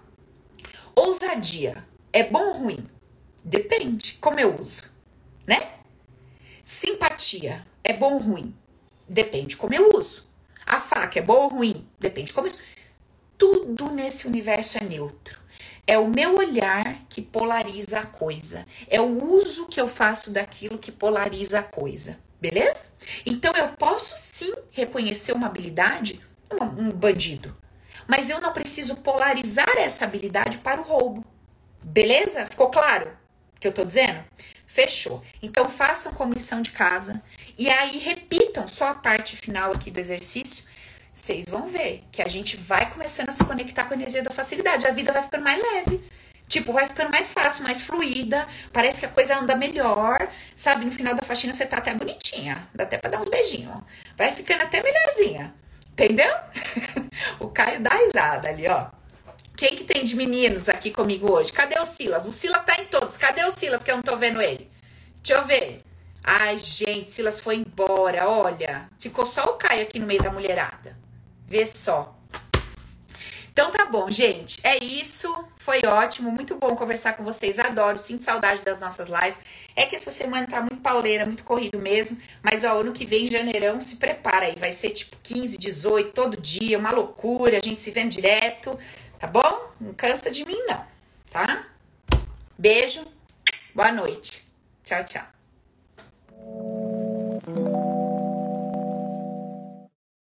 Ousadia 0.95 1.84
é 2.14 2.23
bom 2.23 2.47
ou 2.49 2.53
ruim? 2.53 2.88
Depende 3.43 4.14
como 4.22 4.39
eu 4.39 4.56
uso, 4.57 4.84
né? 5.47 5.73
Simpatia 6.64 7.65
é 7.84 7.93
bom 7.93 8.14
ou 8.14 8.19
ruim? 8.19 8.56
Depende 9.07 9.57
como 9.57 9.73
eu 9.73 9.97
uso. 9.97 10.27
A 10.65 10.80
faca 10.80 11.19
é 11.19 11.22
boa 11.22 11.45
ou 11.45 11.49
ruim? 11.49 11.88
Depende 11.99 12.34
como 12.34 12.47
eu 12.47 12.52
uso. 12.52 12.61
Tudo 13.38 13.91
nesse 13.91 14.27
universo 14.27 14.77
é 14.77 14.84
neutro. 14.84 15.39
É 15.88 15.99
o 15.99 16.07
meu 16.07 16.36
olhar 16.36 16.99
que 17.07 17.22
polariza 17.22 17.99
a 17.99 18.06
coisa. 18.06 18.66
É 18.90 18.99
o 18.99 19.32
uso 19.32 19.68
que 19.68 19.80
eu 19.80 19.88
faço 19.88 20.32
daquilo 20.32 20.80
que 20.80 20.91
polariza 20.91 21.60
a 21.60 21.64
coisa. 21.64 22.20
Beleza? 22.41 22.86
Então 23.26 23.53
eu 23.56 23.70
posso 23.70 24.16
sim 24.16 24.53
reconhecer 24.72 25.34
uma 25.34 25.48
habilidade, 25.48 26.22
um, 26.52 26.91
bandido, 26.91 27.56
mas 28.07 28.30
eu 28.30 28.40
não 28.41 28.52
preciso 28.52 28.98
polarizar 28.98 29.78
essa 29.78 30.06
habilidade 30.06 30.57
para 30.60 30.82
o 30.82 30.84
roubo. 30.84 31.26
Beleza? 31.84 32.45
Ficou 32.45 32.70
claro 32.70 33.16
o 33.56 33.60
que 33.60 33.68
eu 33.68 33.72
tô 33.72 33.84
dizendo? 33.84 34.24
Fechou. 34.68 35.24
Então 35.41 35.70
façam 35.70 36.14
como 36.14 36.34
lição 36.34 36.62
de 36.62 36.72
casa 36.72 37.22
e 37.57 37.70
aí 37.70 37.98
repitam 37.98 38.68
só 38.68 38.90
a 38.90 38.95
parte 38.95 39.38
final 39.38 39.72
aqui 39.72 39.90
do 39.90 39.99
exercício. 39.99 40.66
Vocês 41.16 41.46
vão 41.50 41.70
ver 41.70 42.04
que 42.12 42.22
a 42.22 42.28
gente 42.28 42.58
vai 42.58 42.92
começando 42.92 43.30
a 43.30 43.32
se 43.32 43.42
conectar 43.46 43.86
com 43.86 43.94
a 43.94 43.98
energia 43.98 44.22
da 44.22 44.32
facilidade. 44.32 44.86
A 44.86 44.92
vida 44.92 45.14
vai 45.14 45.24
ficando 45.24 45.46
mais 45.46 45.64
leve. 45.64 46.04
Tipo, 46.46 46.74
vai 46.74 46.88
ficando 46.88 47.10
mais 47.10 47.32
fácil, 47.32 47.64
mais 47.64 47.82
fluida. 47.82 48.46
Parece 48.74 49.00
que 49.00 49.06
a 49.06 49.10
coisa 49.10 49.40
anda 49.40 49.56
melhor. 49.56 50.30
Sabe? 50.58 50.84
No 50.84 50.92
final 50.92 51.16
da 51.16 51.24
faxina 51.24 51.54
você 51.54 51.66
tá 51.66 51.78
até 51.78 51.94
bonitinha. 51.96 52.68
Dá 52.76 52.84
até 52.84 52.98
pra 52.98 53.10
dar 53.10 53.22
uns 53.22 53.30
beijinhos. 53.30 53.82
Vai 54.18 54.34
ficando 54.34 54.64
até 54.64 54.84
melhorzinha. 54.84 55.56
Entendeu? 55.94 56.36
o 57.40 57.48
Caio 57.48 57.80
dá 57.80 57.92
risada 57.92 58.50
ali, 58.50 58.68
ó. 58.68 58.88
Quem 59.56 59.74
que 59.74 59.86
tem 59.86 60.04
de 60.04 60.18
meninos 60.18 60.68
aqui 60.68 60.92
comigo 60.92 61.32
hoje? 61.32 61.54
Cadê 61.54 61.80
o 61.80 61.86
Silas? 61.86 62.28
O 62.28 62.32
Silas 62.34 62.66
tá 62.66 62.76
em 62.78 62.88
todos. 62.88 63.16
Cadê 63.16 63.42
o 63.46 63.52
Silas 63.52 63.82
que 63.84 63.90
eu 63.90 63.96
não 63.96 64.04
tô 64.04 64.18
vendo 64.18 64.42
ele? 64.42 64.70
Deixa 65.24 65.42
eu 65.42 65.48
ver. 65.48 65.82
Ai, 66.22 66.60
gente, 66.60 67.10
Silas 67.10 67.40
foi 67.40 67.56
embora. 67.56 68.28
Olha, 68.28 68.90
ficou 69.00 69.26
só 69.26 69.46
o 69.46 69.54
Caio 69.54 69.84
aqui 69.84 69.98
no 69.98 70.06
meio 70.06 70.22
da 70.22 70.30
mulherada. 70.30 71.05
Vê 71.47 71.65
só. 71.65 72.15
Então 73.55 73.72
tá 73.72 73.85
bom, 73.85 74.11
gente. 74.11 74.59
É 74.67 74.84
isso. 74.84 75.34
Foi 75.57 75.81
ótimo, 75.85 76.30
muito 76.30 76.55
bom 76.55 76.76
conversar 76.76 77.13
com 77.13 77.23
vocês. 77.23 77.57
Adoro, 77.57 77.95
sinto 77.95 78.22
saudade 78.22 78.61
das 78.61 78.81
nossas 78.81 79.07
lives. 79.07 79.39
É 79.76 79.85
que 79.85 79.95
essa 79.95 80.11
semana 80.11 80.45
tá 80.45 80.59
muito 80.59 80.77
pauleira, 80.77 81.26
muito 81.26 81.45
corrido 81.45 81.80
mesmo. 81.80 82.19
Mas 82.43 82.65
ó, 82.65 82.81
ano 82.81 82.91
que 82.91 83.05
vem, 83.05 83.31
janeirão, 83.31 83.80
se 83.80 83.95
prepara 83.95 84.47
aí. 84.47 84.55
Vai 84.59 84.73
ser 84.73 84.89
tipo 84.89 85.15
15, 85.23 85.57
18, 85.57 86.11
todo 86.11 86.35
dia, 86.39 86.77
uma 86.77 86.91
loucura. 86.91 87.57
A 87.57 87.65
gente 87.65 87.81
se 87.81 87.91
vendo 87.91 88.11
direto, 88.11 88.77
tá 89.17 89.26
bom? 89.26 89.72
Não 89.80 89.93
cansa 89.93 90.30
de 90.30 90.45
mim, 90.45 90.61
não, 90.67 90.85
tá? 91.31 91.65
Beijo, 92.57 93.05
boa 93.73 93.91
noite. 93.91 94.45
Tchau, 94.84 95.03
tchau. 95.05 95.35